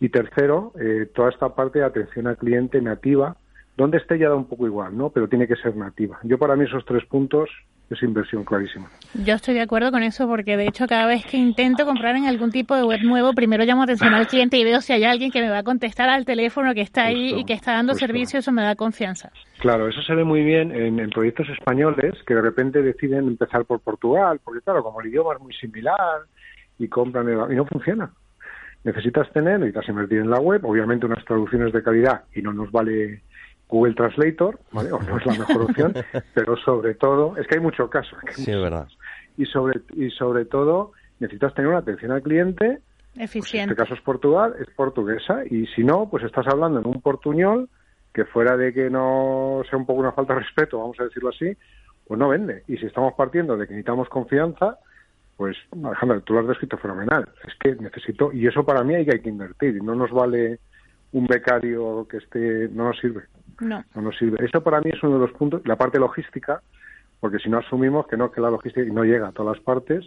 Y 0.00 0.08
tercero, 0.08 0.72
eh, 0.80 1.08
toda 1.14 1.30
esta 1.30 1.54
parte 1.54 1.78
de 1.78 1.84
atención 1.84 2.26
al 2.26 2.36
cliente 2.36 2.80
nativa, 2.80 3.36
donde 3.76 3.98
esté 3.98 4.18
ya 4.18 4.28
da 4.28 4.34
un 4.34 4.46
poco 4.46 4.66
igual, 4.66 4.96
¿no? 4.96 5.10
Pero 5.10 5.28
tiene 5.28 5.46
que 5.46 5.56
ser 5.56 5.76
nativa. 5.76 6.18
Yo 6.24 6.38
para 6.38 6.56
mí 6.56 6.64
esos 6.64 6.84
tres 6.84 7.04
puntos 7.06 7.48
es 7.94 8.02
inversión 8.02 8.44
clarísima. 8.44 8.88
Yo 9.14 9.34
estoy 9.34 9.54
de 9.54 9.60
acuerdo 9.60 9.90
con 9.90 10.02
eso 10.02 10.26
porque 10.26 10.56
de 10.56 10.66
hecho 10.66 10.86
cada 10.86 11.06
vez 11.06 11.24
que 11.24 11.36
intento 11.36 11.84
comprar 11.84 12.16
en 12.16 12.26
algún 12.26 12.50
tipo 12.50 12.74
de 12.74 12.84
web 12.84 13.00
nuevo, 13.02 13.32
primero 13.32 13.64
llamo 13.64 13.82
atención 13.82 14.14
al 14.14 14.26
cliente 14.26 14.56
y 14.58 14.64
veo 14.64 14.80
si 14.80 14.92
hay 14.92 15.04
alguien 15.04 15.30
que 15.30 15.40
me 15.40 15.50
va 15.50 15.58
a 15.58 15.62
contestar 15.62 16.08
al 16.08 16.24
teléfono 16.24 16.74
que 16.74 16.80
está 16.80 17.04
ahí 17.04 17.34
y 17.38 17.44
que 17.44 17.52
está 17.52 17.72
dando 17.72 17.94
servicio, 17.94 18.38
eso 18.38 18.52
me 18.52 18.62
da 18.62 18.74
confianza. 18.74 19.30
Claro, 19.58 19.88
eso 19.88 20.02
se 20.02 20.14
ve 20.14 20.24
muy 20.24 20.42
bien 20.42 20.72
en, 20.74 21.10
proyectos 21.10 21.48
españoles 21.50 22.14
que 22.26 22.34
de 22.34 22.42
repente 22.42 22.82
deciden 22.82 23.28
empezar 23.28 23.64
por 23.64 23.80
Portugal, 23.80 24.40
porque 24.42 24.60
claro, 24.60 24.82
como 24.82 25.00
el 25.00 25.08
idioma 25.08 25.34
es 25.34 25.40
muy 25.40 25.52
similar 25.54 26.22
y 26.78 26.88
compran 26.88 27.28
y 27.28 27.54
no 27.54 27.66
funciona. 27.66 28.10
Necesitas 28.84 29.30
tener, 29.32 29.60
necesitas 29.60 29.88
invertir 29.88 30.18
en 30.18 30.30
la 30.30 30.40
web, 30.40 30.64
obviamente 30.64 31.06
unas 31.06 31.24
traducciones 31.24 31.72
de 31.72 31.82
calidad 31.82 32.24
y 32.34 32.42
no 32.42 32.52
nos 32.52 32.72
vale 32.72 33.22
Google 33.72 33.94
Translator, 33.94 34.60
¿vale? 34.70 34.92
O 34.92 35.00
no 35.00 35.16
es 35.16 35.24
la 35.24 35.32
mejor 35.32 35.62
opción, 35.62 35.94
pero 36.34 36.58
sobre 36.58 36.94
todo, 36.94 37.38
es 37.38 37.46
que 37.46 37.54
hay 37.54 37.60
mucho 37.62 37.88
caso. 37.88 38.14
sí, 38.32 38.50
es 38.50 38.60
verdad. 38.60 38.86
Y 39.38 39.46
sobre, 39.46 39.80
y 39.96 40.10
sobre 40.10 40.44
todo, 40.44 40.92
necesitas 41.20 41.54
tener 41.54 41.70
una 41.70 41.78
atención 41.78 42.12
al 42.12 42.22
cliente. 42.22 42.80
Eficiente. 43.16 43.40
Pues 43.40 43.54
en 43.54 43.70
este 43.70 43.76
caso 43.76 43.94
es 43.94 44.00
Portugal, 44.02 44.54
es 44.60 44.68
portuguesa, 44.74 45.40
y 45.48 45.66
si 45.68 45.84
no, 45.84 46.06
pues 46.10 46.22
estás 46.22 46.46
hablando 46.48 46.80
en 46.80 46.86
un 46.86 47.00
portuñol 47.00 47.70
que 48.12 48.26
fuera 48.26 48.58
de 48.58 48.74
que 48.74 48.90
no 48.90 49.62
sea 49.70 49.78
un 49.78 49.86
poco 49.86 50.00
una 50.00 50.12
falta 50.12 50.34
de 50.34 50.40
respeto, 50.40 50.78
vamos 50.78 51.00
a 51.00 51.04
decirlo 51.04 51.30
así, 51.30 51.56
pues 52.06 52.20
no 52.20 52.28
vende. 52.28 52.64
Y 52.68 52.76
si 52.76 52.84
estamos 52.84 53.14
partiendo 53.14 53.56
de 53.56 53.66
que 53.66 53.72
necesitamos 53.72 54.10
confianza, 54.10 54.80
pues 55.38 55.56
Alejandra, 55.82 56.20
tú 56.20 56.34
lo 56.34 56.40
has 56.40 56.48
descrito 56.48 56.76
fenomenal. 56.76 57.26
Es 57.48 57.54
que 57.58 57.74
necesito, 57.76 58.34
y 58.34 58.46
eso 58.46 58.66
para 58.66 58.84
mí 58.84 58.94
hay 58.94 59.06
que, 59.06 59.12
hay 59.12 59.22
que 59.22 59.30
invertir, 59.30 59.78
y 59.78 59.80
no 59.80 59.94
nos 59.94 60.10
vale 60.10 60.58
un 61.12 61.26
becario 61.26 62.06
que 62.06 62.18
esté, 62.18 62.68
no 62.68 62.88
nos 62.88 62.98
sirve. 62.98 63.22
No. 63.62 63.84
No 63.94 64.02
nos 64.02 64.18
sirve. 64.18 64.44
Eso 64.44 64.62
para 64.62 64.80
mí 64.80 64.90
es 64.92 65.02
uno 65.02 65.14
de 65.14 65.26
los 65.26 65.32
puntos, 65.32 65.62
la 65.64 65.76
parte 65.76 65.98
logística, 65.98 66.60
porque 67.20 67.38
si 67.38 67.48
no 67.48 67.58
asumimos 67.58 68.06
que 68.08 68.16
no, 68.16 68.32
que 68.32 68.40
la 68.40 68.50
logística 68.50 68.84
no 68.92 69.04
llega 69.04 69.28
a 69.28 69.32
todas 69.32 69.56
las 69.56 69.64
partes, 69.64 70.04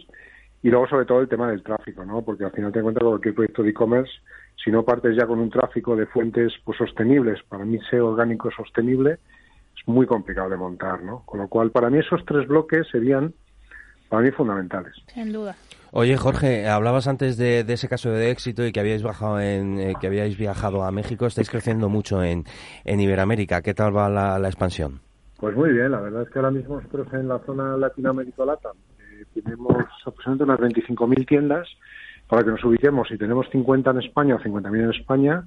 y 0.62 0.70
luego 0.70 0.86
sobre 0.88 1.06
todo 1.06 1.20
el 1.20 1.28
tema 1.28 1.48
del 1.48 1.62
tráfico, 1.62 2.04
¿no? 2.04 2.22
Porque 2.22 2.44
al 2.44 2.52
final 2.52 2.72
te 2.72 2.80
encuentras 2.80 3.02
con 3.02 3.12
cualquier 3.12 3.34
proyecto 3.34 3.62
de 3.62 3.70
e-commerce, 3.70 4.12
si 4.62 4.70
no 4.70 4.84
partes 4.84 5.16
ya 5.16 5.26
con 5.26 5.38
un 5.38 5.50
tráfico 5.50 5.96
de 5.96 6.06
fuentes 6.06 6.52
pues 6.64 6.76
sostenibles, 6.78 7.42
para 7.44 7.64
mí 7.64 7.78
ser 7.88 8.00
orgánico 8.00 8.50
sostenible, 8.50 9.18
es 9.78 9.86
muy 9.88 10.06
complicado 10.06 10.50
de 10.50 10.56
montar, 10.56 11.02
¿no? 11.02 11.22
Con 11.24 11.40
lo 11.40 11.48
cual, 11.48 11.70
para 11.70 11.88
mí 11.88 11.98
esos 11.98 12.24
tres 12.24 12.46
bloques 12.48 12.86
serían, 12.90 13.32
para 14.08 14.22
mí, 14.22 14.30
fundamentales. 14.32 14.94
Sin 15.12 15.32
duda. 15.32 15.56
Oye, 15.98 16.18
Jorge, 16.18 16.68
hablabas 16.68 17.08
antes 17.08 17.38
de, 17.38 17.60
ese 17.60 17.88
caso 17.88 18.10
de 18.10 18.30
éxito 18.30 18.66
y 18.66 18.70
que 18.70 18.80
habíais 18.80 19.02
bajado 19.02 19.40
en, 19.40 19.80
eh, 19.80 19.94
que 19.98 20.08
habíais 20.08 20.36
viajado 20.36 20.82
a 20.82 20.90
México. 20.90 21.24
Estáis 21.24 21.48
creciendo 21.48 21.88
mucho 21.88 22.22
en, 22.22 22.44
en 22.84 23.00
Iberoamérica. 23.00 23.62
¿Qué 23.62 23.72
tal 23.72 23.96
va 23.96 24.10
la, 24.10 24.46
expansión? 24.46 25.00
Pues 25.40 25.56
muy 25.56 25.72
bien. 25.72 25.92
La 25.92 26.00
verdad 26.00 26.24
es 26.24 26.28
que 26.28 26.38
ahora 26.38 26.50
mismo 26.50 26.76
nosotros 26.76 27.08
en 27.14 27.28
la 27.28 27.38
zona 27.46 27.78
Latinoamérica 27.78 28.44
Lata 28.44 28.72
eh, 29.00 29.24
tenemos 29.32 29.74
aproximadamente 30.04 30.44
unas 30.44 30.60
25.000 30.60 31.26
tiendas. 31.26 31.66
Para 32.28 32.44
que 32.44 32.50
nos 32.50 32.64
ubiquemos, 32.64 33.08
si 33.08 33.16
tenemos 33.16 33.46
50 33.50 33.90
en 33.92 33.98
España 34.02 34.34
o 34.34 34.38
50.000 34.38 34.78
en 34.78 34.90
España, 34.90 35.44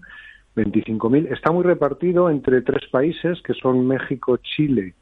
25.000. 0.56 1.32
Está 1.32 1.52
muy 1.52 1.64
repartido 1.64 2.28
entre 2.28 2.64
tres 2.64 2.90
países 2.92 3.40
que 3.44 3.54
son 3.54 3.86
México, 3.86 4.38
Chile 4.38 4.96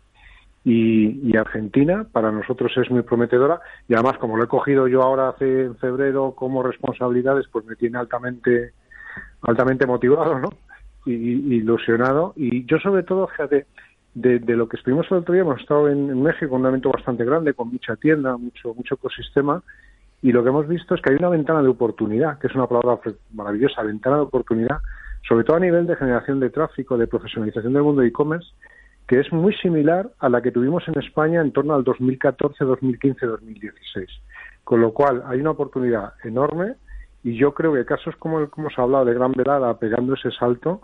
y, 0.69 1.37
Argentina. 1.37 2.05
Para 2.11 2.29
nosotros 2.31 2.73
es 2.75 2.91
muy 2.91 3.01
prometedora 3.01 3.61
y 3.87 3.93
además 3.93 4.17
como 4.17 4.35
lo 4.35 4.43
he 4.43 4.47
cogido 4.47 4.87
yo 4.87 5.01
ahora 5.01 5.29
hace 5.29 5.63
en 5.63 5.77
febrero 5.77 6.33
como 6.35 6.61
responsabilidades, 6.61 7.47
pues 7.49 7.65
me 7.65 7.75
tiene 7.75 7.97
altamente 7.97 8.73
altamente 9.43 9.87
motivado, 9.87 10.39
¿no? 10.39 10.49
Y, 11.05 11.55
ilusionado. 11.55 12.33
Y 12.35 12.65
yo 12.65 12.79
sobre 12.79 13.03
todo, 13.03 13.27
fíjate, 13.27 13.65
de, 14.13 14.39
lo 14.55 14.67
que 14.67 14.75
estuvimos 14.75 15.07
el 15.09 15.19
otro 15.19 15.33
día, 15.33 15.43
hemos 15.43 15.61
estado 15.61 15.87
en, 15.87 16.09
en 16.09 16.21
México, 16.21 16.55
un 16.55 16.65
evento 16.65 16.91
bastante 16.91 17.23
grande, 17.23 17.53
con 17.53 17.69
mucha 17.69 17.95
tienda, 17.95 18.35
mucho, 18.35 18.73
mucho 18.73 18.95
ecosistema, 18.95 19.63
y 20.21 20.33
lo 20.33 20.43
que 20.43 20.49
hemos 20.49 20.67
visto 20.67 20.95
es 20.95 21.01
que 21.01 21.11
hay 21.11 21.15
una 21.17 21.29
ventana 21.29 21.61
de 21.61 21.69
oportunidad, 21.69 22.39
que 22.39 22.47
es 22.47 22.55
una 22.55 22.67
palabra 22.67 22.99
maravillosa, 23.33 23.83
ventana 23.83 24.17
de 24.17 24.23
oportunidad, 24.23 24.79
sobre 25.27 25.45
todo 25.45 25.57
a 25.57 25.61
nivel 25.61 25.85
de 25.85 25.95
generación 25.95 26.39
de 26.39 26.49
tráfico, 26.49 26.97
de 26.97 27.07
profesionalización 27.07 27.73
del 27.73 27.83
mundo 27.83 28.01
de 28.01 28.07
e-commerce, 28.07 28.49
que 29.07 29.19
es 29.19 29.31
muy 29.31 29.53
similar 29.55 30.09
a 30.19 30.29
la 30.29 30.41
que 30.41 30.51
tuvimos 30.51 30.87
en 30.87 30.99
España 30.99 31.41
en 31.41 31.51
torno 31.51 31.73
al 31.73 31.83
2014, 31.83 32.65
2015, 32.65 33.25
2016. 33.25 34.09
Con 34.63 34.81
lo 34.81 34.91
cual 34.93 35.23
hay 35.25 35.39
una 35.39 35.51
oportunidad 35.51 36.13
enorme 36.23 36.75
y 37.23 37.37
yo 37.37 37.53
creo 37.53 37.73
que 37.73 37.85
casos 37.85 38.15
como 38.17 38.39
el 38.39 38.47
que 38.47 38.59
hemos 38.61 38.77
hablado 38.77 39.05
de 39.05 39.13
Gran 39.13 39.31
Velada 39.31 39.73
pegando 39.79 40.13
ese 40.13 40.31
salto, 40.31 40.81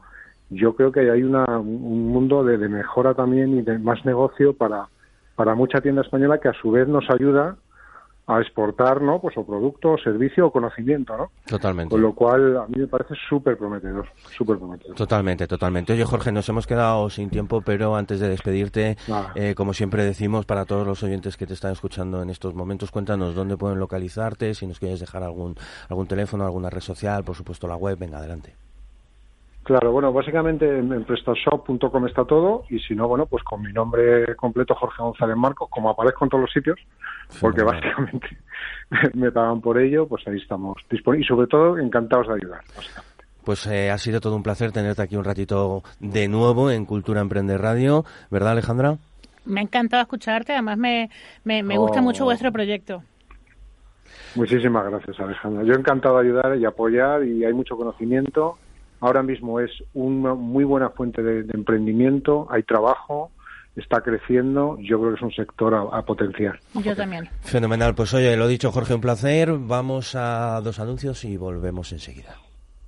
yo 0.50 0.76
creo 0.76 0.92
que 0.92 1.12
hay 1.12 1.24
una, 1.24 1.46
un 1.60 2.08
mundo 2.08 2.44
de, 2.44 2.58
de, 2.58 2.70
mejora 2.70 3.14
también 3.14 3.58
y 3.58 3.62
de 3.62 3.78
más 3.78 4.06
negocio 4.06 4.54
para, 4.54 4.88
para 5.36 5.56
mucha 5.56 5.82
tienda 5.82 6.02
española 6.02 6.40
que 6.40 6.50
a 6.50 6.54
su 6.54 6.72
vez 6.72 6.88
nos 6.88 7.10
ayuda 7.10 7.58
a 8.26 8.40
exportar, 8.40 9.02
¿no? 9.02 9.20
Pues 9.20 9.38
o 9.38 9.46
producto, 9.46 9.92
o 9.92 9.98
servicio 9.98 10.48
o 10.48 10.52
conocimiento, 10.52 11.18
¿no? 11.18 11.32
Totalmente. 11.46 11.92
Con 11.92 12.02
lo 12.02 12.14
cual 12.14 12.58
a 12.58 12.68
mí 12.68 12.76
me 12.78 12.88
parece 12.88 13.16
súper 13.28 13.58
prometedor, 13.58 14.08
súper 14.36 14.58
prometedor. 14.58 14.96
Totalmente, 14.96 15.46
totalmente. 15.46 15.94
Oye, 15.94 16.06
Jorge, 16.06 16.32
nos 16.32 16.48
hemos 16.48 16.66
quedado 16.66 17.10
sin 17.10 17.30
tiempo, 17.30 17.62
pero 17.62 17.96
antes 17.96 18.20
de 18.20 18.30
despedirte, 18.30 18.98
eh, 19.36 19.56
como 19.56 19.74
siempre 19.74 20.06
decimos 20.06 20.46
para 20.46 20.66
todos 20.66 20.88
los 20.88 21.04
oyentes 21.04 21.36
que 21.36 21.46
te 21.46 21.54
están 21.54 21.74
escuchando 21.74 22.22
en 22.22 22.30
estos 22.30 22.56
momentos, 22.56 22.92
cuéntanos 22.92 23.36
dónde 23.36 23.58
pueden 23.58 23.80
localizarte, 23.80 24.54
si 24.54 24.68
nos 24.68 24.80
quieres 24.80 25.00
dejar 25.00 25.24
algún 25.24 25.56
algún 25.90 26.08
teléfono, 26.08 26.46
alguna 26.46 26.70
red 26.70 26.82
social, 26.82 27.24
por 27.24 27.36
supuesto 27.36 27.68
la 27.68 27.76
web, 27.76 27.98
venga, 27.98 28.20
adelante. 28.20 28.56
Claro, 29.64 29.94
bueno, 29.94 30.12
básicamente 30.12 30.78
en 30.78 31.06
prestashop.com 31.06 32.08
está 32.08 32.26
todo 32.26 32.66
y 32.70 32.80
si 32.80 32.96
no, 32.96 33.08
bueno, 33.08 33.26
pues 33.28 33.44
con 33.44 33.62
mi 33.62 33.72
nombre 33.72 34.36
completo 34.36 34.76
Jorge 34.76 35.02
González 35.02 35.38
Marcos, 35.38 35.70
como 35.70 35.90
aparezco 35.90 36.26
en 36.26 36.30
todos 36.30 36.42
los 36.42 36.52
sitios, 36.52 36.78
porque 37.40 37.64
básicamente 37.64 38.28
me 39.14 39.32
pagan 39.32 39.62
por 39.62 39.80
ello, 39.80 40.06
pues 40.06 40.28
ahí 40.28 40.38
estamos 40.38 40.76
disponibles 40.90 41.26
y 41.26 41.28
sobre 41.30 41.48
todo 41.48 41.78
encantados 41.78 42.28
de 42.28 42.34
ayudar. 42.34 42.62
Pues 43.46 43.66
eh, 43.68 43.90
ha 43.90 43.98
sido 43.98 44.20
todo 44.20 44.36
un 44.36 44.44
placer 44.44 44.74
tenerte 44.74 45.02
aquí 45.02 45.16
un 45.16 45.24
ratito 45.24 45.82
de 46.02 46.28
nuevo 46.28 46.70
en 46.70 46.86
Cultura 46.86 47.22
Emprende 47.22 47.58
Radio, 47.58 48.04
¿verdad 48.30 48.52
Alejandra? 48.52 48.98
Me 49.46 49.62
ha 49.62 49.64
encantado 49.64 50.02
escucharte, 50.02 50.52
además 50.52 50.78
me, 50.78 51.10
me, 51.46 51.64
me 51.64 51.78
gusta 51.78 52.02
mucho 52.02 52.24
oh. 52.24 52.26
vuestro 52.26 52.52
proyecto. 52.52 53.02
Muchísimas 54.36 54.90
gracias 54.90 55.18
Alejandra. 55.22 55.64
Yo 55.64 55.74
encantado 55.74 56.18
de 56.18 56.28
ayudar 56.28 56.58
y 56.58 56.66
apoyar 56.66 57.24
y 57.24 57.46
hay 57.46 57.54
mucho 57.54 57.78
conocimiento 57.78 58.58
ahora 59.04 59.22
mismo 59.22 59.60
es 59.60 59.70
una 59.94 60.34
muy 60.34 60.64
buena 60.64 60.90
fuente 60.90 61.22
de, 61.22 61.42
emprendimiento, 61.54 62.48
hay 62.50 62.64
trabajo, 62.64 63.32
está 63.76 64.00
creciendo, 64.00 64.78
yo 64.80 64.98
creo 64.98 65.12
que 65.12 65.18
es 65.18 65.22
un 65.22 65.34
sector 65.34 65.76
a, 65.76 65.82
a, 65.82 66.04
potenciar. 66.04 66.58
Yo 66.76 66.96
también. 66.96 67.30
Fenomenal, 67.42 67.96
pues 67.96 68.14
oye, 68.14 68.38
lo 68.38 68.48
dicho 68.48 68.72
Jorge, 68.72 68.94
un 68.94 69.02
placer, 69.02 69.52
vamos 69.60 70.16
a 70.16 70.62
dos 70.62 70.80
anuncios 70.80 71.26
y 71.26 71.36
volvemos 71.36 71.92
enseguida. 71.92 72.38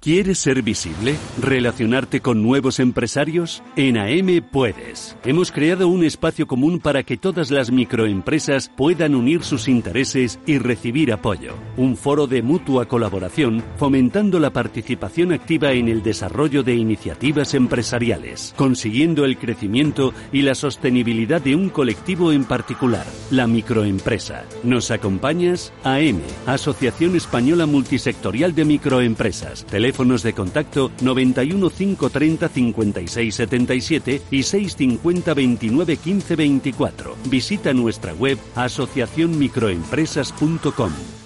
¿Quieres 0.06 0.38
ser 0.38 0.62
visible? 0.62 1.16
¿Relacionarte 1.41 2.22
con 2.22 2.43
nuevos 2.43 2.80
empresarios? 2.80 3.64
En 3.76 3.97
AM 3.97 4.39
puedes. 4.51 5.18
Hemos 5.26 5.51
creado 5.51 5.88
un 5.88 6.03
espacio 6.03 6.45
común 6.45 6.78
para 6.78 7.01
que 7.01 7.18
todas 7.18 7.49
las 7.49 7.72
microempresas 7.72 8.70
puedan 8.70 9.16
unir 9.16 9.41
sus 9.41 9.68
intereses 9.68 10.39
y 10.45 10.60
recibir 10.60 11.12
apoyo. 11.12 11.56
Un 11.76 11.97
foro 11.97 12.28
de 12.28 12.43
mutua 12.43 12.88
colaboración 12.88 13.64
fomentando 13.78 14.38
la 14.38 14.53
participación 14.53 15.34
activa 15.34 15.72
en 15.72 15.89
el 15.89 16.03
desarrollo 16.03 16.62
de 16.62 16.76
iniciativas 16.76 17.56
empresariales, 17.56 18.53
consiguiendo 18.56 19.26
el 19.26 19.39
crecimiento 19.39 20.14
y 20.32 20.43
la 20.43 20.53
sostenibilidad 20.53 21.41
de 21.41 21.56
un 21.56 21.70
colectivo 21.70 22.32
en 22.32 22.43
particular, 22.43 23.08
la 23.32 23.47
microempresa. 23.47 24.45
¿Nos 24.62 24.91
acompañas? 24.91 25.74
AM, 25.84 26.22
Asociación 26.45 27.16
Española 27.16 27.66
Multisectorial 27.66 28.53
de 28.53 28.66
Microempresas. 28.66 29.66
Teléfonos 29.96 30.24
de 30.24 30.34
contacto 30.34 30.91
91 31.00 31.70
530 31.70 32.50
56 32.50 33.34
77 33.34 34.22
y 34.30 34.43
650 34.43 35.34
29 35.34 35.96
15 35.96 36.36
24. 36.36 37.16
Visita 37.30 37.74
nuestra 37.74 38.14
web 38.14 38.38
asociacionmicroempresas.com. 38.56 41.24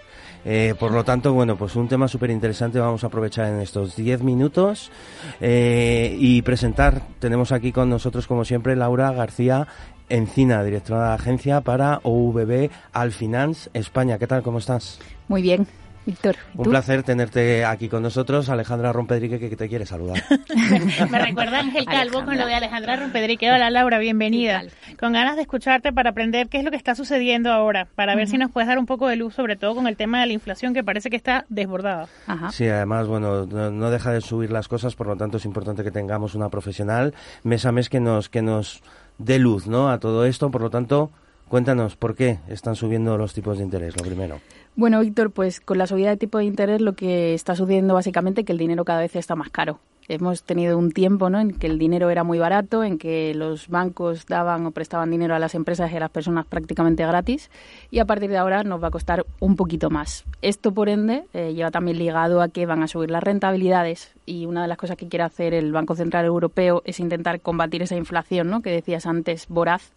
Eh, 0.45 0.75
por 0.77 0.91
lo 0.91 1.03
tanto, 1.05 1.33
bueno, 1.33 1.55
pues 1.55 1.75
un 1.75 1.87
tema 1.87 2.07
súper 2.07 2.29
interesante 2.29 2.79
vamos 2.79 3.03
a 3.03 3.07
aprovechar 3.07 3.47
en 3.47 3.61
estos 3.61 3.95
10 3.95 4.23
minutos 4.23 4.91
eh, 5.39 6.15
y 6.19 6.41
presentar, 6.41 7.01
tenemos 7.19 7.51
aquí 7.53 7.71
con 7.71 7.89
nosotros 7.89 8.27
como 8.27 8.43
siempre 8.43 8.75
Laura 8.75 9.11
García 9.13 9.67
Encina, 10.09 10.63
directora 10.63 11.01
de 11.01 11.07
la 11.07 11.13
agencia 11.13 11.61
para 11.61 12.01
OVB 12.03 12.69
Alfinance 12.91 13.69
España. 13.73 14.19
¿Qué 14.19 14.27
tal? 14.27 14.43
¿Cómo 14.43 14.57
estás? 14.57 14.99
Muy 15.29 15.41
bien, 15.41 15.65
Víctor. 16.05 16.35
Un 16.55 16.69
placer 16.69 17.03
tenerte 17.03 17.65
aquí 17.65 17.89
con 17.89 18.03
nosotros. 18.03 18.49
Alejandra 18.49 18.91
Rompedrique, 18.91 19.39
que 19.39 19.55
te 19.55 19.69
quiere 19.69 19.85
saludar. 19.85 20.21
Me 21.09 21.19
recuerda 21.19 21.59
Ángel 21.59 21.85
Calvo 21.85 22.25
con 22.25 22.37
lo 22.37 22.45
de 22.45 22.53
Alejandra 22.53 22.95
Rompedrique. 22.97 23.51
Hola 23.51 23.69
Laura, 23.69 23.99
bienvenida. 23.99 24.63
Con 24.99 25.13
ganas 25.13 25.35
de 25.35 25.43
escucharte 25.43 25.93
para 25.93 26.11
aprender 26.11 26.49
qué 26.49 26.59
es 26.59 26.63
lo 26.63 26.71
que 26.71 26.77
está 26.77 26.95
sucediendo 26.95 27.51
ahora, 27.51 27.87
para 27.95 28.15
ver 28.15 28.27
si 28.27 28.37
nos 28.37 28.51
puedes 28.51 28.67
dar 28.67 28.77
un 28.77 28.85
poco 28.85 29.07
de 29.07 29.15
luz, 29.15 29.33
sobre 29.33 29.55
todo 29.55 29.75
con 29.75 29.87
el 29.87 29.95
tema 29.95 30.21
de 30.21 30.27
la 30.27 30.33
inflación 30.33 30.73
que 30.73 30.83
parece 30.83 31.09
que 31.09 31.15
está 31.15 31.45
desbordada. 31.49 32.07
Sí, 32.51 32.67
además, 32.67 33.07
bueno, 33.07 33.45
no, 33.45 33.89
deja 33.89 34.11
de 34.11 34.21
subir 34.21 34.51
las 34.51 34.67
cosas, 34.67 34.95
por 34.95 35.07
lo 35.07 35.15
tanto 35.15 35.37
es 35.37 35.45
importante 35.45 35.83
que 35.83 35.91
tengamos 35.91 36.35
una 36.35 36.49
profesional 36.49 37.13
mes 37.43 37.65
a 37.65 37.71
mes 37.71 37.89
que 37.89 37.99
nos, 37.99 38.29
que 38.29 38.41
nos 38.41 38.81
dé 39.17 39.39
luz 39.39 39.67
¿no? 39.67 39.89
a 39.89 39.99
todo 39.99 40.25
esto. 40.25 40.51
Por 40.51 40.61
lo 40.61 40.69
tanto, 40.69 41.11
cuéntanos 41.47 41.95
por 41.95 42.15
qué 42.15 42.39
están 42.47 42.75
subiendo 42.75 43.17
los 43.17 43.33
tipos 43.33 43.57
de 43.57 43.63
interés, 43.63 43.95
lo 43.97 44.03
primero. 44.03 44.39
Bueno, 44.75 44.99
Víctor, 45.01 45.29
pues 45.29 45.61
con 45.61 45.77
la 45.77 45.85
subida 45.85 46.09
de 46.09 46.17
tipo 46.17 46.39
de 46.39 46.45
interés 46.45 46.81
lo 46.81 46.93
que 46.93 47.35
está 47.35 47.55
sucediendo 47.55 47.93
básicamente 47.93 48.41
es 48.41 48.47
que 48.47 48.53
el 48.53 48.57
dinero 48.57 48.85
cada 48.85 49.01
vez 49.01 49.15
está 49.15 49.35
más 49.35 49.51
caro. 49.51 49.79
Hemos 50.07 50.43
tenido 50.43 50.77
un 50.77 50.91
tiempo 50.91 51.29
¿no? 51.29 51.39
en 51.39 51.51
que 51.51 51.67
el 51.67 51.77
dinero 51.77 52.09
era 52.09 52.23
muy 52.23 52.39
barato, 52.39 52.83
en 52.83 52.97
que 52.97 53.33
los 53.35 53.69
bancos 53.69 54.25
daban 54.25 54.65
o 54.65 54.71
prestaban 54.71 55.11
dinero 55.11 55.35
a 55.35 55.39
las 55.39 55.55
empresas 55.55 55.91
y 55.91 55.95
a 55.95 55.99
las 55.99 56.09
personas 56.09 56.45
prácticamente 56.45 57.05
gratis, 57.05 57.49
y 57.89 57.99
a 57.99 58.05
partir 58.05 58.29
de 58.31 58.37
ahora 58.37 58.63
nos 58.63 58.83
va 58.83 58.87
a 58.87 58.91
costar 58.91 59.25
un 59.39 59.55
poquito 59.55 59.89
más. 59.89 60.25
Esto, 60.41 60.73
por 60.73 60.89
ende, 60.89 61.23
eh, 61.33 61.53
lleva 61.53 61.71
también 61.71 61.99
ligado 61.99 62.41
a 62.41 62.49
que 62.49 62.65
van 62.65 62.83
a 62.83 62.87
subir 62.87 63.11
las 63.11 63.23
rentabilidades 63.23 64.11
y 64.25 64.45
una 64.45 64.63
de 64.63 64.67
las 64.67 64.77
cosas 64.77 64.97
que 64.97 65.07
quiere 65.07 65.23
hacer 65.23 65.53
el 65.53 65.71
Banco 65.71 65.95
Central 65.95 66.25
Europeo 66.25 66.81
es 66.83 66.99
intentar 66.99 67.39
combatir 67.39 67.83
esa 67.83 67.95
inflación 67.95 68.49
¿no? 68.49 68.61
que 68.61 68.71
decías 68.71 69.05
antes, 69.05 69.47
voraz, 69.47 69.93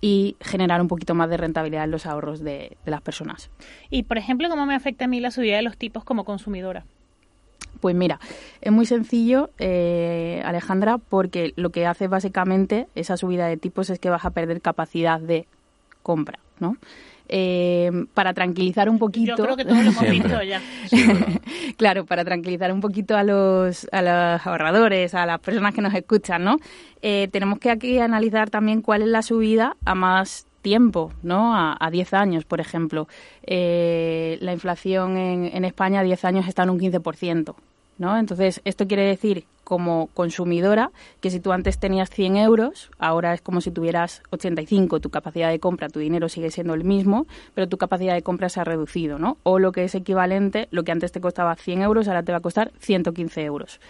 y 0.00 0.36
generar 0.40 0.80
un 0.80 0.88
poquito 0.88 1.14
más 1.14 1.28
de 1.28 1.36
rentabilidad 1.36 1.84
en 1.84 1.90
los 1.90 2.06
ahorros 2.06 2.40
de, 2.40 2.76
de 2.84 2.90
las 2.90 3.02
personas. 3.02 3.50
Y, 3.90 4.04
por 4.04 4.18
ejemplo, 4.18 4.48
¿cómo 4.48 4.66
me 4.66 4.74
afecta 4.74 5.04
a 5.04 5.08
mí 5.08 5.20
la 5.20 5.30
subida 5.30 5.56
de 5.56 5.62
los 5.62 5.76
tipos 5.76 6.04
como 6.04 6.24
consumidora? 6.24 6.84
Pues 7.80 7.94
mira, 7.94 8.20
es 8.60 8.72
muy 8.72 8.84
sencillo, 8.84 9.50
eh, 9.58 10.42
Alejandra, 10.44 10.98
porque 10.98 11.52
lo 11.56 11.70
que 11.70 11.86
hace 11.86 12.08
básicamente 12.08 12.88
esa 12.94 13.16
subida 13.16 13.46
de 13.46 13.56
tipos 13.56 13.88
es 13.90 13.98
que 13.98 14.10
vas 14.10 14.24
a 14.24 14.30
perder 14.30 14.60
capacidad 14.60 15.20
de 15.20 15.46
compra, 16.02 16.38
¿no? 16.58 16.76
Eh, 17.32 17.92
para 18.12 18.34
tranquilizar 18.34 18.90
un 18.90 18.98
poquito. 18.98 19.36
Yo 19.36 19.44
creo 19.44 19.56
que 19.56 19.64
todos 19.64 19.84
lo 19.84 19.90
hemos 19.92 20.10
visto 20.10 20.42
ya. 20.42 20.60
claro, 21.76 22.04
para 22.04 22.24
tranquilizar 22.24 22.72
un 22.72 22.80
poquito 22.80 23.16
a 23.16 23.22
los, 23.22 23.86
a 23.92 24.02
los 24.02 24.44
ahorradores, 24.44 25.14
a 25.14 25.26
las 25.26 25.38
personas 25.38 25.72
que 25.72 25.80
nos 25.80 25.94
escuchan, 25.94 26.42
¿no? 26.42 26.56
Eh, 27.02 27.28
tenemos 27.30 27.60
que 27.60 27.70
aquí 27.70 28.00
analizar 28.00 28.50
también 28.50 28.82
cuál 28.82 29.02
es 29.02 29.08
la 29.08 29.22
subida 29.22 29.76
a 29.84 29.94
más 29.94 30.48
tiempo, 30.60 31.12
¿no? 31.22 31.54
A, 31.54 31.76
a 31.78 31.90
10 31.92 32.14
años, 32.14 32.44
por 32.44 32.60
ejemplo. 32.60 33.06
Eh, 33.46 34.36
la 34.40 34.52
inflación 34.52 35.16
en, 35.16 35.44
en 35.54 35.64
España 35.64 36.00
a 36.00 36.02
10 36.02 36.24
años 36.24 36.48
está 36.48 36.64
en 36.64 36.70
un 36.70 36.80
15%. 36.80 37.54
¿No? 38.00 38.18
Entonces, 38.18 38.62
esto 38.64 38.88
quiere 38.88 39.04
decir, 39.04 39.44
como 39.62 40.08
consumidora, 40.14 40.90
que 41.20 41.30
si 41.30 41.38
tú 41.38 41.52
antes 41.52 41.78
tenías 41.78 42.10
100 42.10 42.38
euros, 42.38 42.90
ahora 42.98 43.34
es 43.34 43.42
como 43.42 43.60
si 43.60 43.70
tuvieras 43.70 44.22
85. 44.30 44.98
Tu 44.98 45.10
capacidad 45.10 45.50
de 45.50 45.60
compra, 45.60 45.88
tu 45.88 46.00
dinero 46.00 46.28
sigue 46.28 46.50
siendo 46.50 46.74
el 46.74 46.82
mismo, 46.82 47.26
pero 47.54 47.68
tu 47.68 47.76
capacidad 47.76 48.14
de 48.14 48.22
compra 48.22 48.48
se 48.48 48.58
ha 48.58 48.64
reducido, 48.64 49.18
¿no? 49.18 49.36
O 49.44 49.58
lo 49.60 49.70
que 49.70 49.84
es 49.84 49.94
equivalente, 49.94 50.66
lo 50.72 50.82
que 50.82 50.92
antes 50.92 51.12
te 51.12 51.20
costaba 51.20 51.54
100 51.54 51.82
euros, 51.82 52.08
ahora 52.08 52.22
te 52.22 52.32
va 52.32 52.38
a 52.38 52.42
costar 52.42 52.72
115 52.80 53.44
euros. 53.44 53.80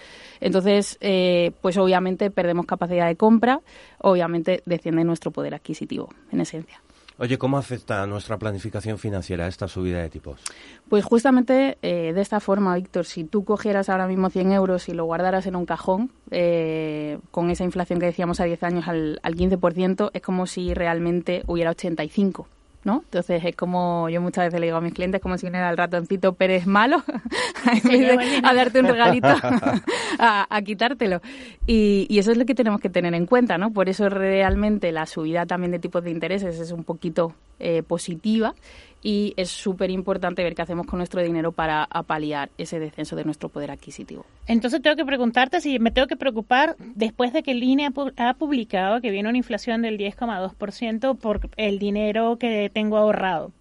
Entonces, 0.40 0.98
eh, 1.00 1.52
pues 1.62 1.78
obviamente 1.78 2.30
perdemos 2.30 2.66
capacidad 2.66 3.06
de 3.06 3.16
compra, 3.16 3.60
obviamente 3.98 4.62
desciende 4.66 5.04
nuestro 5.04 5.30
poder 5.30 5.54
adquisitivo, 5.54 6.10
en 6.32 6.40
esencia. 6.40 6.82
Oye, 7.22 7.36
¿cómo 7.36 7.58
afecta 7.58 8.02
a 8.02 8.06
nuestra 8.06 8.38
planificación 8.38 8.96
financiera 8.96 9.46
esta 9.46 9.68
subida 9.68 10.00
de 10.00 10.08
tipos? 10.08 10.40
Pues 10.88 11.04
justamente 11.04 11.76
eh, 11.82 12.14
de 12.14 12.20
esta 12.22 12.40
forma, 12.40 12.74
Víctor, 12.76 13.04
si 13.04 13.24
tú 13.24 13.44
cogieras 13.44 13.90
ahora 13.90 14.06
mismo 14.06 14.30
100 14.30 14.52
euros 14.52 14.88
y 14.88 14.94
lo 14.94 15.04
guardaras 15.04 15.46
en 15.46 15.54
un 15.54 15.66
cajón, 15.66 16.10
eh, 16.30 17.18
con 17.30 17.50
esa 17.50 17.64
inflación 17.64 18.00
que 18.00 18.06
decíamos 18.06 18.40
a 18.40 18.44
10 18.44 18.62
años 18.62 18.88
al, 18.88 19.20
al 19.22 19.36
15%, 19.36 20.12
es 20.14 20.22
como 20.22 20.46
si 20.46 20.72
realmente 20.72 21.42
hubiera 21.46 21.72
85 21.72 22.48
¿no? 22.84 23.02
Entonces 23.04 23.44
es 23.44 23.56
como 23.56 24.08
yo 24.08 24.20
muchas 24.20 24.46
veces 24.46 24.60
le 24.60 24.66
digo 24.66 24.78
a 24.78 24.80
mis 24.80 24.94
clientes 24.94 25.20
como 25.20 25.36
si 25.36 25.46
viniera 25.46 25.70
el 25.70 25.76
ratoncito 25.76 26.32
Pérez 26.32 26.66
malo 26.66 27.02
a 28.42 28.54
darte 28.54 28.80
un 28.80 28.86
regalito 28.86 29.28
a, 30.18 30.62
quitártelo 30.64 31.20
y, 31.66 32.06
y, 32.08 32.18
eso 32.18 32.30
es 32.30 32.38
lo 32.38 32.46
que 32.46 32.54
tenemos 32.54 32.80
que 32.80 32.88
tener 32.88 33.14
en 33.14 33.26
cuenta, 33.26 33.58
¿no? 33.58 33.72
Por 33.72 33.88
eso 33.88 34.08
realmente 34.08 34.92
la 34.92 35.06
subida 35.06 35.46
también 35.46 35.72
de 35.72 35.78
tipos 35.78 36.02
de 36.04 36.10
intereses 36.10 36.58
es 36.58 36.72
un 36.72 36.84
poquito 36.84 37.34
eh, 37.62 37.82
positiva 37.82 38.54
y 39.02 39.34
es 39.36 39.50
súper 39.50 39.90
importante 39.90 40.42
ver 40.42 40.54
qué 40.54 40.62
hacemos 40.62 40.86
con 40.86 40.98
nuestro 40.98 41.22
dinero 41.22 41.52
para 41.52 41.86
paliar 42.06 42.50
ese 42.58 42.78
descenso 42.78 43.16
de 43.16 43.24
nuestro 43.24 43.48
poder 43.48 43.70
adquisitivo. 43.70 44.26
Entonces 44.46 44.82
tengo 44.82 44.96
que 44.96 45.04
preguntarte 45.04 45.60
si 45.60 45.78
me 45.78 45.90
tengo 45.90 46.06
que 46.06 46.16
preocupar 46.16 46.76
después 46.78 47.32
de 47.32 47.42
que 47.42 47.52
el 47.52 47.62
INE 47.62 47.90
ha 48.16 48.34
publicado 48.34 49.00
que 49.00 49.10
viene 49.10 49.28
una 49.28 49.38
inflación 49.38 49.82
del 49.82 49.98
10,2% 49.98 51.16
por 51.16 51.40
el 51.56 51.78
dinero 51.78 52.36
que 52.36 52.70
tengo 52.72 52.96
ahorrado 52.96 53.52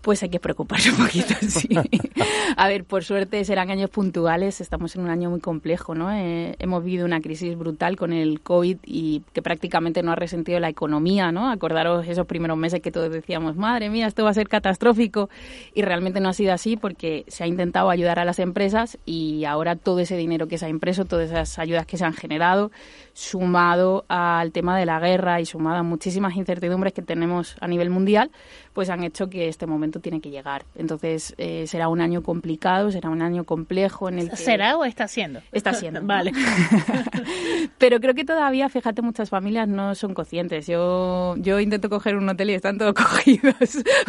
pues 0.00 0.22
hay 0.22 0.28
que 0.28 0.38
preocuparse 0.38 0.90
un 0.90 0.96
poquito, 0.96 1.34
sí. 1.48 1.68
A 2.56 2.68
ver, 2.68 2.84
por 2.84 3.04
suerte 3.04 3.44
serán 3.44 3.70
años 3.70 3.90
puntuales, 3.90 4.60
estamos 4.60 4.94
en 4.96 5.02
un 5.02 5.10
año 5.10 5.30
muy 5.30 5.40
complejo, 5.40 5.94
¿no? 5.94 6.12
Eh, 6.12 6.54
hemos 6.58 6.84
vivido 6.84 7.04
una 7.04 7.20
crisis 7.20 7.58
brutal 7.58 7.96
con 7.96 8.12
el 8.12 8.40
COVID 8.40 8.78
y 8.84 9.22
que 9.32 9.42
prácticamente 9.42 10.02
no 10.02 10.12
ha 10.12 10.16
resentido 10.16 10.60
la 10.60 10.68
economía, 10.68 11.32
¿no? 11.32 11.50
Acordaros 11.50 12.06
esos 12.06 12.26
primeros 12.26 12.56
meses 12.56 12.80
que 12.80 12.92
todos 12.92 13.10
decíamos, 13.10 13.56
madre 13.56 13.90
mía, 13.90 14.06
esto 14.06 14.24
va 14.24 14.30
a 14.30 14.34
ser 14.34 14.48
catastrófico 14.48 15.28
y 15.74 15.82
realmente 15.82 16.20
no 16.20 16.28
ha 16.28 16.32
sido 16.32 16.52
así 16.52 16.76
porque 16.76 17.24
se 17.28 17.44
ha 17.44 17.46
intentado 17.46 17.90
ayudar 17.90 18.18
a 18.18 18.24
las 18.24 18.38
empresas 18.38 18.98
y 19.04 19.44
ahora 19.44 19.76
todo 19.76 19.98
ese 20.00 20.16
dinero 20.16 20.46
que 20.46 20.58
se 20.58 20.66
ha 20.66 20.68
impreso, 20.68 21.04
todas 21.04 21.30
esas 21.30 21.58
ayudas 21.58 21.86
que 21.86 21.96
se 21.96 22.04
han 22.04 22.14
generado, 22.14 22.70
sumado 23.14 24.04
al 24.08 24.52
tema 24.52 24.78
de 24.78 24.86
la 24.86 25.00
guerra 25.00 25.40
y 25.40 25.46
sumado 25.46 25.78
a 25.78 25.82
muchísimas 25.82 26.36
incertidumbres 26.36 26.92
que 26.92 27.02
tenemos 27.02 27.56
a 27.60 27.66
nivel 27.66 27.90
mundial, 27.90 28.30
pues 28.72 28.90
han 28.90 29.02
hecho 29.02 29.28
que 29.28 29.48
este 29.48 29.66
momento 29.66 29.97
tiene 30.00 30.20
que 30.20 30.30
llegar. 30.30 30.64
Entonces 30.74 31.34
eh, 31.38 31.66
será 31.66 31.88
un 31.88 32.00
año 32.00 32.22
complicado, 32.22 32.90
será 32.90 33.08
un 33.10 33.22
año 33.22 33.44
complejo 33.44 34.08
en 34.08 34.18
el 34.18 34.30
que... 34.30 34.36
¿Será 34.36 34.76
o 34.76 34.84
está 34.84 35.08
siendo? 35.08 35.40
Está 35.52 35.74
siendo. 35.74 36.00
vale. 36.04 36.32
Pero 37.78 38.00
creo 38.00 38.14
que 38.14 38.24
todavía, 38.24 38.68
fíjate, 38.68 39.02
muchas 39.02 39.30
familias 39.30 39.68
no 39.68 39.94
son 39.94 40.14
conscientes. 40.14 40.66
Yo 40.66 41.34
yo 41.36 41.60
intento 41.60 41.88
coger 41.88 42.16
un 42.16 42.28
hotel 42.28 42.50
y 42.50 42.54
están 42.54 42.78
todos 42.78 42.94
cogidos. 42.94 43.54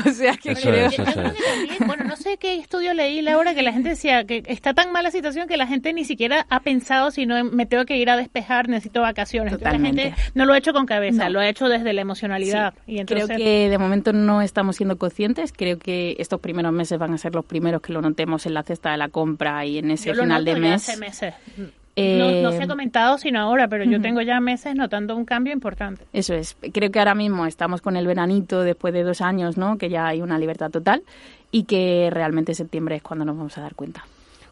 o 0.06 0.10
sea 0.12 0.36
que 0.38 0.56
creo... 0.56 0.90
bueno, 1.86 2.04
no 2.06 2.16
sé 2.16 2.29
qué 2.38 2.56
estudio 2.56 2.94
leí, 2.94 3.22
Laura, 3.22 3.54
que 3.54 3.62
la 3.62 3.74
gente 3.74 3.90
decía 3.90 4.24
que 4.26 4.44
está 4.48 4.74
tan 4.74 4.92
mala 4.92 5.12
situación 5.12 5.48
que 5.48 5.58
la 5.58 5.68
gente 5.68 5.94
ni 5.94 6.06
siquiera 6.06 6.46
ha 6.50 6.60
pensado 6.62 7.12
si 7.12 7.26
no 7.26 7.44
me 7.44 7.66
tengo 7.66 7.86
que 7.86 7.98
ir 7.98 8.10
a 8.10 8.18
despejar, 8.18 8.70
necesito 8.70 9.02
vacaciones. 9.02 9.54
Totalmente. 9.54 10.06
la 10.06 10.16
gente 10.16 10.32
no 10.36 10.46
lo 10.46 10.54
ha 10.54 10.58
hecho 10.58 10.74
con 10.74 10.86
cabeza, 10.86 11.30
lo 11.30 11.40
ha 11.40 11.48
hecho 11.48 11.68
desde 11.68 11.94
la 11.94 12.02
emocionalidad. 12.02 12.74
Y 12.88 13.00
entonces... 13.00 13.28
Creo 13.28 13.38
que 13.38 13.70
de 13.70 13.78
momento 13.78 14.14
no 14.14 14.42
estamos 14.42 14.76
siendo 14.76 14.98
conscientes. 14.98 15.54
Creo 15.56 15.78
que 15.80 16.16
estos 16.20 16.40
primeros 16.40 16.72
meses 16.72 17.00
van 17.00 17.14
a 17.14 17.18
ser 17.18 17.36
los 17.36 17.46
primeros 17.46 17.82
que 17.82 17.94
lo 17.94 18.02
notemos 18.02 18.46
en 18.46 18.54
la 18.54 18.64
cesta 18.64 18.92
de 18.92 18.98
la 18.98 19.10
compra 19.10 19.66
y 19.66 19.78
en 19.78 19.92
ese 19.92 20.14
final 20.14 20.46
de 20.46 20.56
mes. 20.56 20.90
hace 20.90 20.98
meses. 20.98 21.34
Eh, 22.00 22.42
no, 22.42 22.52
se 22.52 22.64
ha 22.64 22.68
comentado 22.68 23.18
sino 23.18 23.40
ahora, 23.40 23.68
pero 23.68 23.84
yo 23.84 24.02
tengo 24.02 24.22
ya 24.22 24.40
meses 24.40 24.76
notando 24.76 25.16
un 25.16 25.26
cambio 25.26 25.54
importante. 25.54 26.06
Eso 26.14 26.34
es. 26.34 26.56
Creo 26.74 26.92
que 26.92 27.00
ahora 27.00 27.16
mismo 27.16 27.46
estamos 27.46 27.82
con 27.82 27.96
el 27.96 28.08
veranito 28.08 28.62
después 28.62 28.94
de 28.94 29.04
dos 29.04 29.22
años, 29.22 29.58
¿no? 29.58 29.78
Que 29.78 29.90
ya 29.90 30.08
hay 30.08 30.22
una 30.22 30.38
libertad 30.38 30.70
total 30.70 31.04
y 31.52 31.64
que 31.64 32.10
realmente 32.12 32.54
septiembre 32.54 32.98
es 32.98 33.02
cuando 33.02 33.26
nos 33.26 33.38
vamos 33.38 33.58
a 33.58 33.62
dar 33.62 33.76
cuenta. 33.76 34.04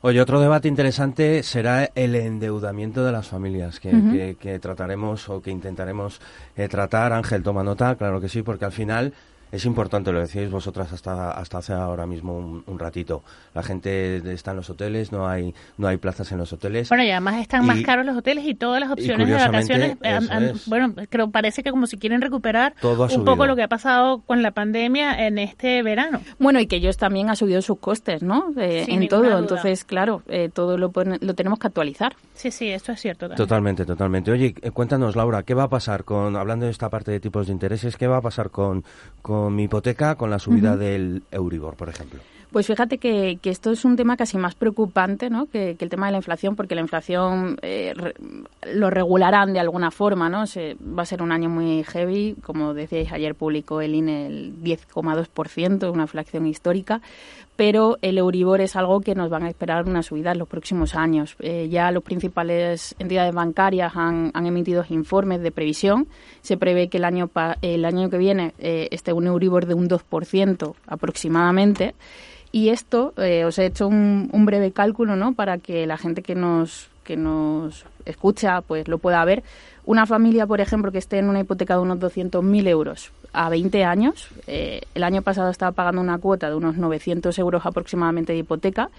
Oye, 0.01 0.21
otro 0.21 0.39
debate 0.39 0.67
interesante 0.67 1.41
será 1.41 1.89
el 1.95 2.15
endeudamiento 2.15 3.03
de 3.03 3.11
las 3.11 3.27
familias, 3.27 3.79
que, 3.79 4.35
que, 4.39 4.59
trataremos 4.59 5.27
o 5.27 5.41
que 5.41 5.49
intentaremos 5.49 6.21
eh, 6.55 6.67
tratar. 6.67 7.13
Ángel, 7.13 7.41
toma 7.41 7.63
nota, 7.63 7.95
claro 7.95 8.21
que 8.21 8.29
sí, 8.29 8.43
porque 8.43 8.65
al 8.65 8.71
final 8.71 9.13
es 9.51 9.65
importante, 9.65 10.11
lo 10.11 10.19
decíais 10.19 10.51
vosotras 10.51 10.91
hasta, 10.93 11.31
hasta 11.31 11.59
hace 11.59 11.73
ahora 11.73 12.05
mismo 12.05 12.37
un, 12.37 12.79
ratito. 12.79 13.23
La 13.55 13.63
gente 13.63 14.17
está 14.31 14.51
en 14.51 14.57
los 14.57 14.69
hoteles, 14.69 15.11
no 15.11 15.27
hay, 15.27 15.55
no 15.77 15.87
hay 15.87 15.97
plazas 15.97 16.31
en 16.31 16.37
los 16.37 16.53
hoteles. 16.53 16.89
Bueno, 16.89 17.03
y 17.03 17.11
además 17.11 17.41
están 17.41 17.65
más 17.65 17.81
caros 17.81 18.05
los 18.05 18.17
hoteles 18.17 18.45
y 18.45 18.53
todas 18.53 18.79
las 18.79 18.91
opciones 18.91 19.27
de 19.27 19.33
vacaciones. 19.33 19.97
bueno, 20.67 20.93
creo 21.09 21.31
parece 21.31 21.63
que 21.63 21.71
como 21.71 21.87
si 21.87 21.97
quieren 21.97 22.21
recuperar 22.21 22.75
un 22.83 23.25
poco 23.25 23.45
lo 23.45 23.55
que 23.55 23.63
ha 23.63 23.67
pasado 23.67 24.21
con 24.21 24.41
la 24.43 24.51
pandemia 24.51 25.27
en 25.27 25.37
este 25.37 25.81
verano. 25.81 26.21
Bueno, 26.39 26.59
y 26.59 26.67
que 26.67 26.77
ellos 26.77 26.97
también 26.97 27.29
han 27.29 27.35
subido 27.35 27.61
sus 27.61 27.79
costes, 27.79 28.21
¿no? 28.21 28.53
Eh, 28.57 28.85
en 28.87 29.07
todo. 29.07 29.37
Entonces, 29.37 29.83
claro, 29.83 30.21
eh, 30.27 30.49
todo 30.53 30.77
lo, 30.77 30.91
lo 30.93 31.33
tenemos 31.33 31.59
que 31.59 31.67
actualizar. 31.67 32.15
Sí, 32.33 32.51
sí, 32.51 32.69
esto 32.69 32.91
es 32.91 33.01
cierto. 33.01 33.29
Totalmente, 33.29 33.85
totalmente. 33.85 34.31
Oye, 34.31 34.53
eh, 34.61 34.71
cuéntanos, 34.71 35.15
Laura, 35.15 35.43
¿qué 35.43 35.53
va 35.53 35.63
a 35.63 35.69
pasar 35.69 36.03
con, 36.03 36.35
hablando 36.35 36.65
de 36.65 36.71
esta 36.71 36.89
parte 36.89 37.11
de 37.11 37.19
tipos 37.19 37.47
de 37.47 37.53
intereses, 37.53 37.97
qué 37.97 38.07
va 38.07 38.17
a 38.17 38.21
pasar 38.21 38.51
con, 38.51 38.83
con 39.21 39.36
mi 39.49 39.63
hipoteca 39.63 40.15
con 40.15 40.29
la 40.29 40.39
subida 40.39 40.77
del 40.77 41.23
Euribor, 41.31 41.75
por 41.75 41.89
ejemplo? 41.89 42.19
Pues 42.51 42.65
fíjate 42.65 42.97
que, 42.97 43.37
esto 43.43 43.71
es 43.71 43.83
un 43.83 43.97
tema 43.97 44.15
casi 44.15 44.37
más 44.37 44.55
preocupante 44.55 45.29
¿no? 45.29 45.47
que, 45.47 45.75
el 45.77 45.89
tema 45.89 46.05
de 46.05 46.13
la 46.13 46.17
inflación, 46.17 46.55
porque 46.55 46.75
la 46.75 46.81
inflación 46.81 47.57
eh, 47.61 47.93
lo 48.73 48.89
regularán 48.89 49.53
de 49.53 49.59
alguna 49.59 49.91
forma, 49.91 50.29
¿no? 50.29 50.47
Se, 50.47 50.75
va 50.75 51.03
a 51.03 51.05
ser 51.05 51.21
un 51.21 51.31
año 51.31 51.49
muy 51.49 51.83
heavy, 51.83 52.35
como 52.41 52.73
decíais 52.73 53.11
ayer 53.11 53.35
publicó 53.35 53.81
el 53.81 53.95
INE 53.95 54.27
el 54.27 54.55
10,2%, 54.63 55.91
una 55.91 56.03
inflación 56.03 56.47
histórica, 56.47 57.01
pero 57.57 57.97
el 58.01 58.17
Euribor 58.19 58.61
es 58.61 58.75
algo 58.75 59.01
que 59.01 59.15
nos 59.15 59.29
van 59.29 59.43
a 59.43 59.49
esperar 59.49 59.85
una 59.85 60.03
subida 60.03 60.31
en 60.31 60.37
los 60.37 60.47
próximos 60.47 60.95
años. 60.95 61.35
Eh, 61.39 61.67
ya 61.69 61.91
las 61.91 62.03
principales 62.03 62.95
entidades 62.99 63.33
bancarias 63.33 63.93
han, 63.95 64.31
emitido 64.35 64.85
informes 64.89 65.41
de 65.41 65.51
previsión. 65.51 66.07
Se 66.41 66.55
prevé 66.55 66.87
que 66.87 66.97
el 66.97 67.03
año, 67.03 67.29
el 67.61 67.83
año 67.83 68.09
que 68.09 68.17
viene 68.17 68.53
eh, 68.59 68.87
esté 68.91 69.11
un 69.11 69.27
Euribor 69.27 69.65
de 69.65 69.73
un 69.73 69.89
2% 69.89 70.75
aproximadamente. 70.85 71.95
Y 72.57 72.69
esto, 72.69 73.13
eh, 73.17 73.45
os 73.45 73.59
he 73.59 73.67
hecho 73.67 73.87
un, 73.87 74.31
breve 74.47 74.71
cálculo, 74.71 75.15
¿no? 75.15 75.35
Para 75.35 75.59
que 75.59 75.85
la 75.85 75.95
gente 75.95 76.23
que 76.23 76.33
nos, 76.33 76.89
que 77.03 77.15
nos 77.15 77.85
escucha 78.03 78.61
pues 78.61 78.87
lo 78.87 78.97
pueda 78.97 79.23
ver. 79.25 79.43
Una 79.85 80.07
familia, 80.07 80.47
por 80.47 80.59
ejemplo, 80.59 80.91
que 80.91 80.97
esté 80.97 81.19
en 81.19 81.29
una 81.29 81.41
hipoteca 81.41 81.75
de 81.75 81.81
unos 81.81 81.99
200.000 81.99 82.67
euros 82.67 83.11
a 83.31 83.51
20 83.51 83.83
años, 83.83 84.29
eh, 84.47 84.81
el 84.95 85.03
año 85.03 85.21
pasado 85.21 85.51
estaba 85.51 85.71
pagando 85.71 86.01
una 86.01 86.17
cuota 86.17 86.49
de 86.49 86.55
unos 86.55 86.77
900 86.77 87.37
euros 87.37 87.63
aproximadamente 87.63 88.33
de 88.33 88.39
hipoteca 88.39 88.89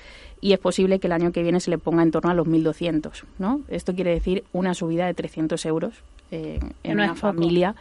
y 0.41 0.53
es 0.53 0.61
posible 0.61 1.01
que 1.01 1.09
el 1.09 1.13
año 1.15 1.33
que 1.33 1.43
viene 1.43 1.59
se 1.59 1.71
le 1.71 1.79
ponga 1.79 2.05
en 2.05 2.13
torno 2.13 2.31
a 2.31 2.35
los 2.35 2.47
1.200. 2.47 3.25
¿no? 3.41 3.63
Esto 3.67 3.93
quiere 3.93 4.13
decir 4.13 4.45
una 4.53 4.73
subida 4.75 5.05
de 5.07 5.15
300 5.15 5.67
euros 5.67 5.95
eh, 6.31 6.61
en 6.85 6.93
una 6.93 7.17
familia 7.17 7.75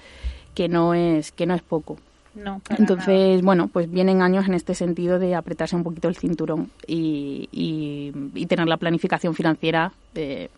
que 0.55 0.69
no 0.69 0.95
es 0.95 1.31
que 1.31 1.45
no 1.45 1.53
es 1.53 1.61
poco. 1.61 1.99
No, 2.37 2.61
Entonces, 2.69 3.41
bueno, 3.41 3.67
pues 3.67 3.89
vienen 3.89 4.21
años 4.21 4.47
en 4.47 4.53
este 4.53 4.75
sentido 4.75 5.17
de 5.17 5.33
apretarse 5.33 5.75
un 5.75 5.83
poquito 5.83 6.07
el 6.07 6.15
cinturón 6.15 6.69
y, 6.85 7.49
y, 7.51 8.45
tener 8.45 8.67
la 8.67 8.77
planificación 8.77 9.33
financiera 9.33 9.91
eh, 10.13 10.49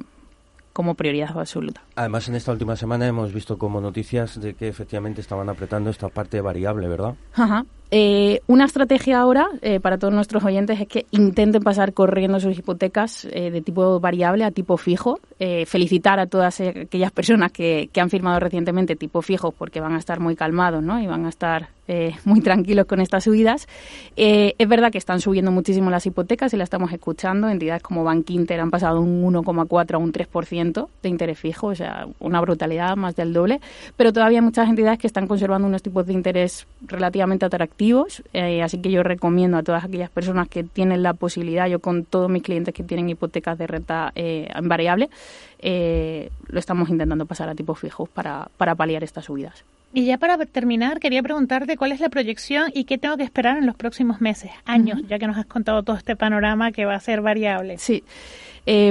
como 0.74 0.96
prioridad 0.96 1.38
absoluta. 1.38 1.82
Además, 1.96 2.28
en 2.28 2.36
esta 2.36 2.52
última 2.52 2.76
semana 2.76 3.08
hemos 3.08 3.34
visto 3.34 3.58
como 3.58 3.80
noticias 3.82 4.40
de 4.42 4.56
que 4.56 4.68
efectivamente 4.68 5.22
estaban 5.22 5.50
apretando 5.50 5.90
esta 5.90 6.10
parte 6.10 6.42
variable, 6.42 6.88
¿verdad? 6.88 7.16
Ajá. 7.34 7.66
Eh, 7.92 8.42
una 8.46 8.66
estrategia 8.66 9.20
ahora 9.20 9.50
eh, 9.64 9.80
para 9.80 9.98
todos 9.98 10.14
nuestros 10.14 10.44
oyentes 10.44 10.80
es 10.80 10.88
que 10.88 11.08
intenten 11.10 11.64
pasar 11.64 11.94
corriendo 11.94 12.40
sus 12.40 12.56
hipotecas 12.56 13.26
eh, 13.32 13.50
de 13.50 13.62
tipo 13.62 14.00
variable 14.00 14.44
a 14.44 14.52
tipo 14.52 14.78
fijo. 14.78 15.20
felicitar 15.66 16.20
a 16.20 16.28
todas 16.28 16.60
aquellas 16.60 17.12
personas 17.14 17.54
que, 17.54 17.90
que, 17.94 18.02
han 18.02 18.10
firmado 18.10 18.42
recientemente 18.42 18.98
tipo 18.98 19.22
fijo 19.22 19.52
porque 19.52 19.80
van 19.80 19.94
a 19.94 19.98
estar 19.98 20.20
muy 20.20 20.36
calmados 20.36 20.84
¿no? 20.84 21.00
y 21.00 21.08
van 21.08 21.26
a 21.26 21.30
estar 21.30 21.70
muy 22.26 22.42
tranquilos 22.42 22.86
con 22.86 23.02
estas 23.02 23.24
subidas. 23.24 23.68
es 24.16 24.68
verdad 24.68 24.92
que 24.92 25.00
están 25.00 25.22
subiendo 25.22 25.52
muchísimo 25.52 25.90
las 25.90 26.06
hipotecas 26.06 26.54
y 26.54 26.58
la 26.58 26.64
estamos 26.64 26.92
escuchando. 26.92 27.50
Entidades 27.50 27.82
como 27.82 28.04
Bank 28.04 28.30
Inter 28.30 28.60
han 28.60 28.70
pasado 28.70 29.02
un 29.02 29.24
1,4 29.24 29.96
a 29.96 29.98
un 29.98 30.14
3% 30.14 30.88
de 31.02 31.10
interés 31.10 31.40
fijo, 31.40 31.68
o 31.68 31.76
sea, 31.76 32.06
una 32.20 32.42
brutalidad 32.42 32.96
más 32.96 33.16
del 33.16 33.34
doble. 33.34 33.60
Pero 33.98 34.14
todavía 34.14 34.38
hay 34.38 34.46
muchas 34.46 34.70
entidades 34.70 35.00
que 35.00 35.08
están 35.08 35.26
conservando 35.26 35.68
unos 35.68 35.82
tipos 35.82 36.06
de 36.06 36.14
interés 36.14 36.68
relativamente 36.86 37.46
atractivos 37.46 37.79
eh, 38.34 38.62
así 38.62 38.82
que 38.82 38.92
yo 38.92 39.04
recomiendo 39.04 39.58
a 39.58 39.64
todas 39.64 39.86
aquellas 39.86 40.10
personas 40.10 40.50
que 40.50 40.64
tienen 40.64 41.02
la 41.02 41.14
posibilidad, 41.14 41.68
yo 41.68 41.80
con 41.80 42.04
todos 42.04 42.30
mis 42.30 42.44
clientes 42.44 42.74
que 42.74 42.84
tienen 42.84 43.10
hipotecas 43.10 43.58
de 43.58 43.68
renta 43.68 44.12
eh, 44.16 44.50
variable, 44.64 45.10
eh, 45.60 46.30
lo 46.48 46.60
estamos 46.60 46.90
intentando 46.90 47.26
pasar 47.26 47.48
a 47.48 47.56
tipos 47.56 47.80
fijos 47.80 48.10
para, 48.10 48.50
para 48.58 48.76
paliar 48.76 49.04
estas 49.04 49.26
subidas. 49.26 49.64
Y 49.94 50.06
ya 50.06 50.18
para 50.18 50.38
terminar, 50.46 51.00
quería 51.00 51.24
preguntarte 51.24 51.78
cuál 51.78 51.94
es 51.94 52.02
la 52.02 52.10
proyección 52.10 52.70
y 52.74 52.84
qué 52.84 52.98
tengo 52.98 53.16
que 53.16 53.24
esperar 53.24 53.58
en 53.58 53.66
los 53.66 53.76
próximos 53.76 54.20
meses, 54.20 54.52
años, 54.66 55.00
ya 55.08 55.18
que 55.18 55.26
nos 55.26 55.38
has 55.38 55.46
contado 55.46 55.82
todo 55.82 55.96
este 55.96 56.16
panorama 56.16 56.72
que 56.72 56.86
va 56.86 56.96
a 56.96 57.00
ser 57.00 57.22
variable. 57.22 57.78
Sí, 57.78 58.04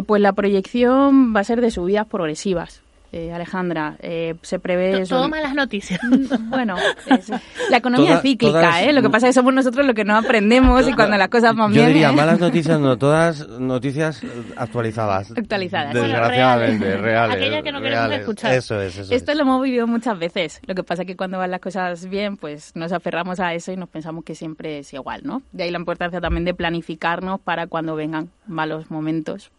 pues 0.07 0.23
la 0.23 0.33
proyección 0.33 1.37
va 1.37 1.41
a 1.41 1.45
ser 1.45 1.61
de 1.61 1.71
subidas 1.71 2.07
progresivas. 2.07 2.83
Eh, 3.11 3.33
Alejandra, 3.33 3.97
eh, 4.01 4.35
se 4.43 4.59
prevé... 4.59 5.07
Todo 5.07 5.31
malas 5.31 5.55
noticias. 5.55 5.99
bueno, 6.51 6.77
la 7.71 7.77
economía 7.79 8.17
es 8.17 8.23
cíclica, 8.23 8.83
¿eh? 8.83 8.93
Lo 8.93 9.01
que 9.01 9.09
pasa 9.09 9.29
es 9.29 9.35
que 9.35 9.41
somos 9.41 9.55
nosotros 9.55 9.87
los 9.87 9.95
que 9.95 10.05
no 10.05 10.15
aprendemos 10.15 10.87
y 10.87 10.93
cuando 10.93 11.17
las 11.17 11.29
cosas 11.29 11.57
van 11.57 11.73
bien... 11.73 11.87
Yo 11.87 11.89
diría, 11.89 12.13
malas 12.13 12.39
noticias 12.49 12.79
no, 12.79 12.99
todas 12.99 13.49
noticias 13.49 14.21
actualizadas. 14.57 15.31
Actualizadas. 15.31 15.95
Desgraciadamente, 15.95 16.99
reales. 16.99 17.37
Aquella 17.37 17.63
que 17.63 17.73
no 17.73 17.81
queremos 17.81 18.13
escuchar. 18.13 18.53
Eso 18.53 18.79
es, 18.83 18.99
eso 18.99 19.15
Esto 19.15 19.33
lo 19.35 19.41
hemos 19.41 19.63
vivido 19.63 19.87
muchas 19.87 20.19
veces. 20.19 20.61
Lo 20.67 20.75
que 20.75 20.83
pasa 20.83 21.03
es 21.03 21.07
que 21.07 21.17
cuando 21.17 21.39
van 21.39 21.51
las 21.51 21.61
cosas 21.61 22.11
bien, 22.11 22.37
pues 22.37 22.73
nos 22.77 22.93
aferramos 22.93 23.41
a 23.41 23.55
eso 23.55 23.73
y 23.73 23.79
nos 23.79 23.89
pensamos 23.89 24.23
que 24.23 24.35
siempre 24.35 24.81
es 24.81 24.93
igual, 24.93 25.23
¿no? 25.25 25.41
De 25.53 25.65
ahí 25.65 25.71
la 25.71 25.79
importancia 25.79 26.21
también 26.21 26.45
de 26.45 26.53
planificarnos 26.53 27.41
para 27.41 27.69
cuando 27.69 27.97
vengan 27.97 28.29
malos 28.47 28.91
momentos, 28.91 29.51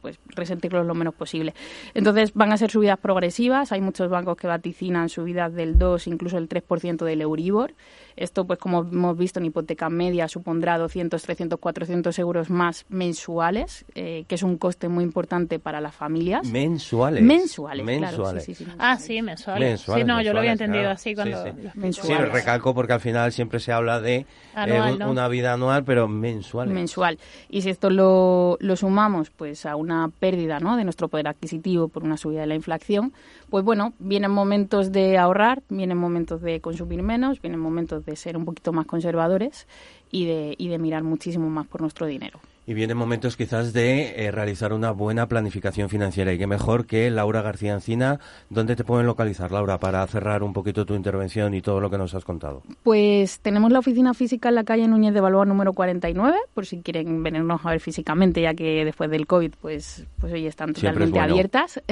pues 0.00 0.18
resentirlos 0.28 0.86
lo 0.86 0.94
menos 0.94 1.14
posible. 1.14 1.54
Entonces 1.92 2.32
van 2.32 2.52
a 2.52 2.56
ser 2.56 2.70
subidas 2.70 2.93
progresivas. 2.98 3.72
Hay 3.72 3.80
muchos 3.80 4.08
bancos 4.08 4.36
que 4.36 4.46
vaticinan 4.46 5.08
subidas 5.08 5.52
del 5.54 5.78
2, 5.78 6.06
incluso 6.06 6.38
el 6.38 6.48
3% 6.48 7.04
del 7.04 7.20
Euribor. 7.20 7.74
Esto, 8.16 8.46
pues 8.46 8.58
como 8.58 8.80
hemos 8.80 9.16
visto 9.16 9.38
en 9.40 9.46
hipoteca 9.46 9.90
media, 9.90 10.28
supondrá 10.28 10.78
200, 10.78 11.20
300, 11.22 11.58
400 11.58 12.18
euros 12.18 12.50
más 12.50 12.84
mensuales, 12.88 13.84
eh, 13.94 14.24
que 14.28 14.34
es 14.34 14.42
un 14.42 14.56
coste 14.58 14.88
muy 14.88 15.04
importante 15.04 15.58
para 15.58 15.80
las 15.80 15.94
familias. 15.94 16.46
¿Mensuales? 16.48 17.22
Mensuales, 17.22 17.84
Claro, 17.98 18.40
sí, 18.40 18.54
sí, 18.54 18.66
Ah, 18.78 18.96
sí, 18.98 19.22
mensuales. 19.22 19.80
sí, 19.80 20.04
no, 20.04 20.20
yo 20.22 20.32
lo 20.32 20.38
había 20.40 20.52
entendido 20.52 20.90
así 20.90 21.14
cuando... 21.14 21.44
Sí, 21.92 22.14
recalco 22.14 22.74
porque 22.74 22.92
al 22.92 23.00
final 23.00 23.32
siempre 23.32 23.60
se 23.60 23.72
habla 23.72 24.00
de 24.00 24.26
eh, 24.56 24.98
una 25.06 25.28
vida 25.28 25.52
anual, 25.52 25.84
pero 25.84 26.08
mensual. 26.08 26.68
Mensual. 26.70 27.18
Y 27.48 27.62
si 27.62 27.70
esto 27.70 27.90
lo, 27.90 28.56
lo 28.60 28.76
sumamos 28.76 29.30
pues 29.30 29.66
a 29.66 29.76
una 29.76 30.08
pérdida 30.18 30.60
¿no? 30.60 30.76
de 30.76 30.84
nuestro 30.84 31.08
poder 31.08 31.28
adquisitivo 31.28 31.88
por 31.88 32.04
una 32.04 32.16
subida 32.16 32.40
de 32.40 32.46
la 32.46 32.54
inflación, 32.54 33.12
pues 33.54 33.64
bueno, 33.64 33.92
vienen 34.00 34.32
momentos 34.32 34.90
de 34.90 35.16
ahorrar, 35.16 35.62
vienen 35.68 35.96
momentos 35.96 36.42
de 36.42 36.60
consumir 36.60 37.04
menos, 37.04 37.40
vienen 37.40 37.60
momentos 37.60 38.04
de 38.04 38.16
ser 38.16 38.36
un 38.36 38.44
poquito 38.44 38.72
más 38.72 38.84
conservadores 38.84 39.68
y 40.10 40.26
de, 40.26 40.56
y 40.58 40.66
de 40.70 40.78
mirar 40.78 41.04
muchísimo 41.04 41.48
más 41.48 41.68
por 41.68 41.80
nuestro 41.80 42.04
dinero. 42.04 42.40
Y 42.66 42.74
vienen 42.74 42.96
momentos 42.96 43.36
quizás 43.36 43.72
de 43.72 44.24
eh, 44.24 44.30
realizar 44.30 44.72
una 44.72 44.90
buena 44.90 45.28
planificación 45.28 45.90
financiera. 45.90 46.32
Y 46.32 46.38
qué 46.38 46.46
mejor 46.46 46.86
que 46.86 47.10
Laura 47.10 47.42
García 47.42 47.74
Encina. 47.74 48.20
¿Dónde 48.48 48.74
te 48.74 48.84
pueden 48.84 49.06
localizar, 49.06 49.52
Laura, 49.52 49.78
para 49.78 50.06
cerrar 50.06 50.42
un 50.42 50.54
poquito 50.54 50.86
tu 50.86 50.94
intervención 50.94 51.52
y 51.54 51.60
todo 51.60 51.80
lo 51.80 51.90
que 51.90 51.98
nos 51.98 52.14
has 52.14 52.24
contado? 52.24 52.62
Pues 52.82 53.40
tenemos 53.40 53.70
la 53.70 53.80
oficina 53.80 54.14
física 54.14 54.48
en 54.48 54.54
la 54.54 54.64
calle 54.64 54.88
Núñez 54.88 55.12
de 55.12 55.20
Balboa 55.20 55.44
número 55.44 55.74
49, 55.74 56.38
por 56.54 56.64
si 56.64 56.80
quieren 56.80 57.22
venirnos 57.22 57.60
a 57.64 57.70
ver 57.70 57.80
físicamente, 57.80 58.40
ya 58.40 58.54
que 58.54 58.82
después 58.84 59.10
del 59.10 59.26
COVID, 59.26 59.52
pues, 59.60 60.06
pues 60.18 60.32
hoy 60.32 60.46
están 60.46 60.72
totalmente 60.72 61.20
abiertas. 61.20 61.82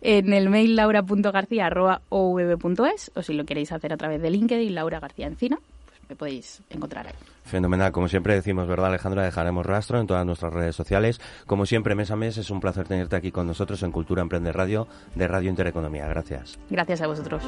en 0.00 0.32
el 0.32 0.50
mail 0.50 0.74
laura.garcía.ov.es 0.74 3.12
o 3.14 3.22
si 3.22 3.34
lo 3.34 3.44
queréis 3.44 3.70
hacer 3.72 3.92
a 3.92 3.96
través 3.96 4.20
de 4.20 4.30
LinkedIn, 4.30 4.74
Laura 4.74 4.98
García 5.00 5.26
Encina, 5.26 5.58
pues 5.86 6.00
me 6.08 6.16
podéis 6.16 6.62
encontrar 6.70 7.06
ahí. 7.06 7.14
Fenomenal, 7.48 7.92
como 7.92 8.08
siempre 8.08 8.34
decimos, 8.34 8.68
¿verdad 8.68 8.86
Alejandra? 8.88 9.24
Dejaremos 9.24 9.64
rastro 9.64 9.98
en 9.98 10.06
todas 10.06 10.24
nuestras 10.26 10.52
redes 10.52 10.76
sociales. 10.76 11.20
Como 11.46 11.64
siempre, 11.66 11.94
mes 11.94 12.10
a 12.10 12.16
mes, 12.16 12.36
es 12.36 12.50
un 12.50 12.60
placer 12.60 12.86
tenerte 12.86 13.16
aquí 13.16 13.30
con 13.32 13.46
nosotros 13.46 13.82
en 13.82 13.90
Cultura 13.90 14.20
Emprende 14.22 14.52
Radio 14.52 14.86
de 15.14 15.26
Radio 15.26 15.48
Intereconomía. 15.48 16.06
Gracias. 16.08 16.58
Gracias 16.68 17.00
a 17.00 17.06
vosotros. 17.06 17.42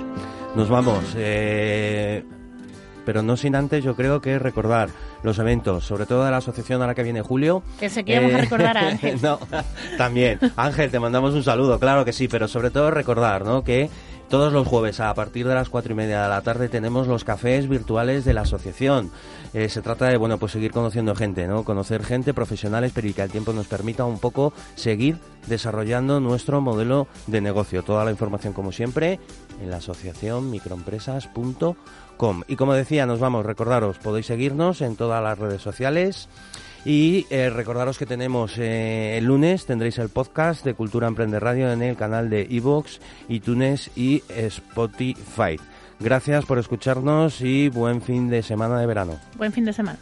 Nos 0.57 0.69
vamos. 0.71 1.05
Eh, 1.17 2.25
pero 3.05 3.23
no 3.23 3.37
sin 3.37 3.55
antes, 3.57 3.83
yo 3.83 3.97
creo 3.97 4.21
que 4.21 4.39
recordar 4.39 4.89
los 5.23 5.39
eventos, 5.39 5.85
sobre 5.85 6.07
todo 6.07 6.25
de 6.25 6.31
la 6.31 6.37
asociación 6.39 6.81
a 6.83 6.87
la 6.87 6.95
que 6.95 7.03
viene 7.03 7.23
Julio. 7.23 7.63
Que 7.79 7.89
se 7.91 8.05
queremos 8.05 8.33
eh, 8.33 8.39
recordar 8.39 8.77
a 8.79 8.81
Ángel. 8.89 9.19
no, 9.23 9.39
también. 9.99 10.39
Ángel, 10.57 10.91
te 10.91 10.99
mandamos 11.01 11.35
un 11.35 11.43
saludo, 11.43 11.79
claro 11.79 12.05
que 12.05 12.13
sí, 12.13 12.29
pero 12.29 12.49
sobre 12.49 12.71
todo 12.71 12.91
recordar, 12.91 13.45
¿no? 13.45 13.65
Que 13.65 13.91
todos 14.31 14.53
los 14.53 14.67
jueves 14.67 15.01
a 15.01 15.13
partir 15.13 15.47
de 15.49 15.55
las 15.55 15.69
cuatro 15.69 15.93
y 15.93 15.97
media 15.97 16.23
de 16.23 16.29
la 16.29 16.41
tarde 16.41 16.69
tenemos 16.69 17.09
los 17.09 17.25
cafés 17.25 17.69
virtuales 17.69 18.25
de 18.25 18.33
la 18.33 18.43
asociación. 18.43 19.11
Eh, 19.53 19.69
se 19.69 19.83
trata 19.83 20.07
de 20.07 20.17
bueno 20.17 20.39
pues 20.39 20.53
seguir 20.53 20.71
conociendo 20.71 21.17
gente, 21.17 21.49
¿no? 21.49 21.65
Conocer 21.65 22.05
gente, 22.05 22.33
profesionales, 22.33 22.93
pero 22.95 23.09
y 23.09 23.13
que 23.13 23.23
al 23.23 23.31
tiempo 23.31 23.53
nos 23.53 23.67
permita 23.67 24.05
un 24.05 24.21
poco 24.21 24.53
seguir 24.77 25.19
desarrollando 25.49 26.21
nuestro 26.21 26.61
modelo 26.61 27.09
de 27.27 27.41
negocio. 27.41 27.83
Toda 27.83 28.05
la 28.05 28.13
información 28.13 28.53
como 28.53 28.71
siempre 28.71 29.19
en 29.61 29.69
la 29.69 29.79
asociación 29.79 30.49
microempresas.com. 30.51 32.43
Y 32.47 32.55
como 32.55 32.75
decía, 32.75 33.07
nos 33.07 33.19
vamos, 33.19 33.45
recordaros, 33.45 33.99
podéis 33.99 34.27
seguirnos 34.27 34.81
en 34.81 34.95
todas 34.95 35.21
las 35.25 35.41
redes 35.41 35.61
sociales. 35.61 36.29
Y 36.85 37.27
eh, 37.31 37.51
recordaros 37.51 37.99
que 37.99 38.07
tenemos 38.07 38.57
eh, 38.59 39.19
el 39.19 39.25
lunes, 39.27 39.67
tendréis 39.67 39.99
el 39.99 40.09
podcast 40.09 40.65
de 40.65 40.75
Cultura 40.75 41.09
Emprende 41.09 41.39
Radio 41.39 41.71
en 41.71 41.83
el 41.83 41.97
canal 41.97 42.31
de 42.31 42.47
iVoox, 42.49 42.99
iTunes 43.29 43.91
y 43.97 44.23
Spotify. 44.29 45.59
Gracias 45.99 46.47
por 46.47 46.59
escucharnos 46.59 47.43
y 47.43 47.69
buen 47.69 48.01
fin 48.01 48.31
de 48.31 48.43
semana 48.43 48.81
de 48.81 48.87
verano. 48.87 49.19
Buen 49.37 49.53
fin 49.53 49.67
de 49.67 49.75
semana. 49.75 49.99